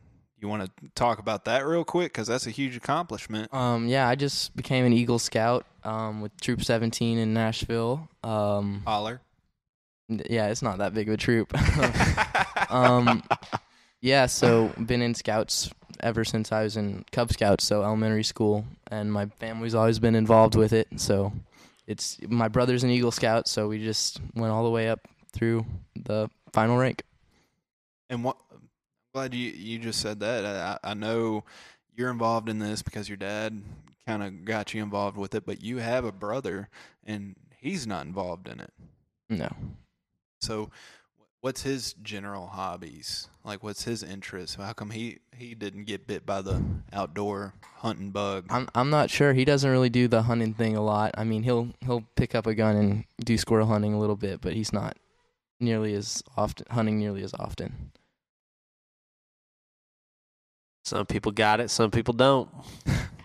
You 0.40 0.49
want 0.49 0.64
to 0.64 0.88
talk 0.94 1.18
about 1.18 1.44
that 1.46 1.66
real 1.66 1.84
quick 1.84 2.12
because 2.12 2.28
that's 2.28 2.46
a 2.46 2.51
huge 2.51 2.76
accomplishment. 2.76 3.53
Um, 3.53 3.88
yeah, 3.88 4.09
I 4.09 4.14
just 4.14 4.55
became 4.55 4.84
an 4.84 4.92
Eagle 4.92 5.18
Scout 5.18 5.66
um, 5.84 6.20
with 6.20 6.38
Troop 6.40 6.62
17 6.62 7.18
in 7.18 7.34
Nashville. 7.34 8.09
Um, 8.22 8.82
Holler. 8.86 9.20
Yeah, 10.09 10.49
it's 10.49 10.62
not 10.62 10.78
that 10.78 10.94
big 10.94 11.09
of 11.09 11.14
a 11.14 11.16
troop. 11.16 11.53
um, 12.70 13.22
yeah, 14.01 14.26
so 14.26 14.68
been 14.86 15.03
in 15.03 15.14
Scouts 15.14 15.70
ever 16.01 16.24
since 16.24 16.53
I 16.53 16.62
was 16.62 16.76
in 16.76 17.05
Cub 17.12 17.32
Scouts, 17.32 17.64
so 17.64 17.82
elementary 17.82 18.24
school, 18.24 18.64
and 18.90 19.12
my 19.12 19.26
family's 19.26 19.74
always 19.74 19.99
been 19.99 20.14
involved 20.14 20.55
with 20.55 20.72
it. 20.72 20.88
So 20.96 21.32
it's 21.86 22.18
my 22.28 22.49
brother's 22.49 22.84
an 22.84 22.90
Eagle 22.90 23.11
Scout, 23.11 23.49
so 23.49 23.68
we 23.68 23.82
just 23.82 24.20
went 24.34 24.53
all 24.53 24.64
the 24.64 24.70
way 24.70 24.88
up 24.88 25.01
through 25.32 25.66
the 25.96 26.30
final 26.53 26.76
rank. 26.76 27.03
And 28.11 28.24
what 28.24 28.36
glad 29.12 29.34
you 29.34 29.51
you 29.51 29.78
just 29.78 30.01
said 30.01 30.20
that. 30.20 30.44
I, 30.44 30.90
I 30.90 30.94
know 30.94 31.44
you're 31.96 32.11
involved 32.11 32.49
in 32.49 32.59
this 32.59 32.82
because 32.82 33.09
your 33.09 33.16
dad 33.16 33.61
kind 34.07 34.22
of 34.22 34.44
got 34.44 34.72
you 34.72 34.82
involved 34.82 35.16
with 35.16 35.34
it, 35.34 35.44
but 35.44 35.62
you 35.62 35.78
have 35.78 36.05
a 36.05 36.12
brother 36.12 36.68
and 37.05 37.34
he's 37.61 37.86
not 37.86 38.07
involved 38.07 38.49
in 38.49 38.61
it. 38.61 38.72
No. 39.28 39.49
So, 40.40 40.70
what's 41.40 41.62
his 41.62 41.94
general 41.94 42.46
hobbies? 42.46 43.28
Like, 43.49 43.62
what's 43.62 43.84
his 43.84 44.03
interest? 44.03 44.57
How 44.57 44.74
come 44.74 44.90
he 44.90 45.20
he 45.34 45.55
didn't 45.55 45.84
get 45.84 46.07
bit 46.07 46.26
by 46.26 46.42
the 46.42 46.62
outdoor 46.92 47.55
hunting 47.78 48.11
bug? 48.11 48.44
I'm 48.51 48.68
I'm 48.74 48.90
not 48.90 49.09
sure. 49.09 49.32
He 49.32 49.46
doesn't 49.46 49.70
really 49.70 49.88
do 49.88 50.07
the 50.07 50.20
hunting 50.20 50.53
thing 50.53 50.76
a 50.76 50.82
lot. 50.82 51.14
I 51.16 51.24
mean, 51.24 51.44
he'll 51.44 51.70
he'll 51.80 52.05
pick 52.14 52.34
up 52.34 52.46
a 52.46 52.55
gun 52.55 52.76
and 52.76 53.05
do 53.24 53.38
squirrel 53.38 53.66
hunting 53.66 53.94
a 53.94 53.99
little 53.99 54.16
bit, 54.16 54.42
but 54.42 54.53
he's 54.53 54.70
not 54.70 54.99
nearly 55.61 55.94
as 55.94 56.22
often 56.36 56.66
hunting 56.70 56.99
nearly 56.99 57.22
as 57.22 57.32
often. 57.38 57.90
Some 60.84 61.07
people 61.07 61.32
got 61.32 61.59
it, 61.59 61.70
some 61.70 61.90
people 61.90 62.12
don't. 62.12 62.51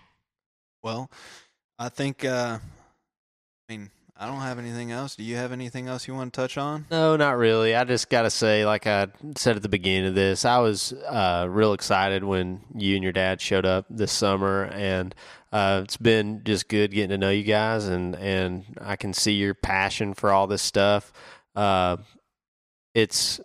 well, 0.82 1.10
I 1.78 1.90
think, 1.90 2.24
uh, 2.24 2.58
I 3.68 3.72
mean, 3.72 3.90
I 4.16 4.26
don't 4.26 4.40
have 4.40 4.60
anything 4.60 4.92
else. 4.92 5.16
Do 5.16 5.24
you 5.24 5.34
have 5.36 5.50
anything 5.50 5.88
else 5.88 6.06
you 6.06 6.14
want 6.14 6.32
to 6.32 6.40
touch 6.40 6.56
on? 6.56 6.86
No, 6.88 7.16
not 7.16 7.36
really. 7.36 7.74
I 7.74 7.82
just 7.82 8.08
got 8.08 8.22
to 8.22 8.30
say, 8.30 8.64
like 8.64 8.86
I 8.86 9.08
said 9.36 9.56
at 9.56 9.62
the 9.62 9.68
beginning 9.68 10.06
of 10.06 10.14
this, 10.14 10.44
I 10.44 10.58
was 10.58 10.92
uh, 10.92 11.46
real 11.50 11.72
excited 11.72 12.22
when 12.22 12.60
you 12.76 12.94
and 12.94 13.02
your 13.02 13.12
dad 13.12 13.40
showed 13.40 13.66
up 13.66 13.86
this 13.90 14.12
summer, 14.12 14.66
and 14.72 15.14
uh, 15.52 15.80
it's 15.82 15.96
been 15.96 16.42
just 16.44 16.68
good 16.68 16.92
getting 16.92 17.10
to 17.10 17.18
know 17.18 17.30
you 17.30 17.42
guys, 17.42 17.88
and 17.88 18.14
and 18.14 18.64
I 18.80 18.94
can 18.94 19.12
see 19.12 19.32
your 19.32 19.54
passion 19.54 20.14
for 20.14 20.30
all 20.30 20.46
this 20.46 20.62
stuff. 20.62 21.12
Uh, 21.56 21.96
it's 22.94 23.40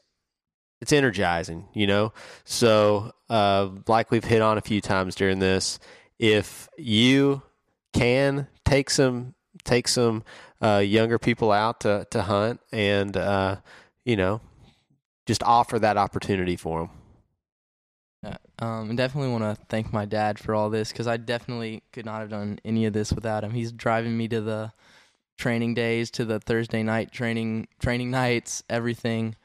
it's 0.81 0.93
energizing, 0.93 1.67
you 1.73 1.87
know. 1.87 2.13
So, 2.45 3.11
uh, 3.27 3.69
like 3.87 4.11
we've 4.11 4.23
hit 4.23 4.43
on 4.43 4.59
a 4.59 4.61
few 4.61 4.81
times 4.81 5.15
during 5.15 5.39
this, 5.39 5.79
if 6.19 6.69
you 6.77 7.41
can 7.91 8.47
take 8.65 8.91
some 8.91 9.33
take 9.69 9.87
some 9.87 10.23
uh, 10.61 10.83
younger 10.85 11.19
people 11.19 11.51
out 11.51 11.81
to 11.81 12.05
to 12.11 12.23
hunt, 12.23 12.59
and 12.71 13.15
uh, 13.15 13.57
you 14.03 14.15
know, 14.15 14.41
just 15.25 15.43
offer 15.43 15.79
that 15.79 15.97
opportunity 15.97 16.55
for 16.55 16.79
them. 16.81 16.89
Yeah, 18.23 18.37
um, 18.59 18.95
definitely 18.95 19.31
want 19.31 19.43
to 19.43 19.65
thank 19.69 19.93
my 19.93 20.03
dad 20.05 20.39
for 20.39 20.53
all 20.53 20.69
this 20.69 20.91
because 20.91 21.07
I 21.07 21.15
definitely 21.15 21.83
could 21.93 22.05
not 22.05 22.19
have 22.19 22.29
done 22.29 22.59
any 22.65 22.85
of 22.85 22.91
this 22.93 23.13
without 23.13 23.43
him. 23.45 23.51
He's 23.51 23.71
driving 23.71 24.17
me 24.17 24.27
to 24.27 24.41
the 24.41 24.73
training 25.37 25.73
days, 25.73 26.11
to 26.11 26.25
the 26.25 26.39
Thursday 26.39 26.83
night 26.83 27.11
training 27.11 27.67
training 27.79 28.11
nights, 28.11 28.63
everything. 28.69 29.35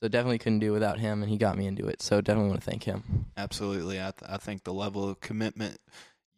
So 0.00 0.08
definitely 0.08 0.38
couldn't 0.38 0.60
do 0.60 0.72
without 0.72 0.98
him, 0.98 1.22
and 1.22 1.30
he 1.30 1.36
got 1.36 1.56
me 1.56 1.66
into 1.66 1.86
it. 1.86 2.02
So 2.02 2.20
definitely 2.20 2.50
want 2.50 2.62
to 2.62 2.70
thank 2.70 2.84
him. 2.84 3.26
Absolutely, 3.36 4.00
I 4.00 4.10
th- 4.10 4.28
I 4.28 4.36
think 4.36 4.64
the 4.64 4.72
level 4.72 5.08
of 5.08 5.20
commitment 5.20 5.78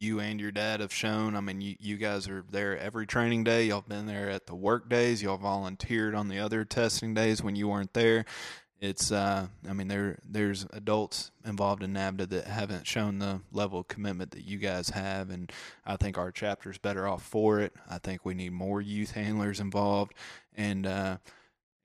you 0.04 0.20
and 0.20 0.40
your 0.40 0.52
dad 0.52 0.80
have 0.80 0.92
shown. 0.92 1.34
I 1.34 1.40
mean, 1.40 1.60
you 1.60 1.76
you 1.80 1.96
guys 1.96 2.28
are 2.28 2.44
there 2.50 2.78
every 2.78 3.06
training 3.06 3.44
day. 3.44 3.64
Y'all 3.64 3.84
been 3.86 4.06
there 4.06 4.28
at 4.30 4.46
the 4.46 4.54
work 4.54 4.88
days. 4.88 5.22
Y'all 5.22 5.38
volunteered 5.38 6.14
on 6.14 6.28
the 6.28 6.38
other 6.38 6.64
testing 6.64 7.14
days 7.14 7.42
when 7.42 7.56
you 7.56 7.68
weren't 7.68 7.94
there. 7.94 8.24
It's 8.80 9.10
uh, 9.10 9.46
I 9.66 9.72
mean, 9.72 9.88
there 9.88 10.18
there's 10.28 10.66
adults 10.74 11.30
involved 11.46 11.82
in 11.82 11.94
NAVHDA 11.94 12.28
that 12.28 12.46
haven't 12.46 12.86
shown 12.86 13.18
the 13.18 13.40
level 13.50 13.80
of 13.80 13.88
commitment 13.88 14.32
that 14.32 14.44
you 14.44 14.58
guys 14.58 14.90
have, 14.90 15.30
and 15.30 15.50
I 15.86 15.96
think 15.96 16.18
our 16.18 16.30
chapter's 16.30 16.76
better 16.76 17.08
off 17.08 17.22
for 17.22 17.60
it. 17.60 17.72
I 17.88 17.96
think 17.96 18.26
we 18.26 18.34
need 18.34 18.52
more 18.52 18.82
youth 18.82 19.12
handlers 19.12 19.58
involved, 19.58 20.12
and 20.54 20.86
uh, 20.86 21.16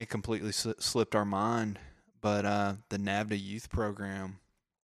it 0.01 0.09
completely 0.09 0.51
slipped 0.51 1.15
our 1.15 1.23
mind. 1.25 1.79
But 2.19 2.45
uh, 2.45 2.73
the 2.89 2.97
NAVHDA 2.97 3.41
youth 3.41 3.69
program. 3.69 4.39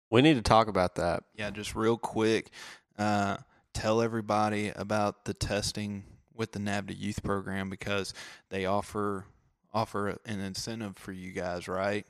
We 0.09 0.21
need 0.21 0.35
to 0.35 0.41
talk 0.41 0.69
about 0.69 0.95
that. 0.95 1.23
Yeah, 1.33 1.49
just 1.49 1.75
real 1.75 1.97
quick. 1.97 2.51
Uh, 2.97 3.37
tell 3.73 4.01
everybody 4.01 4.71
about 4.75 5.25
the 5.25 5.33
testing 5.33 6.03
with 6.33 6.51
the 6.51 6.59
NAVHDA 6.59 6.99
youth 6.99 7.23
program 7.23 7.69
because 7.69 8.13
they 8.49 8.65
offer 8.65 9.25
offer 9.73 10.17
an 10.25 10.39
incentive 10.39 10.95
for 10.97 11.11
you 11.11 11.31
guys, 11.31 11.67
right? 11.67 12.05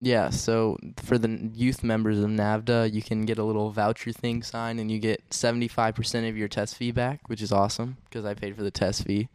Yeah, 0.00 0.30
so 0.30 0.78
for 1.02 1.18
the 1.18 1.50
youth 1.52 1.82
members 1.82 2.20
of 2.20 2.30
NAVHDA, 2.30 2.92
you 2.92 3.02
can 3.02 3.22
get 3.22 3.38
a 3.38 3.42
little 3.42 3.70
voucher 3.70 4.12
thing 4.12 4.44
signed 4.44 4.78
and 4.78 4.90
you 4.90 5.00
get 5.00 5.28
75% 5.30 6.28
of 6.28 6.36
your 6.36 6.46
test 6.46 6.76
fee 6.76 6.92
back, 6.92 7.28
which 7.28 7.42
is 7.42 7.50
awesome 7.50 7.96
because 8.04 8.24
I 8.24 8.34
paid 8.34 8.54
for 8.54 8.62
the 8.62 8.70
test 8.70 9.04
fee. 9.04 9.28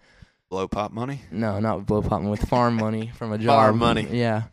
Blow 0.49 0.69
pop 0.69 0.93
money? 0.93 1.21
No, 1.31 1.59
not 1.59 1.85
blow 1.85 2.01
pop, 2.01 2.21
money, 2.21 2.29
with 2.29 2.47
farm 2.47 2.75
money 2.75 3.11
from 3.15 3.33
a 3.33 3.37
job. 3.37 3.47
Farm 3.47 3.77
money. 3.77 4.07
Yeah. 4.09 4.43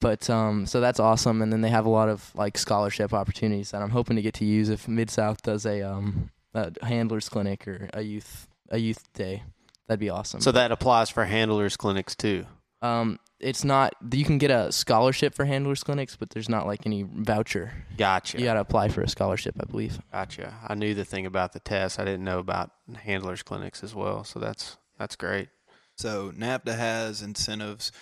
But 0.00 0.30
um, 0.30 0.66
so 0.66 0.80
that's 0.80 0.98
awesome, 0.98 1.42
and 1.42 1.52
then 1.52 1.60
they 1.60 1.68
have 1.68 1.86
a 1.86 1.90
lot 1.90 2.08
of 2.08 2.34
like 2.34 2.56
scholarship 2.56 3.12
opportunities 3.12 3.70
that 3.72 3.82
I'm 3.82 3.90
hoping 3.90 4.16
to 4.16 4.22
get 4.22 4.34
to 4.34 4.44
use 4.44 4.70
if 4.70 4.88
Mid 4.88 5.10
South 5.10 5.42
does 5.42 5.66
a 5.66 5.82
um 5.82 6.30
a 6.54 6.72
handlers 6.84 7.28
clinic 7.28 7.68
or 7.68 7.88
a 7.92 8.02
youth 8.02 8.48
a 8.70 8.78
youth 8.78 9.12
day. 9.12 9.42
That'd 9.86 10.00
be 10.00 10.10
awesome. 10.10 10.40
So 10.40 10.52
that 10.52 10.72
applies 10.72 11.10
for 11.10 11.24
handlers 11.24 11.76
clinics 11.76 12.14
too. 12.14 12.46
Um, 12.82 13.18
it's 13.40 13.64
not 13.64 13.94
you 14.12 14.24
can 14.24 14.38
get 14.38 14.50
a 14.50 14.70
scholarship 14.72 15.34
for 15.34 15.44
handlers 15.44 15.82
clinics, 15.82 16.16
but 16.16 16.30
there's 16.30 16.48
not 16.48 16.66
like 16.66 16.86
any 16.86 17.02
voucher. 17.02 17.72
Gotcha. 17.96 18.38
You 18.38 18.44
got 18.44 18.54
to 18.54 18.60
apply 18.60 18.88
for 18.88 19.02
a 19.02 19.08
scholarship, 19.08 19.56
I 19.60 19.64
believe. 19.64 19.98
Gotcha. 20.12 20.54
I 20.66 20.74
knew 20.74 20.94
the 20.94 21.04
thing 21.04 21.26
about 21.26 21.52
the 21.52 21.60
test. 21.60 21.98
I 21.98 22.04
didn't 22.04 22.24
know 22.24 22.38
about 22.38 22.70
handlers 22.94 23.42
clinics 23.42 23.82
as 23.82 23.94
well. 23.94 24.24
So 24.24 24.38
that's 24.38 24.76
that's 24.98 25.16
great. 25.16 25.48
So 25.96 26.32
NAVHDA 26.32 26.76
has 26.76 27.20
incentives. 27.20 27.92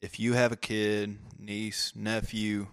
If 0.00 0.18
you 0.18 0.32
have 0.32 0.52
a 0.52 0.56
kid, 0.56 1.18
niece, 1.38 1.92
nephew, 1.94 2.68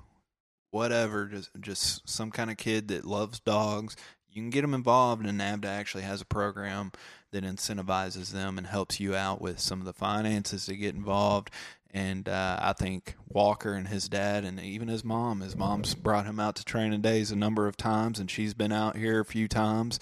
whatever, 0.72 1.26
just 1.26 1.50
just 1.60 2.08
some 2.08 2.32
kind 2.32 2.50
of 2.50 2.58
kid 2.58 2.88
that 2.88 3.06
loves 3.06 3.40
dogs, 3.40 3.96
you 4.30 4.42
can 4.42 4.50
get 4.50 4.62
them 4.62 4.74
involved. 4.74 5.26
And 5.26 5.40
NAVHDA 5.40 5.66
actually 5.66 6.04
has 6.04 6.22
a 6.22 6.26
program 6.26 6.92
that 7.32 7.44
incentivizes 7.44 8.32
them 8.32 8.58
and 8.58 8.68
helps 8.68 9.00
you 9.00 9.16
out 9.16 9.42
with 9.42 9.60
some 9.60 9.80
of 9.80 9.86
the 9.86 9.94
finances 9.94 10.66
to 10.66 10.76
get 10.76 10.96
involved. 10.96 11.52
And 11.92 12.28
uh, 12.30 12.60
I 12.62 12.74
think 12.74 13.16
Walker 13.28 13.74
and 13.74 13.88
his 13.88 14.08
dad, 14.08 14.44
and 14.44 14.60
even 14.60 14.88
his 14.88 15.04
mom, 15.04 15.42
his 15.42 15.56
mom's 15.56 15.96
brought 15.96 16.26
him 16.26 16.40
out 16.40 16.56
to 16.58 16.66
training 16.66 17.02
days 17.02 17.32
a 17.32 17.36
number 17.36 17.68
of 17.68 17.78
times, 17.78 18.20
and 18.20 18.30
she's 18.30 18.54
been 18.54 18.72
out 18.72 18.98
here 18.98 19.20
a 19.20 19.26
few 19.26 19.48
times. 19.48 20.00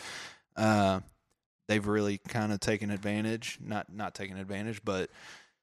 Uh, 0.58 1.02
they've 1.68 1.86
really 1.86 2.20
kind 2.28 2.52
of 2.52 2.60
taken 2.60 2.90
advantage, 2.90 3.60
not 3.62 3.92
not 3.94 4.16
taken 4.16 4.38
advantage, 4.38 4.82
but 4.84 5.10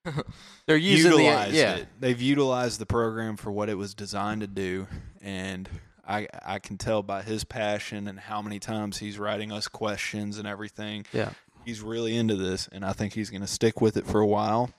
they're 0.66 0.76
using 0.76 1.12
utilized 1.12 1.52
the, 1.52 1.56
yeah. 1.56 1.74
it. 1.76 1.88
They've 2.00 2.20
utilized 2.20 2.80
the 2.80 2.86
program 2.86 3.36
for 3.36 3.50
what 3.52 3.68
it 3.68 3.74
was 3.74 3.94
designed 3.94 4.40
to 4.40 4.46
do, 4.46 4.86
and 5.20 5.68
I 6.06 6.28
I 6.44 6.58
can 6.58 6.78
tell 6.78 7.02
by 7.02 7.22
his 7.22 7.44
passion 7.44 8.08
and 8.08 8.18
how 8.18 8.42
many 8.42 8.58
times 8.58 8.98
he's 8.98 9.18
writing 9.18 9.52
us 9.52 9.68
questions 9.68 10.38
and 10.38 10.48
everything. 10.48 11.06
Yeah, 11.12 11.30
he's 11.64 11.80
really 11.80 12.16
into 12.16 12.36
this, 12.36 12.68
and 12.72 12.84
I 12.84 12.92
think 12.92 13.14
he's 13.14 13.30
going 13.30 13.42
to 13.42 13.46
stick 13.46 13.80
with 13.80 13.96
it 13.96 14.06
for 14.06 14.20
a 14.20 14.26
while. 14.26 14.70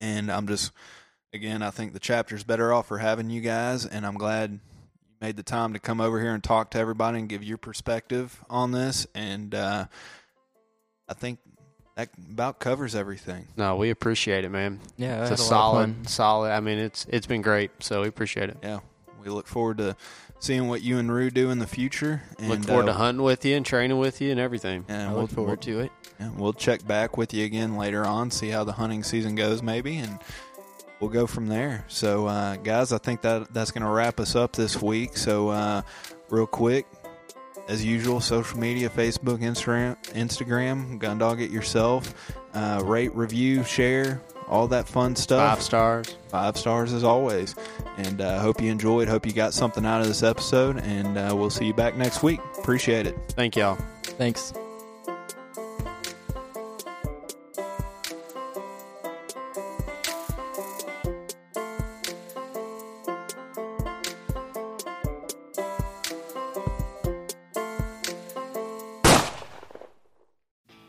And 0.00 0.30
I'm 0.30 0.46
just, 0.46 0.72
again, 1.32 1.62
I 1.62 1.70
think 1.70 1.92
the 1.92 2.00
chapter's 2.00 2.44
better 2.44 2.72
off 2.72 2.88
for 2.88 2.98
having 2.98 3.30
you 3.30 3.40
guys, 3.40 3.86
and 3.86 4.06
I'm 4.06 4.16
glad 4.16 4.52
you 4.52 4.60
made 5.20 5.36
the 5.36 5.42
time 5.42 5.72
to 5.72 5.78
come 5.78 6.00
over 6.00 6.20
here 6.20 6.34
and 6.34 6.44
talk 6.44 6.70
to 6.72 6.78
everybody 6.78 7.18
and 7.18 7.28
give 7.28 7.42
your 7.42 7.58
perspective 7.58 8.44
on 8.50 8.72
this. 8.72 9.06
And 9.14 9.54
uh, 9.54 9.86
I 11.08 11.14
think 11.14 11.38
that 11.96 12.10
about 12.30 12.58
covers 12.58 12.94
everything. 12.94 13.46
No, 13.56 13.76
we 13.76 13.90
appreciate 13.90 14.44
it, 14.44 14.50
man. 14.50 14.80
Yeah, 14.96 15.22
it's 15.22 15.30
a, 15.30 15.34
a 15.34 15.36
solid, 15.36 16.08
solid. 16.08 16.50
I 16.50 16.60
mean, 16.60 16.78
it's 16.78 17.06
it's 17.08 17.26
been 17.26 17.42
great, 17.42 17.70
so 17.80 18.02
we 18.02 18.08
appreciate 18.08 18.50
it. 18.50 18.56
Yeah, 18.62 18.80
we 19.22 19.30
look 19.30 19.46
forward 19.46 19.78
to 19.78 19.96
seeing 20.40 20.68
what 20.68 20.82
you 20.82 20.98
and 20.98 21.10
Rue 21.10 21.30
do 21.30 21.50
in 21.50 21.58
the 21.58 21.66
future. 21.66 22.22
And, 22.38 22.48
look 22.48 22.64
forward 22.64 22.84
uh, 22.84 22.86
to 22.86 22.92
hunting 22.94 23.24
with 23.24 23.44
you 23.44 23.56
and 23.56 23.64
training 23.64 23.98
with 23.98 24.20
you 24.20 24.30
and 24.30 24.38
everything. 24.38 24.84
And 24.88 25.08
I 25.08 25.12
we'll, 25.12 25.22
look 25.22 25.30
forward 25.30 25.64
we'll, 25.66 25.78
to 25.78 25.80
it. 25.80 25.92
Yeah, 26.20 26.30
we'll 26.36 26.52
check 26.52 26.86
back 26.86 27.16
with 27.16 27.32
you 27.34 27.44
again 27.44 27.76
later 27.76 28.04
on, 28.04 28.30
see 28.30 28.48
how 28.48 28.64
the 28.64 28.72
hunting 28.72 29.02
season 29.02 29.34
goes, 29.34 29.62
maybe, 29.62 29.96
and 29.96 30.18
we'll 31.00 31.10
go 31.10 31.26
from 31.26 31.46
there. 31.46 31.84
So, 31.88 32.26
uh, 32.26 32.56
guys, 32.56 32.92
I 32.92 32.98
think 32.98 33.22
that 33.22 33.52
that's 33.52 33.70
going 33.70 33.84
to 33.84 33.90
wrap 33.90 34.20
us 34.20 34.36
up 34.36 34.52
this 34.52 34.80
week. 34.80 35.16
So, 35.16 35.48
uh, 35.48 35.82
real 36.30 36.46
quick, 36.46 36.86
as 37.68 37.84
usual, 37.84 38.20
social 38.20 38.58
media 38.58 38.88
Facebook, 38.88 39.38
Instagram, 39.38 39.96
Instagram, 40.12 40.98
Gundog 40.98 41.40
It 41.40 41.50
Yourself. 41.50 42.14
Uh, 42.52 42.82
rate, 42.84 43.14
review, 43.14 43.64
share 43.64 44.20
all 44.48 44.68
that 44.68 44.88
fun 44.88 45.16
stuff. 45.16 45.56
Five 45.56 45.62
stars. 45.62 46.16
Five 46.28 46.56
stars 46.56 46.92
as 46.92 47.04
always. 47.04 47.54
And 47.96 48.20
I 48.20 48.34
uh, 48.34 48.40
hope 48.40 48.60
you 48.60 48.70
enjoyed. 48.70 49.08
Hope 49.08 49.26
you 49.26 49.32
got 49.32 49.54
something 49.54 49.84
out 49.84 50.00
of 50.00 50.06
this 50.06 50.22
episode. 50.22 50.78
And 50.78 51.16
uh, 51.16 51.34
we'll 51.34 51.50
see 51.50 51.66
you 51.66 51.74
back 51.74 51.96
next 51.96 52.22
week. 52.22 52.40
Appreciate 52.58 53.06
it. 53.06 53.16
Thank 53.30 53.56
y'all. 53.56 53.78
Thanks. 54.02 54.52